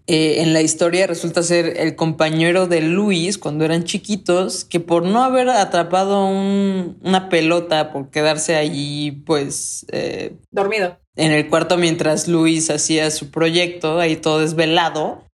[0.06, 5.04] eh, en la historia resulta ser el compañero de Luis cuando eran chiquitos, que por
[5.04, 9.86] no haber atrapado una pelota, por quedarse allí, pues...
[9.92, 10.98] Eh, Dormido.
[11.16, 15.24] En el cuarto mientras Luis hacía su proyecto, ahí todo desvelado,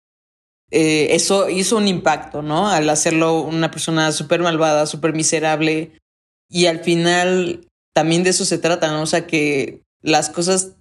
[0.70, 2.68] eh, eso hizo un impacto, ¿no?
[2.68, 5.98] Al hacerlo una persona súper malvada, súper miserable.
[6.48, 9.02] Y al final también de eso se trata, ¿no?
[9.02, 10.76] O sea, que las cosas,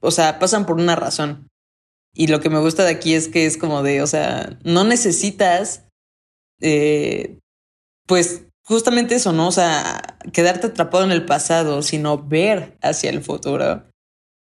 [0.00, 1.48] o sea, pasan por una razón.
[2.14, 4.84] Y lo que me gusta de aquí es que es como de, o sea, no
[4.84, 5.84] necesitas,
[6.60, 7.38] eh,
[8.06, 9.48] pues justamente eso, ¿no?
[9.48, 13.84] O sea, quedarte atrapado en el pasado, sino ver hacia el futuro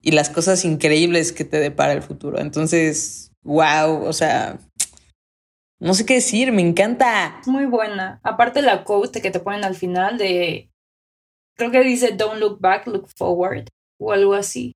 [0.00, 2.38] y las cosas increíbles que te depara el futuro.
[2.38, 4.58] Entonces, wow, o sea,
[5.80, 7.40] no sé qué decir, me encanta.
[7.46, 8.20] Muy buena.
[8.22, 10.70] Aparte la quote que te ponen al final de,
[11.56, 13.66] creo que dice, don't look back, look forward,
[13.98, 14.72] o algo así.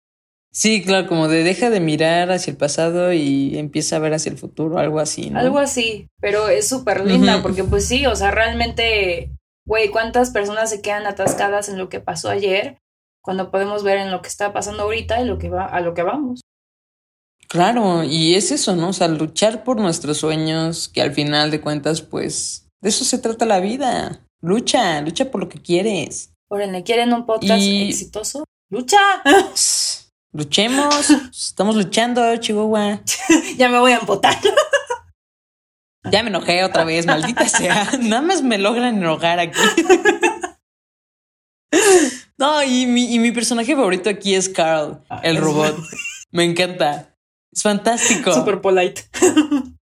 [0.55, 4.31] Sí, claro, como de deja de mirar hacia el pasado y empieza a ver hacia
[4.31, 5.39] el futuro, algo así, ¿no?
[5.39, 9.31] Algo así, pero es súper linda porque pues sí, o sea, realmente,
[9.67, 12.79] güey, ¿cuántas personas se quedan atascadas en lo que pasó ayer
[13.23, 15.95] cuando podemos ver en lo que está pasando ahorita y lo que va, a lo
[15.95, 16.43] que vamos?
[17.53, 18.89] Claro, y es eso, ¿no?
[18.89, 23.19] O sea, luchar por nuestros sueños, que al final de cuentas, pues, de eso se
[23.19, 24.25] trata la vida.
[24.41, 26.33] Lucha, lucha por lo que quieres.
[26.51, 28.45] Órale, ¿quieren un podcast exitoso?
[28.71, 28.97] ¡Lucha!
[30.33, 33.03] Luchemos, estamos luchando, Chihuahua.
[33.59, 34.39] ya me voy a empotar.
[36.11, 37.87] ya me enojé otra vez, maldita sea.
[38.01, 39.61] Nada más me logran enojar aquí.
[42.39, 45.77] no, y mi, y mi personaje favorito aquí es Carl, ah, el robot.
[46.31, 47.12] Me encanta.
[47.53, 48.33] Es fantástico.
[48.33, 49.03] Super polite.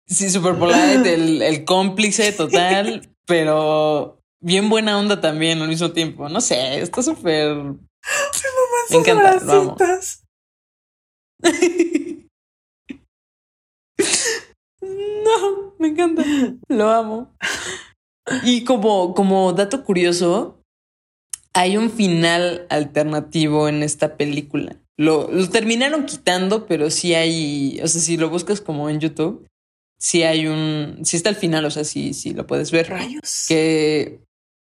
[0.06, 6.28] sí, super polite, el, el cómplice total, pero bien buena onda también al mismo tiempo.
[6.28, 7.56] No sé, está súper.
[8.90, 9.40] Me encanta.
[15.26, 16.22] No, me encanta.
[16.68, 17.34] Lo amo.
[18.44, 20.62] Y como, como dato curioso,
[21.52, 24.76] hay un final alternativo en esta película.
[24.98, 29.46] Lo, lo, terminaron quitando, pero sí hay, o sea, si lo buscas como en YouTube,
[29.98, 32.88] sí hay un, sí está al final, o sea, sí, sí lo puedes ver.
[32.88, 33.44] Rayos.
[33.48, 34.20] Que,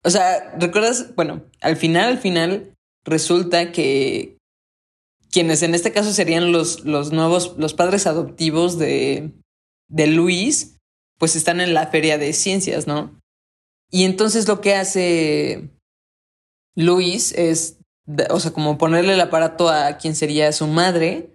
[0.04, 1.14] o sea, ¿recuerdas?
[1.16, 2.74] Bueno, al final, al final,
[3.04, 4.36] resulta que,
[5.32, 9.32] quienes en este caso serían los, los nuevos, los padres adoptivos de,
[9.88, 10.76] de Luis,
[11.18, 13.18] pues están en la feria de ciencias, ¿no?
[13.90, 15.70] Y entonces lo que hace
[16.76, 17.78] Luis es,
[18.30, 21.30] o sea, como ponerle el aparato a quien sería su madre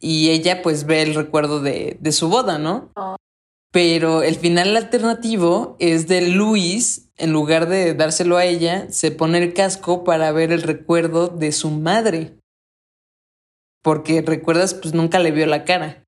[0.00, 2.92] y ella pues ve el recuerdo de, de su boda, ¿no?
[3.72, 9.38] Pero el final alternativo es de Luis, en lugar de dárselo a ella, se pone
[9.38, 12.38] el casco para ver el recuerdo de su madre
[13.84, 16.04] porque recuerdas, pues nunca le vio la cara.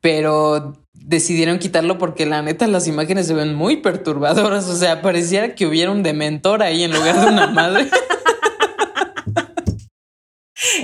[0.00, 4.68] Pero decidieron quitarlo porque la neta las imágenes se ven muy perturbadoras.
[4.68, 7.90] O sea, pareciera que hubiera un dementor ahí en lugar de una madre.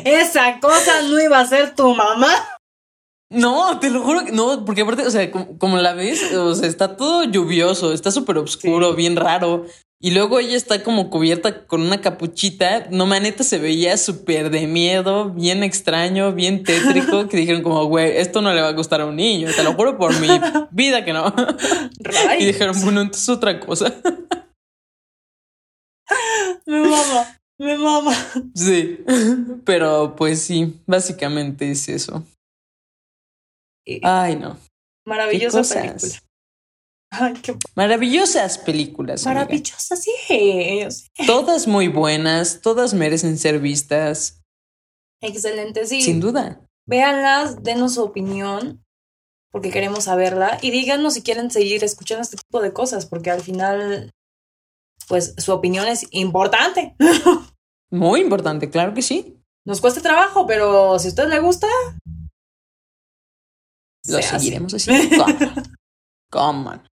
[0.04, 2.32] Esa cosa no iba a ser tu mamá.
[3.28, 6.68] No, te lo juro que no, porque aparte, o sea, como, la ves, o sea,
[6.68, 9.66] está todo lluvioso, está súper oscuro, bien raro.
[9.98, 12.86] Y luego ella está como cubierta con una capuchita.
[12.90, 18.18] No, maneta se veía súper de miedo, bien extraño, bien tétrico, que dijeron como, güey,
[18.18, 19.48] esto no le va a gustar a un niño.
[19.56, 20.28] Te lo juro por mi
[20.70, 21.34] vida que no.
[22.38, 23.92] Y dijeron, bueno, entonces otra cosa.
[26.66, 28.14] me mama, me mama.
[28.54, 29.04] Sí,
[29.64, 32.24] pero pues sí, básicamente es eso.
[34.02, 34.58] Ay, no.
[35.06, 36.20] Maravillosa película.
[37.76, 39.24] Maravillosas películas.
[39.24, 40.12] Maravillosas, sí.
[41.26, 44.42] Todas muy buenas, todas merecen ser vistas.
[45.22, 46.02] Excelente, sí.
[46.02, 46.60] Sin duda.
[46.86, 48.84] Véanlas, denos su opinión,
[49.50, 53.40] porque queremos saberla, y díganos si quieren seguir escuchando este tipo de cosas, porque al
[53.40, 54.10] final,
[55.08, 56.94] pues su opinión es importante.
[57.90, 59.36] Muy importante, claro que sí.
[59.64, 61.66] Nos cuesta trabajo, pero si a usted le gusta,
[64.08, 65.26] lo seguiremos haciendo.
[66.30, 66.88] Coman.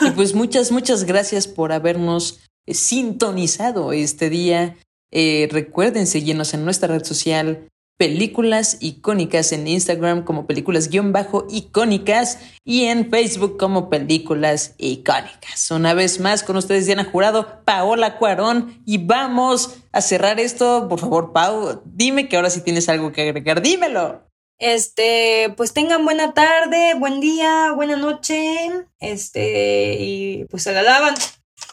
[0.00, 4.76] Y pues muchas, muchas gracias por habernos eh, sintonizado este día.
[5.12, 7.69] Eh, recuerden seguirnos en nuestra red social
[8.00, 15.70] Películas Icónicas en Instagram como Películas-Icónicas y en Facebook como Películas Icónicas.
[15.70, 20.86] Una vez más con ustedes Diana Jurado, Paola Cuarón y vamos a cerrar esto.
[20.88, 24.26] Por favor, Pau, dime que ahora sí tienes algo que agregar, dímelo.
[24.58, 28.70] Este, pues tengan buena tarde, buen día, buena noche.
[28.98, 31.16] Este, y pues se la lavan.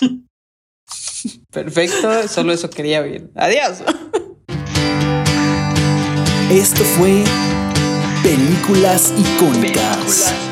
[1.52, 3.32] Perfecto, solo eso quería oír.
[3.34, 3.82] Adiós.
[6.50, 7.26] Esto fue
[8.24, 10.47] Películas icónicas.